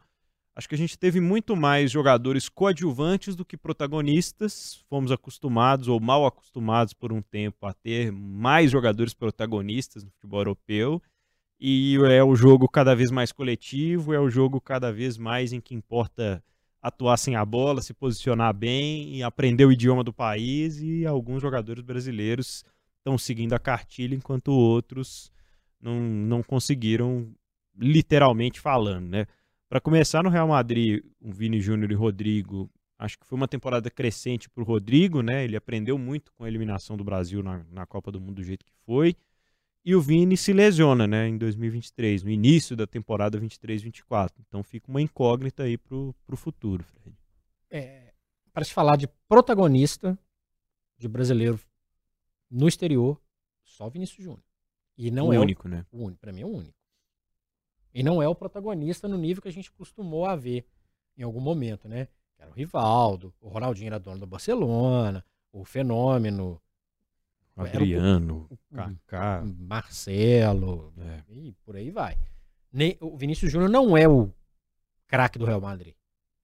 Acho 0.56 0.70
que 0.70 0.76
a 0.76 0.78
gente 0.78 0.98
teve 0.98 1.20
muito 1.20 1.58
mais 1.58 1.92
jogadores 1.92 2.48
coadjuvantes 2.48 3.36
do 3.36 3.44
que 3.44 3.58
protagonistas. 3.58 4.82
Fomos 4.90 5.12
acostumados 5.12 5.90
ou 5.90 6.00
mal 6.00 6.26
acostumados 6.26 6.94
por 6.94 7.12
um 7.12 7.22
tempo 7.22 7.66
a 7.66 7.74
ter 7.74 8.14
mais 8.14 8.72
jogadores 8.72 9.14
protagonistas 9.14 10.06
no 10.06 10.12
futebol 10.12 10.40
europeu. 10.40 11.02
E 11.66 11.96
é 12.12 12.22
o 12.22 12.36
jogo 12.36 12.68
cada 12.68 12.94
vez 12.94 13.10
mais 13.10 13.32
coletivo, 13.32 14.14
é 14.14 14.20
o 14.20 14.30
jogo 14.30 14.60
cada 14.60 14.92
vez 14.92 15.18
mais 15.18 15.54
em 15.54 15.62
que 15.62 15.74
importa 15.74 16.44
atuar 16.82 17.16
sem 17.16 17.38
a 17.38 17.46
bola, 17.46 17.82
se 17.82 17.94
posicionar 17.94 18.54
bem 18.54 19.16
e 19.16 19.24
aprender 19.24 19.64
o 19.64 19.72
idioma 19.72 20.04
do 20.04 20.12
país. 20.12 20.82
E 20.82 21.06
alguns 21.06 21.42
jogadores 21.42 21.82
brasileiros 21.82 22.66
estão 22.98 23.18
seguindo 23.18 23.54
a 23.54 23.60
cartilha, 23.60 24.14
enquanto 24.14 24.50
outros 24.50 25.32
não, 25.80 26.02
não 26.02 26.44
conseguiram, 26.44 27.34
literalmente 27.78 28.60
falando, 28.60 29.08
né? 29.08 29.26
Para 29.70 29.80
começar 29.80 30.22
no 30.22 30.30
Real 30.30 30.50
Madrid, 30.50 31.02
o 31.22 31.32
Vini 31.32 31.62
Júnior 31.62 31.90
e 31.94 31.96
Rodrigo, 31.96 32.70
acho 33.00 33.18
que 33.18 33.26
foi 33.26 33.38
uma 33.38 33.48
temporada 33.48 33.90
crescente 33.90 34.50
para 34.50 34.62
o 34.62 34.66
Rodrigo, 34.66 35.22
né? 35.22 35.46
Ele 35.46 35.56
aprendeu 35.56 35.98
muito 35.98 36.34
com 36.34 36.44
a 36.44 36.48
eliminação 36.50 36.98
do 36.98 37.06
Brasil 37.06 37.42
na, 37.42 37.64
na 37.72 37.86
Copa 37.86 38.12
do 38.12 38.20
Mundo 38.20 38.36
do 38.36 38.44
jeito 38.44 38.66
que 38.66 38.74
foi. 38.86 39.16
E 39.86 39.96
o 39.96 40.02
Vini 40.02 40.38
se 40.38 40.54
lesiona, 40.54 41.06
né, 41.06 41.28
em 41.28 41.38
2023, 41.38 42.24
no 42.24 42.30
início 42.30 42.76
da 42.76 42.88
temporada 42.88 43.40
23-24. 43.40 44.32
Então 44.48 44.64
fica 44.64 44.90
uma 44.90 45.02
incógnita 45.02 45.64
aí 45.64 45.78
pro, 45.78 46.16
pro 46.26 46.38
futuro, 46.38 46.84
Fred. 46.84 47.18
É, 47.70 48.14
para 48.54 48.64
se 48.64 48.72
falar 48.72 48.96
de 48.96 49.08
protagonista 49.28 50.18
de 50.98 51.08
brasileiro 51.08 51.60
no 52.50 52.68
exterior, 52.68 53.20
só 53.64 53.90
Vinícius 53.90 54.24
Júnior. 54.24 54.44
E 54.98 55.12
não 55.12 55.30
o 55.30 55.34
é 55.34 55.40
único, 55.40 55.68
o, 55.68 55.72
né? 55.72 55.86
O 55.92 56.06
único, 56.06 56.22
para 56.22 56.32
mim 56.32 56.42
é 56.42 56.46
o 56.46 56.50
único. 56.50 56.78
E 57.94 58.04
não 58.04 58.22
é 58.22 58.28
o 58.28 58.36
protagonista 58.36 59.08
no 59.08 59.18
nível 59.18 59.42
que 59.42 59.50
a 59.50 59.54
gente 59.54 59.72
costumou 59.72 60.26
a 60.26 60.36
ver 60.36 60.66
em 61.18 61.24
algum 61.24 61.42
momento, 61.42 61.90
né? 61.90 62.08
Era 62.38 62.50
o 62.50 62.54
Rivaldo, 62.54 63.34
o 63.42 63.50
Ronaldinho 63.50 63.88
era 63.88 64.00
dono 64.00 64.20
do 64.20 64.28
Barcelona, 64.28 65.26
o 65.52 65.64
Fenômeno, 65.64 66.62
Adriano, 67.56 68.48
o, 68.50 68.54
o 68.54 68.76
Kaká, 68.76 69.44
Marcelo, 69.46 70.94
é. 70.98 71.24
e 71.30 71.52
por 71.64 71.76
aí 71.76 71.92
vai. 71.92 72.18
Nem, 72.72 72.98
o 73.00 73.16
Vinícius 73.16 73.52
Júnior 73.52 73.70
não 73.70 73.96
é 73.96 74.08
o 74.08 74.32
craque 75.08 75.38
do 75.38 75.46
Real 75.46 75.62
Madrid. 75.62 75.94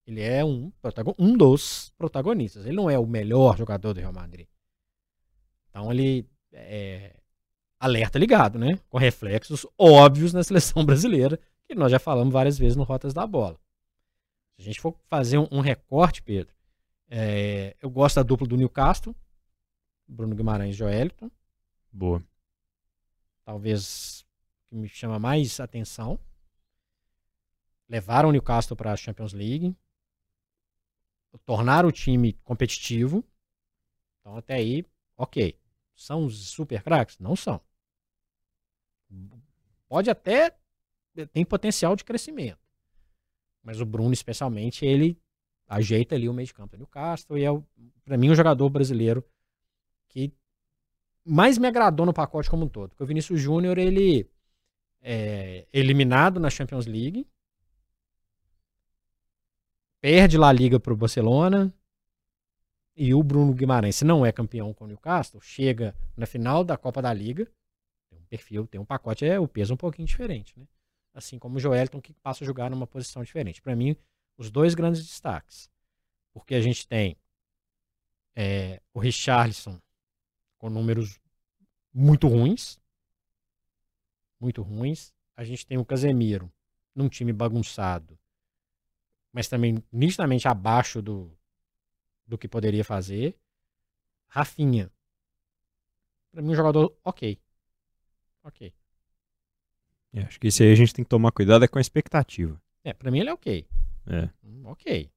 Ele 0.06 0.22
é 0.22 0.44
um, 0.44 0.72
um 1.18 1.38
dos 1.38 1.92
protagonistas. 1.98 2.66
Ele 2.66 2.76
não 2.76 2.90
é 2.90 2.98
o 2.98 3.06
melhor 3.06 3.58
jogador 3.58 3.94
do 3.94 4.00
Real 4.00 4.14
Madrid. 4.14 4.48
Então 5.70 5.92
ele 5.92 6.28
é 6.52 7.16
alerta 7.80 8.20
ligado, 8.20 8.60
né? 8.60 8.80
Com 8.90 8.98
reflexos 8.98 9.66
óbvios 9.78 10.34
na 10.34 10.44
seleção 10.44 10.84
brasileira, 10.86 11.40
que 11.68 11.76
nós 11.76 11.92
já 11.92 12.00
falamos 12.00 12.34
várias 12.34 12.58
vezes 12.58 12.76
no 12.76 12.84
Rotas 12.84 13.14
da 13.14 13.26
Bola. 13.26 13.60
Se 14.56 14.62
a 14.62 14.66
gente 14.66 14.82
for 14.82 14.96
fazer 15.08 15.38
um, 15.38 15.48
um 15.52 15.62
recorte, 15.62 16.22
Pedro, 16.22 16.54
é, 17.10 17.76
eu 17.82 17.90
gosto 17.90 18.18
da 18.18 18.24
dupla 18.24 18.48
do 18.48 18.58
Newcastle, 18.58 19.16
Bruno 20.10 20.36
Guimarães 20.36 20.76
e 20.76 20.78
Joelton. 20.78 21.30
Boa. 21.92 22.24
Talvez 23.46 24.26
que 24.68 24.76
me 24.76 24.88
chama 24.88 25.20
mais 25.20 25.60
atenção. 25.60 26.20
Levaram 27.88 28.30
o 28.30 28.32
Newcastle 28.32 28.76
para 28.76 28.92
a 28.92 28.98
Champions 28.98 29.34
League. 29.34 29.76
Tornaram 31.46 31.90
o 31.90 31.92
time 31.92 32.34
competitivo. 32.44 33.24
Então, 34.20 34.36
até 34.36 34.56
aí, 34.56 34.84
ok. 35.16 35.58
São 35.96 36.26
os 36.26 36.50
super 36.50 36.82
craques? 36.82 37.20
Não 37.20 37.36
são. 37.36 37.62
Pode 39.88 40.10
até. 40.10 40.56
Tem 41.32 41.46
potencial 41.46 41.96
de 41.96 42.04
crescimento. 42.04 42.60
Mas 43.62 43.80
o 43.80 43.86
Bruno, 43.86 44.14
especialmente, 44.14 44.86
ele 44.86 45.22
ajeita 45.68 46.16
ali 46.16 46.28
o 46.28 46.34
meio 46.34 46.48
de 46.48 46.54
campo 46.54 46.76
do 46.76 46.80
Newcastle 46.80 47.38
e 47.38 47.46
é, 47.46 47.50
para 48.04 48.18
mim, 48.18 48.32
um 48.32 48.36
jogador 48.36 48.68
brasileiro 48.70 49.24
que 50.10 50.34
mais 51.24 51.58
me 51.58 51.68
agradou 51.68 52.06
no 52.06 52.14
pacote 52.14 52.50
como 52.50 52.66
um 52.66 52.70
todo. 52.70 52.90
Porque 52.90 53.04
o 53.04 53.08
Vinícius 53.08 53.40
Júnior, 53.40 53.78
ele 53.78 54.30
é 55.02 55.68
eliminado 55.72 56.40
na 56.40 56.50
Champions 56.50 56.86
League, 56.86 57.26
perde 60.02 60.38
lá 60.38 60.50
a 60.50 60.54
Liga 60.54 60.80
para 60.80 60.94
o 60.94 60.98
Barcelona, 60.98 61.74
e 62.96 63.14
o 63.14 63.24
Bruno 63.24 63.54
Guimarães, 63.54 63.96
se 63.96 64.04
não 64.04 64.26
é 64.26 64.32
campeão 64.32 64.74
com 64.74 64.84
o 64.84 64.88
Newcastle, 64.88 65.40
chega 65.40 65.96
na 66.18 66.26
final 66.26 66.66
da 66.66 66.76
Copa 66.76 67.02
da 67.02 67.14
Liga, 67.14 67.50
tem 68.10 68.20
um 68.20 68.26
perfil, 68.26 68.68
tem 68.68 68.82
um 68.82 68.84
pacote, 68.84 69.26
é 69.26 69.40
o 69.40 69.48
peso 69.48 69.74
um 69.74 69.78
pouquinho 69.78 70.06
diferente, 70.06 70.54
né? 70.58 70.68
Assim 71.14 71.40
como 71.40 71.56
o 71.56 71.60
Joelton, 71.60 72.02
que 72.02 72.12
passa 72.14 72.44
a 72.44 72.48
jogar 72.48 72.70
numa 72.70 72.86
posição 72.86 73.24
diferente. 73.24 73.62
Para 73.62 73.76
mim, 73.76 73.96
os 74.38 74.52
dois 74.52 74.76
grandes 74.76 75.02
destaques. 75.02 75.70
Porque 76.34 76.54
a 76.54 76.62
gente 76.62 76.88
tem 76.88 77.18
é, 78.36 78.82
o 78.94 79.00
Richarlison 79.00 79.80
com 80.60 80.70
números 80.70 81.20
muito 81.92 82.28
ruins. 82.28 82.80
Muito 84.40 84.62
ruins. 84.62 85.12
A 85.36 85.44
gente 85.44 85.66
tem 85.66 85.78
o 85.78 85.86
Casemiro 85.86 86.52
num 86.94 87.10
time 87.10 87.34
bagunçado, 87.34 88.20
mas 89.32 89.48
também 89.48 89.84
nitidamente 89.92 90.48
abaixo 90.48 91.02
do, 91.02 91.36
do 92.28 92.38
que 92.38 92.48
poderia 92.48 92.84
fazer. 92.84 93.36
Rafinha. 94.28 94.92
Pra 96.32 96.42
mim, 96.42 96.52
um 96.52 96.56
jogador 96.56 96.96
ok. 97.04 97.40
Ok. 98.44 98.74
É, 100.14 100.22
acho 100.24 100.40
que 100.40 100.48
isso 100.48 100.62
aí 100.62 100.72
a 100.72 100.76
gente 100.76 100.94
tem 100.94 101.04
que 101.04 101.10
tomar 101.10 101.32
cuidado 101.32 101.64
é 101.64 101.68
com 101.68 101.78
a 101.78 101.82
expectativa. 101.82 102.62
É, 102.84 102.94
pra 102.94 103.12
mim 103.12 103.20
ele 103.20 103.30
é 103.30 103.34
ok. 103.34 103.68
É. 104.08 104.30
Hum, 104.44 104.64
ok. 104.66 105.12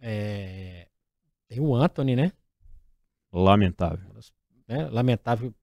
É... 0.00 0.88
Tem 1.48 1.60
o 1.60 1.74
Anthony, 1.74 2.16
né? 2.16 2.32
Lamentável. 3.38 4.14
Né? 4.68 4.88
Lamentável 4.88 5.54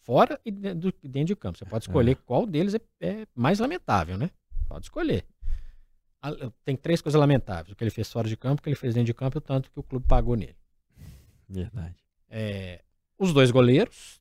fora 0.00 0.40
e 0.44 0.50
dentro, 0.50 0.92
de 1.24 1.36
campo. 1.36 1.58
Você 1.58 1.64
pode 1.64 1.84
escolher 1.84 2.12
é. 2.12 2.14
qual 2.14 2.46
deles 2.46 2.74
é, 2.74 2.80
é, 3.00 3.26
mais 3.34 3.58
lamentável, 3.58 4.16
né? 4.16 4.30
Pode 4.68 4.86
escolher. 4.86 5.24
Tem 6.64 6.76
três 6.76 7.00
coisas 7.00 7.18
lamentáveis. 7.18 7.72
O 7.72 7.76
que 7.76 7.84
ele 7.84 7.90
fez 7.90 8.10
fora 8.10 8.28
de 8.28 8.36
campo, 8.36 8.60
o 8.60 8.62
que 8.62 8.68
ele 8.68 8.76
fez 8.76 8.94
dentro 8.94 9.06
de 9.06 9.14
campo 9.14 9.36
e 9.36 9.38
o 9.38 9.42
tanto 9.42 9.70
que 9.70 9.78
o 9.78 9.82
clube 9.82 10.06
pagou 10.06 10.34
nele. 10.34 10.56
Verdade. 11.48 11.96
É, 12.28 12.82
os 13.18 13.32
dois 13.32 13.50
goleiros 13.50 14.20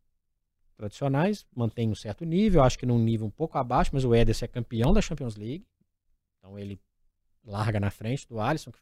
tradicionais 0.76 1.46
mantêm 1.54 1.90
um 1.90 1.96
certo 1.96 2.24
nível, 2.24 2.64
acho 2.64 2.80
que 2.80 2.86
num 2.86 3.00
nível 3.00 3.28
um 3.28 3.32
pouco 3.32 3.58
abaixo, 3.58 3.92
mas 3.94 4.06
o 4.06 4.16
Ederson 4.16 4.46
é 4.46 4.48
campeão 4.48 4.94
da 4.94 5.02
Champions 5.02 5.36
League. 5.36 5.66
Então 6.38 6.58
ele 6.58 6.80
larga 7.44 7.80
na 7.80 7.92
frente 7.92 8.28
do 8.28 8.40
Alisson, 8.40 8.72
que 8.72 8.80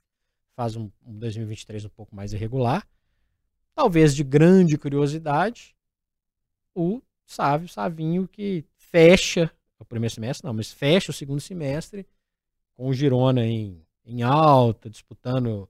faz 0.55 0.75
um, 0.75 0.91
um 1.05 1.17
2023 1.17 1.85
um 1.85 1.89
pouco 1.89 2.15
mais 2.15 2.33
irregular. 2.33 2.87
Talvez 3.77 4.15
de 4.15 4.23
grande 4.23 4.75
curiosidade, 4.75 5.75
o 6.73 6.99
Sávio, 7.27 7.67
Savinho, 7.67 8.27
que 8.27 8.65
fecha 8.75 9.51
o 9.77 9.85
primeiro 9.85 10.15
semestre, 10.15 10.47
não, 10.47 10.53
mas 10.55 10.71
fecha 10.71 11.11
o 11.11 11.13
segundo 11.13 11.39
semestre 11.39 12.03
com 12.73 12.87
o 12.87 12.93
Girona 12.93 13.45
em, 13.45 13.85
em 14.03 14.23
alta, 14.23 14.89
disputando 14.89 15.69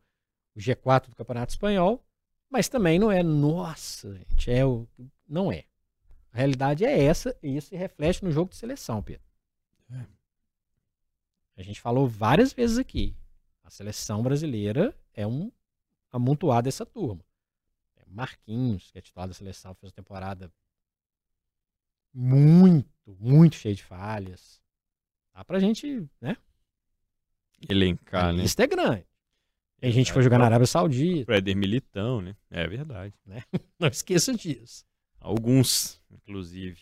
o 0.55 0.57
G4 0.57 1.09
do 1.09 1.17
Campeonato 1.17 1.51
Espanhol, 1.51 2.01
mas 2.49 2.69
também 2.69 2.97
não 2.97 3.11
é, 3.11 3.21
nossa, 3.21 4.15
gente, 4.15 4.51
é 4.51 4.65
o, 4.65 4.87
não 5.27 5.51
é. 5.51 5.65
A 6.31 6.37
realidade 6.37 6.85
é 6.85 7.03
essa 7.03 7.37
e 7.43 7.57
isso 7.57 7.67
se 7.67 7.75
reflete 7.75 8.23
no 8.23 8.31
jogo 8.31 8.51
de 8.51 8.55
seleção, 8.55 9.03
Pedro. 9.03 9.27
É. 9.91 10.05
A 11.57 11.61
gente 11.61 11.81
falou 11.81 12.07
várias 12.07 12.53
vezes 12.53 12.77
aqui. 12.77 13.13
A 13.65 13.69
seleção 13.69 14.23
brasileira 14.23 14.95
é 15.13 15.27
um 15.27 15.51
amontoado 16.09 16.67
dessa 16.67 16.85
turma. 16.85 17.26
Marquinhos, 18.17 18.89
que 18.91 18.97
é 18.97 19.01
titular 19.01 19.27
da 19.27 19.33
seleção, 19.35 19.75
fez 19.75 19.91
uma 19.91 19.95
temporada 19.95 20.51
muito, 22.11 22.89
muito 23.19 23.55
cheia 23.55 23.75
de 23.75 23.83
falhas. 23.83 24.59
Dá 25.35 25.45
pra 25.45 25.59
gente, 25.59 26.09
né? 26.19 26.35
Elencar, 27.69 28.33
né? 28.33 28.43
Isso 28.43 28.59
é 28.59 28.65
grande. 28.65 29.05
Tem 29.79 29.91
gente 29.91 30.07
que 30.07 30.13
foi 30.13 30.23
jogar 30.23 30.39
na 30.39 30.45
Arábia 30.45 30.65
Saudita. 30.65 31.31
Éder 31.31 31.55
Militão, 31.55 32.19
né? 32.19 32.35
É 32.49 32.67
verdade. 32.67 33.13
Né? 33.23 33.43
Não 33.79 33.87
esqueça 33.87 34.33
disso. 34.33 34.83
Alguns, 35.19 36.01
inclusive. 36.09 36.81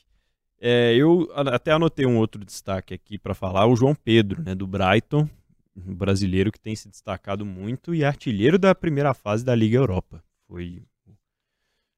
É, 0.58 0.96
eu 0.96 1.30
até 1.36 1.74
anotei 1.74 2.06
um 2.06 2.18
outro 2.18 2.46
destaque 2.46 2.94
aqui 2.94 3.18
para 3.18 3.34
falar, 3.34 3.68
o 3.68 3.76
João 3.76 3.94
Pedro, 3.94 4.42
né, 4.42 4.56
do 4.56 4.66
Brighton, 4.66 5.30
um 5.76 5.94
brasileiro 5.94 6.50
que 6.50 6.60
tem 6.60 6.74
se 6.78 6.88
destacado 6.88 7.46
muito 7.46 7.94
e 7.94 8.06
artilheiro 8.06 8.58
da 8.58 8.74
primeira 8.74 9.14
fase 9.14 9.44
da 9.44 9.54
Liga 9.54 9.76
Europa. 9.76 10.24
Foi 10.48 10.82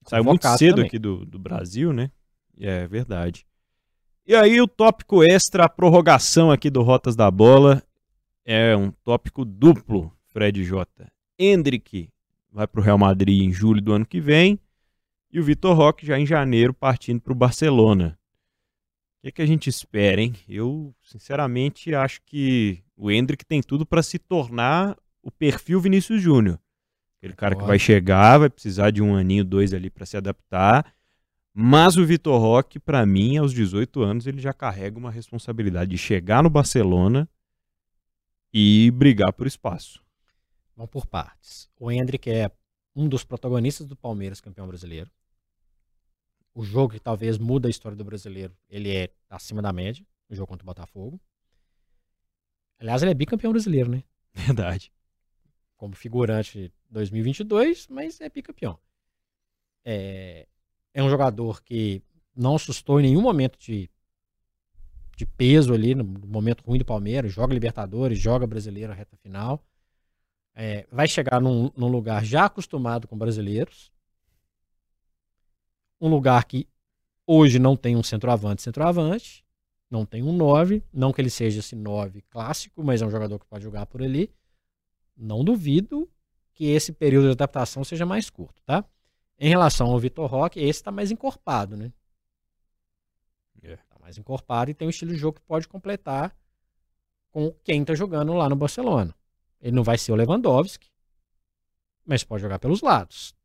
Saiu 0.07 0.23
muito 0.23 0.47
cedo 0.57 0.75
também. 0.75 0.87
aqui 0.87 0.99
do, 0.99 1.25
do 1.25 1.37
Brasil, 1.37 1.91
né? 1.91 2.11
É 2.59 2.87
verdade. 2.87 3.45
E 4.25 4.35
aí 4.35 4.59
o 4.59 4.67
tópico 4.67 5.23
extra, 5.23 5.65
a 5.65 5.69
prorrogação 5.69 6.51
aqui 6.51 6.69
do 6.69 6.81
Rotas 6.81 7.15
da 7.15 7.29
Bola, 7.29 7.83
é 8.45 8.75
um 8.75 8.91
tópico 8.91 9.45
duplo, 9.45 10.11
Fred 10.27 10.63
J. 10.63 10.87
Hendrick 11.37 12.09
vai 12.51 12.65
para 12.65 12.81
o 12.81 12.83
Real 12.83 12.97
Madrid 12.97 13.43
em 13.43 13.51
julho 13.51 13.81
do 13.81 13.93
ano 13.93 14.05
que 14.05 14.19
vem 14.19 14.59
e 15.31 15.39
o 15.39 15.43
Vitor 15.43 15.75
Roque 15.75 16.05
já 16.05 16.17
em 16.17 16.25
janeiro 16.25 16.73
partindo 16.73 17.21
para 17.21 17.33
o 17.33 17.35
Barcelona. 17.35 18.17
O 19.19 19.21
que, 19.21 19.27
é 19.27 19.31
que 19.31 19.41
a 19.41 19.45
gente 19.45 19.69
espera, 19.69 20.21
hein? 20.21 20.33
Eu, 20.47 20.95
sinceramente, 21.01 21.93
acho 21.93 22.21
que 22.25 22.83
o 22.95 23.11
Hendrick 23.11 23.45
tem 23.45 23.61
tudo 23.61 23.85
para 23.85 24.01
se 24.01 24.17
tornar 24.17 24.97
o 25.21 25.29
perfil 25.29 25.79
Vinícius 25.79 26.21
Júnior. 26.21 26.59
Aquele 27.17 27.33
cara 27.33 27.55
que 27.55 27.63
vai 27.63 27.79
chegar, 27.79 28.37
vai 28.37 28.49
precisar 28.49 28.91
de 28.91 29.01
um 29.01 29.15
aninho, 29.15 29.43
dois 29.43 29.73
ali 29.73 29.89
para 29.89 30.05
se 30.05 30.15
adaptar. 30.15 30.93
Mas 31.53 31.97
o 31.97 32.05
Vitor 32.05 32.39
Roque, 32.39 32.79
para 32.79 33.03
mim, 33.05 33.37
aos 33.37 33.51
18 33.51 34.03
anos, 34.03 34.27
ele 34.27 34.39
já 34.39 34.53
carrega 34.53 34.99
uma 34.99 35.09
responsabilidade 35.09 35.89
de 35.89 35.97
chegar 35.97 36.43
no 36.43 36.49
Barcelona 36.51 37.27
e 38.53 38.91
brigar 38.91 39.33
por 39.33 39.47
espaço. 39.47 40.03
Vamos 40.75 40.91
por 40.91 41.07
partes. 41.07 41.67
O 41.79 41.91
Hendrick 41.91 42.29
é 42.29 42.51
um 42.95 43.09
dos 43.09 43.23
protagonistas 43.23 43.87
do 43.87 43.95
Palmeiras, 43.95 44.39
campeão 44.39 44.67
brasileiro. 44.67 45.09
o 46.53 46.63
jogo 46.63 46.93
que 46.93 46.99
talvez 46.99 47.37
muda 47.37 47.67
a 47.67 47.69
história 47.69 47.95
do 47.95 48.03
brasileiro, 48.03 48.51
ele 48.67 48.95
é 48.95 49.09
acima 49.29 49.61
da 49.61 49.71
média, 49.71 50.03
o 50.27 50.35
jogo 50.35 50.47
contra 50.47 50.63
o 50.63 50.65
Botafogo. 50.65 51.21
Aliás, 52.79 53.01
ele 53.01 53.11
é 53.11 53.13
bicampeão 53.13 53.51
brasileiro, 53.51 53.89
né? 53.89 54.03
Verdade. 54.33 54.91
Como 55.75 55.95
figurante 55.95 56.71
2022, 56.89 57.87
mas 57.87 58.19
é 58.21 58.29
bicampeão. 58.29 58.79
É, 59.83 60.47
é 60.93 61.03
um 61.03 61.09
jogador 61.09 61.61
que 61.63 62.01
não 62.35 62.55
assustou 62.55 62.99
em 62.99 63.03
nenhum 63.03 63.21
momento 63.21 63.57
de, 63.57 63.89
de 65.15 65.25
peso 65.25 65.73
ali, 65.73 65.95
no 65.95 66.03
momento 66.03 66.63
ruim 66.63 66.79
do 66.79 66.85
Palmeiras, 66.85 67.33
joga 67.33 67.53
Libertadores, 67.53 68.19
joga 68.19 68.45
Brasileiro 68.45 68.93
reta 68.93 69.15
final. 69.17 69.63
É, 70.53 70.87
vai 70.91 71.07
chegar 71.07 71.39
num, 71.39 71.71
num 71.77 71.87
lugar 71.87 72.25
já 72.25 72.45
acostumado 72.45 73.07
com 73.07 73.15
brasileiros. 73.15 73.91
Um 76.01 76.09
lugar 76.09 76.43
que 76.45 76.67
hoje 77.27 77.59
não 77.59 77.75
tem 77.75 77.95
um 77.95 78.01
centroavante, 78.01 78.63
centroavante. 78.63 79.45
Não 79.89 80.05
tem 80.05 80.23
um 80.23 80.33
9. 80.33 80.83
Não 80.91 81.13
que 81.13 81.21
ele 81.21 81.29
seja 81.29 81.59
esse 81.59 81.75
9 81.75 82.23
clássico, 82.23 82.83
mas 82.83 83.01
é 83.01 83.05
um 83.05 83.11
jogador 83.11 83.37
que 83.39 83.45
pode 83.45 83.63
jogar 83.63 83.85
por 83.85 84.01
ali. 84.01 84.31
Não 85.15 85.43
duvido 85.43 86.09
que 86.57 86.65
esse 86.71 86.91
período 86.91 87.25
de 87.25 87.33
adaptação 87.33 87.83
seja 87.83 88.03
mais 88.03 88.31
curto, 88.31 88.63
tá? 88.63 88.83
Em 89.37 89.47
relação 89.47 89.91
ao 89.91 89.99
Vitor 89.99 90.27
Roque, 90.27 90.59
esse 90.59 90.79
está 90.79 90.91
mais 90.91 91.11
encorpado, 91.11 91.77
né? 91.77 91.93
É. 93.61 93.75
Tá 93.75 93.99
mais 93.99 94.17
encorpado 94.17 94.71
e 94.71 94.73
tem 94.73 94.87
um 94.87 94.89
estilo 94.89 95.11
de 95.11 95.17
jogo 95.17 95.39
que 95.39 95.45
pode 95.45 95.67
completar 95.67 96.35
com 97.29 97.51
quem 97.63 97.85
tá 97.85 97.93
jogando 97.93 98.33
lá 98.33 98.49
no 98.49 98.55
Barcelona. 98.55 99.13
Ele 99.61 99.75
não 99.75 99.83
vai 99.83 99.99
ser 99.99 100.11
o 100.11 100.15
Lewandowski, 100.15 100.89
mas 102.03 102.23
pode 102.23 102.41
jogar 102.41 102.57
pelos 102.57 102.81
lados. 102.81 103.35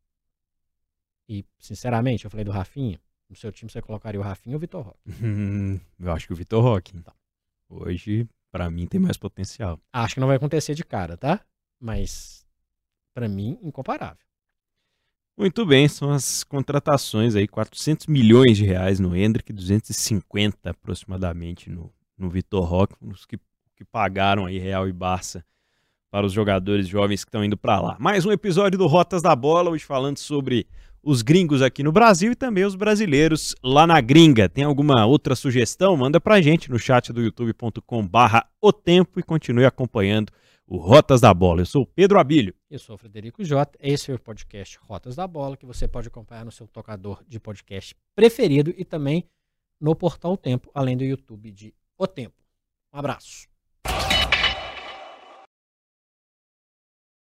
E, 1.29 1.45
sinceramente, 1.59 2.25
eu 2.25 2.31
falei 2.31 2.45
do 2.45 2.51
Rafinha. 2.51 2.99
No 3.29 3.37
seu 3.37 3.53
time 3.53 3.71
você 3.71 3.83
colocaria 3.83 4.21
o 4.21 4.25
Rafinha 4.25 4.57
ou 4.57 4.59
o 4.59 4.61
Vitor 4.61 4.87
Roque? 4.87 5.01
eu 6.01 6.13
acho 6.13 6.27
que 6.27 6.33
o 6.33 6.37
Vitor 6.37 6.63
Roque. 6.63 6.97
Então. 6.97 7.15
Hoje, 7.69 8.27
para 8.51 8.71
mim, 8.71 8.87
tem 8.87 8.99
mais 8.99 9.19
potencial. 9.19 9.79
Acho 9.93 10.15
que 10.15 10.21
não 10.21 10.29
vai 10.29 10.37
acontecer 10.37 10.75
de 10.75 10.85
cara, 10.85 11.17
tá? 11.17 11.45
Mas, 11.79 12.41
para 13.15 13.29
mim, 13.29 13.59
incomparável. 13.63 14.25
Muito 15.37 15.65
bem, 15.65 15.89
são 15.89 16.11
as 16.11 16.45
contratações 16.45 17.35
aí, 17.35 17.49
400 17.49 18.07
milhões 18.07 18.57
de 18.57 18.65
reais 18.65 19.01
no 19.01 19.17
Hendrick, 19.17 19.53
250 19.53 20.71
aproximadamente 20.71 21.71
no, 21.71 21.93
no 22.19 22.29
Vitor 22.29 22.65
Roque, 22.65 22.95
os 23.01 23.25
que, 23.25 23.39
que 23.75 23.85
pagaram 23.85 24.45
aí 24.47 24.59
Real 24.59 24.87
e 24.87 24.93
Barça 24.93 25.45
para 26.11 26.27
os 26.27 26.33
jogadores 26.33 26.87
jovens 26.87 27.25
que 27.25 27.31
estão 27.31 27.43
indo 27.43 27.57
para 27.57 27.81
lá. 27.81 27.97
Mais 27.99 28.27
um 28.27 28.31
episódio 28.31 28.79
do 28.79 28.87
Rotas 28.87 29.23
da 29.23 29.35
Bola, 29.35 29.71
hoje 29.71 29.85
falando 29.85 30.19
sobre 30.19 30.67
os 31.03 31.23
gringos 31.23 31.63
aqui 31.63 31.83
no 31.83 31.91
Brasil 31.91 32.33
e 32.33 32.37
também 32.37 32.65
os 32.65 32.77
brasileiros 32.77 33.57
lá 33.65 33.87
na 33.87 34.01
gringa. 34.03 34.49
Tem 34.49 34.65
alguma 34.65 35.07
outra 35.07 35.35
sugestão? 35.35 35.97
Manda 35.97 36.21
pra 36.21 36.43
gente 36.43 36.71
no 36.71 36.79
chat 36.79 37.13
do 37.13 37.23
youtube.com 37.23 38.07
barra 38.07 38.47
o 38.61 38.73
tempo 38.73 39.19
e 39.19 39.23
continue 39.23 39.65
acompanhando 39.65 40.31
o 40.73 40.79
Rotas 40.79 41.20
da 41.20 41.35
Bola. 41.35 41.61
Eu 41.61 41.66
sou 41.66 41.85
Pedro 41.85 42.18
Abílio. 42.18 42.55
Eu 42.70 42.79
sou 42.79 42.97
Frederico 42.97 43.45
Jota. 43.45 43.79
Esse 43.79 44.11
é 44.11 44.14
o 44.14 44.18
podcast 44.18 44.79
Rotas 44.81 45.14
da 45.14 45.27
Bola, 45.27 45.55
que 45.55 45.66
você 45.66 45.87
pode 45.87 46.09
acompanhar 46.09 46.47
no 46.47 46.51
seu 46.51 46.66
tocador 46.66 47.23
de 47.29 47.39
podcast 47.39 47.95
preferido 48.14 48.73
e 48.75 48.83
também 48.83 49.29
no 49.79 49.95
portal 49.95 50.35
Tempo, 50.35 50.70
além 50.73 50.97
do 50.97 51.05
YouTube 51.05 51.51
de 51.51 51.75
O 51.99 52.07
Tempo. 52.07 52.43
Um 52.91 52.99
abraço. 52.99 53.51